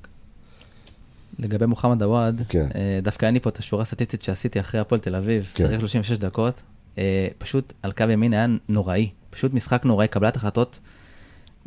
[1.39, 2.67] לגבי מוחמד עוואד, כן.
[2.75, 5.67] אה, דווקא אין לי פה את השורה הסטטיסטית שעשיתי אחרי הפועל תל אביב, כן.
[5.67, 6.63] שיחק 36 דקות,
[6.99, 10.79] אה, פשוט על קו ימין היה נוראי, פשוט משחק נוראי, קבלת החלטות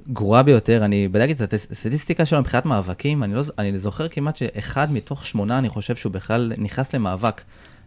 [0.07, 4.91] גרועה ביותר, אני בדקתי את הסטטיסטיקה שלו מבחינת מאבקים, אני, לא, אני זוכר כמעט שאחד
[4.91, 7.41] מתוך שמונה, אני חושב שהוא בכלל נכנס למאבק.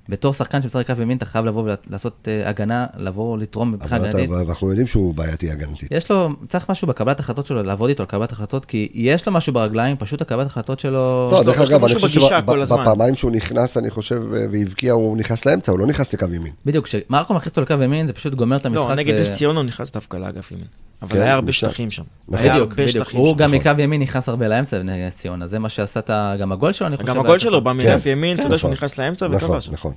[0.08, 4.08] בתור שחקן שמשחק קו ימין, אתה חייב לבוא ולעשות אה, הגנה, לבוא לתרום מבחינה אבל
[4.08, 4.36] אתה- הגנתית.
[4.46, 5.88] ואנחנו יודעים שהוא בעייתי הגנתית.
[5.90, 9.32] יש לו, צריך משהו בקבלת החלטות שלו, לעבוד איתו על קבלת החלטות, כי יש לו
[9.32, 11.28] משהו ברגליים, פשוט הקבלת החלטות שלו...
[11.32, 12.20] לא, דרך אגב, אני חושב.
[12.20, 16.52] שבפעמיים שהוא נכנס, אני חושב, אה, והבקיע, הוא נכנס לאמצע, הוא לא נכנס לקו ימין.
[16.66, 18.88] בדיוק, כשמרקו מכניס אותו לקו ימין, זה פשוט גומר את המשחק.
[18.88, 20.66] לא, נגד ו- נס ציונה הוא נכנס דווקא לאגף ימין.
[21.02, 21.66] אבל כן, היה הרבה משם.
[21.66, 22.02] שטחים שם.
[22.28, 22.44] נכון.
[22.44, 23.04] היה בדיוק, הרבה בדיוק.
[23.04, 23.38] שטחים הוא שם.
[23.38, 23.72] גם נכון.
[23.72, 26.10] מקו ימין נכנס הרבה לאמצע בנס ציונה, זה מה שעשה את.
[26.40, 27.08] גם הגול שלו, אני חושב.
[27.08, 27.38] גם הגול.
[27.38, 27.72] שלו בא
[28.04, 28.72] כן, ימין, אתה כן, יודע שהוא נכון.
[28.86, 29.68] נכנס לאמצע נכון, וכבש.
[29.70, 29.92] נכון.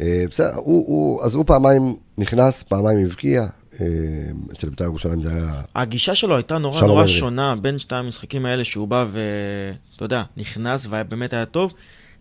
[0.00, 3.46] אה, בסדר, הוא- הוא- אז הוא פעמיים נכנס, פעמיים הבקיע.
[3.80, 3.86] אה,
[4.52, 5.52] אצל בית"ר ירושלים זה היה...
[5.76, 7.12] הגישה שלו הייתה נורא נורא אדרי.
[7.12, 11.72] שונה בין שתי המשחקים האלה שהוא בא ואתה יודע, נכנס ובאמת היה טוב.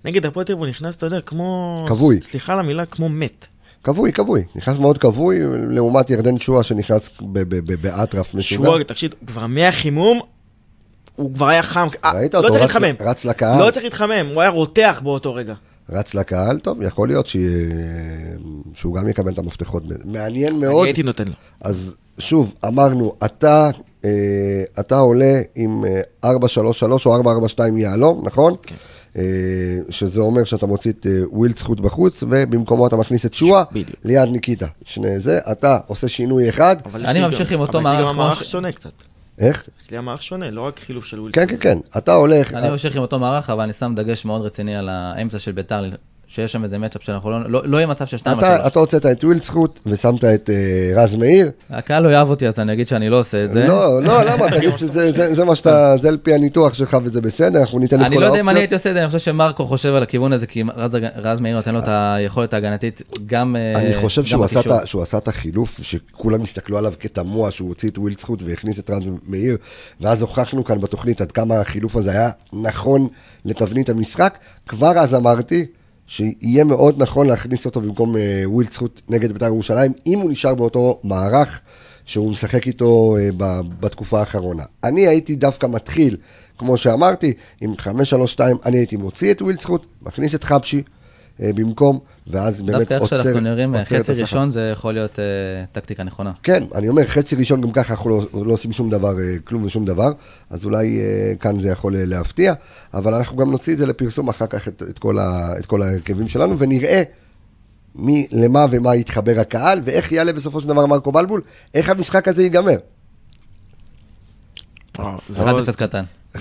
[0.06, 1.86] נגד הפועל תל אביב הוא נכנס, אתה יודע, כמו...
[1.88, 2.20] כבוי.
[2.24, 3.48] סליחה על המילה, כמו מת.
[3.84, 4.44] כבוי, כבוי.
[4.56, 7.10] נכנס מאוד כבוי, לעומת ירדן שועה שנכנס
[7.82, 8.64] באטרף משוגע.
[8.70, 10.20] שהוא, תקשיב, כבר מהחימום,
[11.16, 11.88] הוא כבר היה חם.
[12.06, 13.08] אה, ראית לא אותו צריך רץ- להתחמם.
[13.10, 13.66] רץ לקהל?
[13.66, 15.54] לא צריך להתחמם, הוא היה רותח באותו רגע.
[15.90, 17.38] רץ לקהל, טוב, יכול להיות ש...
[18.74, 19.84] שהוא גם יקבל את המפתחות.
[20.06, 20.86] מעניין אני מאוד.
[20.86, 21.34] הייתי נותן לו.
[21.62, 23.70] אז שוב, אמרנו, אתה,
[24.06, 24.10] אה,
[24.80, 28.54] אתה עולה עם אה, 433 או 442 יהלום, נכון?
[28.68, 28.76] כן.
[29.18, 29.24] אה,
[29.90, 33.34] שזה אומר שאתה מוציא את אה, ווילדסקוט בחוץ, ובמקומו אתה מכניס את
[33.72, 33.90] בדיוק.
[34.04, 34.68] ליד ניקיטה.
[34.86, 38.24] שני זה, אתה עושה שינוי אחד, אני ממשיך עם אותו אבל אצלי מערך גם כמו
[38.24, 38.92] המערך שונה קצת.
[39.40, 39.64] איך?
[39.82, 41.46] אצלי המערך שונה, לא רק חילוף של ווילסון.
[41.46, 44.42] כן, כן, כן, אתה הולך, אני ממשיך עם אותו מערך, אבל אני שם דגש מאוד
[44.42, 45.90] רציני על האמצע של ביתר,
[46.36, 47.38] שיש שם איזה matchup שאנחנו לא...
[47.50, 48.68] לא לא יהיה מצב של שניים על אתה.
[48.68, 51.52] אתה הוצאת את ווילדסחוט ושמת את אה, רז מאיר.
[51.70, 53.68] הקהל לא יאהב אותי, אז אני אגיד שאני לא עושה את זה.
[53.68, 54.52] לא, לא, למה?
[54.52, 58.02] תגיד שזה זה, זה מה שאתה, זה על פי הניתוח שלך וזה בסדר, אנחנו ניתן
[58.02, 58.80] את אני כל לא יודע אם אני הייתי האופציות.
[58.82, 61.74] עושה את זה, אני חושב שמרקו חושב על הכיוון הזה, כי רז, רז מאיר נותן
[61.74, 64.82] לו את היכולת ההגנתית גם אה, אני חושב שהוא עשה, את בקישור.
[64.82, 68.90] ה- שהוא עשה את החילוף, שכולם הסתכלו עליו כתמוה, שהוא הוציא את ווילדסחוט והכניס את
[68.90, 69.58] רז מאיר,
[70.02, 73.08] ואז הוכחנו כאן בתוכנית עד כמה החילוף הזה היה נכון
[73.46, 74.38] לתבנית המשחק.
[74.68, 75.66] כבר אז אמרתי
[76.08, 81.00] שיהיה מאוד נכון להכניס אותו במקום אה, ווילדסחוט נגד בית"ר ירושלים, אם הוא נשאר באותו
[81.04, 81.62] מערך
[82.06, 83.30] שהוא משחק איתו אה,
[83.80, 84.64] בתקופה האחרונה.
[84.84, 86.18] אני הייתי דווקא מתחיל,
[86.58, 87.86] כמו שאמרתי, עם 5-3-2,
[88.66, 90.84] אני הייתי מוציא את ווילדסחוט, מכניס את חבשי.
[91.40, 94.22] אה, במקום, ואז באמת דווקא איך עוצר, שאנחנו נראים, עוצר את חצי.
[94.22, 95.24] ראשון זה יכול להיות אה,
[95.72, 96.32] טקטיקה נכונה.
[96.44, 99.64] כן, אני אומר, חצי ראשון גם ככה אנחנו לא, לא עושים שום דבר, אה, כלום
[99.64, 100.10] ושום דבר,
[100.50, 102.54] אז אולי אה, כאן זה יכול אה, להפתיע,
[102.94, 105.82] אבל אנחנו גם נוציא את זה לפרסום אחר כך, את, את, כל, ה, את כל
[105.82, 107.04] ההרכבים שלנו, ונראה
[107.96, 111.42] מי, למה ומה יתחבר הקהל, ואיך יעלה בסופו של דבר מרקו בלבול,
[111.74, 112.78] איך המשחק הזה ייגמר.
[115.00, 116.04] וואו, זה 1-0 עוד- קטן,
[116.38, 116.40] 1-0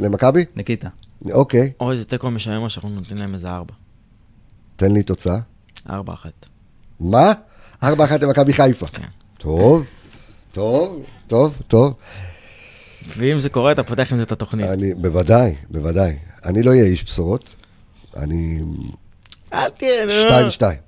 [0.00, 0.44] למכבי?
[0.56, 0.88] ניקיטה.
[1.30, 3.72] אוקיי, או איזה תיקו משעמם שאנחנו נותנים להם איזה ארבע.
[4.82, 5.38] תן לי תוצאה.
[5.90, 6.46] ארבע אחת.
[7.00, 7.32] מה?
[7.84, 7.86] 4-1
[8.20, 8.86] למכבי חיפה.
[8.86, 9.02] כן.
[9.38, 9.84] טוב,
[10.52, 11.94] טוב, טוב, טוב.
[13.16, 14.66] ואם זה קורה, אתה פותח עם זה את התוכנית.
[14.66, 16.16] אני, בוודאי, בוודאי.
[16.44, 17.56] אני לא אהיה איש בשורות,
[18.16, 18.60] אני
[19.52, 20.10] אל תהיה, נו.
[20.10, 20.78] שתיים, שתיים.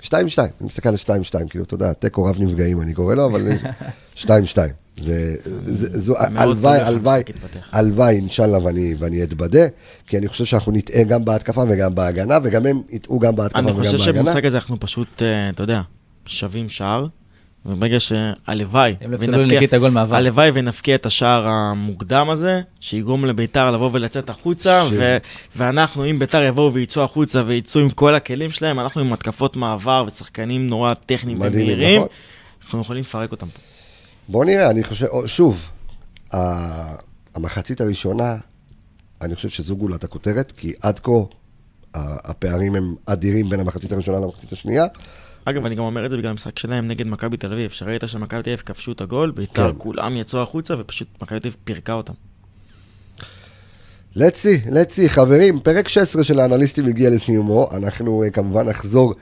[0.00, 0.50] שתיים, שתיים.
[0.60, 1.48] אני מסתכל על שתיים, שתיים.
[1.48, 3.48] כאילו, אתה יודע, תיקו רב נפגעים, אני קורא לו, אבל
[4.14, 4.72] שתיים, שתיים.
[4.96, 5.34] זה,
[5.64, 7.22] זה, זו, הלוואי, הלוואי.
[7.72, 9.66] הלוואי, אינשאללה, ואני, ואני אתבדה,
[10.06, 13.72] כי אני חושב שאנחנו נטעה גם בהתקפה וגם בהגנה, וגם הם יטעו גם בהתקפה אני
[13.72, 14.20] וגם חושב בהגנה.
[14.20, 15.80] שבמשחק הזה אנחנו פשוט, אה, אתה יודע,
[16.26, 17.06] שווים שער,
[17.66, 18.94] וברגע שהלוואי,
[20.10, 20.16] לא.
[20.16, 25.16] הלוואי ונפקיע את השער המוקדם הזה, שיגרום לביתר לבוא ולצאת החוצה, ש- ו-
[25.56, 30.04] ואנחנו, אם ביתר יבואו ויצאו החוצה ויצאו עם כל הכלים שלהם, אנחנו עם התקפות מעבר
[30.06, 32.08] ושחקנים נורא טכניים ומהירים, נכון.
[32.62, 33.69] אנחנו יכולים לפרק אותם פה.
[34.30, 35.70] בוא נראה, אני חושב, שוב,
[37.34, 38.36] המחצית הראשונה,
[39.22, 41.12] אני חושב שזו גולת הכותרת, כי עד כה
[41.94, 44.86] הפערים הם אדירים בין המחצית הראשונה למחצית השנייה.
[45.44, 48.42] אגב, אני גם אומר את זה בגלל המשחק שלהם נגד מכבי תל אביב, שראית שמכבי
[48.42, 49.78] תל אביב כבשו את הגול, ביתר כן.
[49.78, 52.12] כולם יצאו החוצה ופשוט מכבי תל אביב פירקה אותם.
[54.16, 59.14] let's see, חברים, פרק 16 של האנליסטים הגיע לסיומו, אנחנו uh, כמובן נחזור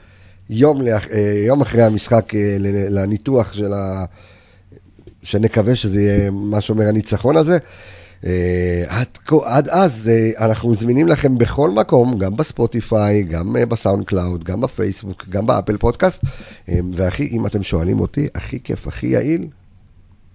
[0.49, 1.09] יום, לאח, אה,
[1.47, 4.05] יום אחרי המשחק ל- לניתוח של ה...
[5.23, 7.57] שנקווה שזה יהיה מה שאומר הניצחון הזה.
[8.21, 8.25] אה,
[8.87, 9.07] עד,
[9.45, 14.61] עד אז אה, אנחנו זמינים לכם בכל מקום, גם בספוטיפיי, גם אה, בסאונד קלאוד, גם
[14.61, 16.23] בפייסבוק, גם באפל פודקאסט.
[16.93, 19.47] והכי, אם אתם שואלים אותי, הכי כיף, הכי יעיל,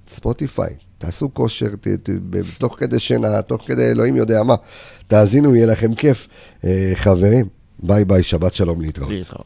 [0.08, 2.10] ספוטיפיי, תעשו כושר, ת, ת,
[2.58, 4.54] תוך כדי שינה, תוך כדי אלוהים יודע מה.
[5.06, 6.28] תאזינו, יהיה לכם כיף.
[6.64, 7.46] אה, חברים,
[7.78, 9.10] ביי ביי, שבת שלום להתראות.
[9.10, 9.42] להתראות.